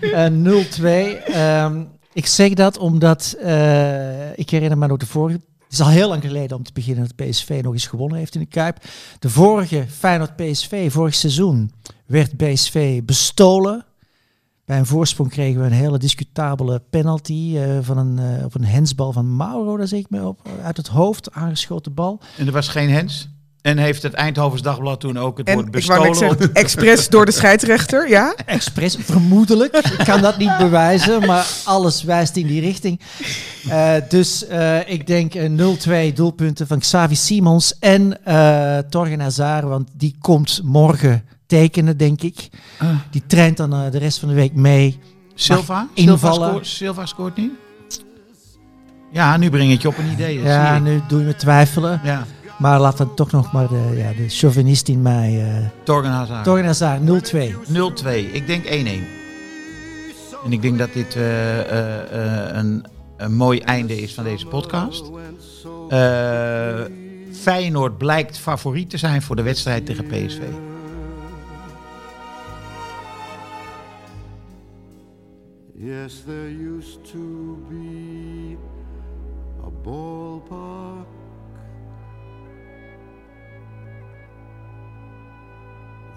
eh 0.01 0.27
0-2. 0.27 1.25
Ehm, 1.25 1.85
ik 2.13 2.27
zeg 2.27 2.53
dat 2.53 2.79
omdat 2.79 3.37
eh, 3.41 4.39
ik 4.39 4.51
herinner 4.51 4.79
me 4.79 4.87
nog 4.87 4.99
de 4.99 5.07
vorige. 5.07 5.41
Het 5.59 5.81
is 5.81 5.87
al 5.87 5.89
heel 5.89 6.09
lang 6.09 6.23
geleden 6.23 6.57
om 6.57 6.63
te 6.63 6.73
beginnen 6.73 7.09
dat 7.17 7.29
PSV 7.29 7.61
nog 7.63 7.73
eens 7.73 7.87
gewonnen 7.87 8.19
heeft 8.19 8.35
in 8.35 8.41
de 8.41 8.47
Kuip. 8.47 8.85
De 9.19 9.31
vorige 9.31 9.87
Feyenoord-PSV, 9.89 10.93
vorig 10.93 11.15
seizoen, 11.15 11.73
werd 12.07 12.37
PSV 12.37 13.03
bestolen. 13.03 13.85
Bij 14.65 14.79
een 14.79 14.87
voorsprong 14.87 15.31
kregen 15.31 15.61
we 15.61 15.67
een 15.67 15.73
hele 15.73 15.99
discutabele 15.99 16.83
penalty 16.91 17.57
eh, 17.57 17.79
van 17.81 17.99
een, 17.99 18.19
eh, 18.19 18.45
op 18.45 18.55
een 18.55 18.65
hensbal 18.65 19.13
van 19.13 19.37
Mauro, 19.37 19.77
daar 19.77 19.89
zeg 19.89 19.99
ik 19.99 20.11
me 20.11 20.27
op, 20.27 20.49
uit 20.63 20.77
het 20.77 20.89
hoofd, 20.89 21.33
aangeschoten 21.33 21.95
bal. 21.95 22.21
En 22.39 22.47
er 22.47 22.53
was 22.53 22.69
geen 22.69 22.91
hens? 22.91 23.29
En 23.63 23.79
heeft 23.79 24.03
het 24.03 24.13
Eindhovens 24.13 24.63
Dagblad 24.63 25.01
toen 25.01 25.19
ook 25.19 25.39
het 25.39 25.49
En 25.49 25.55
woord 25.55 25.67
ik 25.67 25.73
bestolen? 25.73 26.15
zeggen, 26.15 26.53
expres 26.53 27.09
door 27.09 27.25
de 27.25 27.33
scheidsrechter, 27.41 28.09
ja? 28.09 28.35
Expres, 28.47 28.97
vermoedelijk. 29.01 29.77
Ik 29.77 30.05
kan 30.05 30.21
dat 30.21 30.39
niet 30.39 30.57
bewijzen, 30.59 31.27
maar 31.27 31.47
alles 31.65 32.03
wijst 32.03 32.37
in 32.37 32.47
die 32.47 32.61
richting. 32.61 33.01
Eh, 33.69 33.95
dus 34.09 34.47
eh, 34.47 34.89
ik 34.91 35.07
denk 35.07 35.35
eh, 35.35 36.11
0-2 36.11 36.15
doelpunten 36.15 36.67
van 36.67 36.79
Xavi 36.79 37.15
Simons 37.15 37.79
en 37.79 38.25
eh 38.25 38.79
Torgen 38.79 39.21
Hazard, 39.21 39.65
want 39.65 39.89
die 39.93 40.17
komt 40.21 40.61
morgen 40.65 41.25
tekenen, 41.47 41.97
denk 41.97 42.23
ik. 42.23 42.49
Ah. 42.79 42.89
Die 43.11 43.23
traint 43.27 43.57
dan 43.57 43.71
de 43.91 43.99
rest 43.99 44.19
van 44.19 44.29
de 44.29 44.35
week 44.35 44.55
mee. 44.55 44.99
Silva? 45.35 45.89
Silva 45.95 46.33
scoort, 46.33 46.67
Silva 46.67 47.07
scoort 47.07 47.37
niet? 47.37 47.51
Ja, 49.13 49.37
nu 49.37 49.51
breng 49.51 49.71
ik 49.71 49.83
je 49.83 49.89
op 49.89 49.99
een 49.99 50.11
idee. 50.13 50.43
Ja, 50.43 50.77
ik. 50.77 50.83
nu 50.83 51.01
doe 51.09 51.21
je 51.21 51.27
me 51.27 51.37
twijfelen. 51.37 52.01
Ja, 52.05 52.27
Maar 52.63 52.81
laat 52.81 52.97
dan 52.97 53.15
toch 53.15 53.31
nog 53.31 53.53
maar 53.53 53.69
de, 53.69 53.93
ja, 53.97 54.13
de 54.13 54.29
chauvinist 54.29 54.89
in 54.89 55.03
mij. 55.03 55.45
eh 55.49 55.67
Torgen 55.85 56.11
Hazard. 56.11 56.45
Torgen 56.45 56.65
Hazard, 56.67 57.01
0-2. 57.01 57.05
0-2. 57.69 58.33
Ik 58.33 58.47
denk 58.47 58.65
1-1. 58.65 58.69
En 60.45 60.53
ik 60.53 60.63
denk 60.63 60.79
dat 60.79 60.93
dit 60.93 61.17
eh, 61.17 61.61
eh, 61.61 62.49
eh, 62.49 62.57
een, 62.57 62.85
een 63.17 63.35
mooi 63.35 63.59
einde 63.61 64.01
is 64.01 64.15
van 64.15 64.25
deze 64.25 64.47
podcast. 64.47 65.11
Eh, 65.89 66.81
Feyenoord 67.33 67.99
blijkt 67.99 68.39
favoriet 68.39 68.91
te 68.91 68.97
zijn 68.97 69.23
voor 69.23 69.37
de 69.37 69.43
wedstrijd 69.43 69.87
tegen 69.87 70.07
PSV. 70.07 70.41
Yes, 75.75 76.23
there 76.27 76.49
used 76.79 77.05
to 77.13 77.59
be 77.69 78.57
a 79.67 79.71
ballpark 79.83 80.82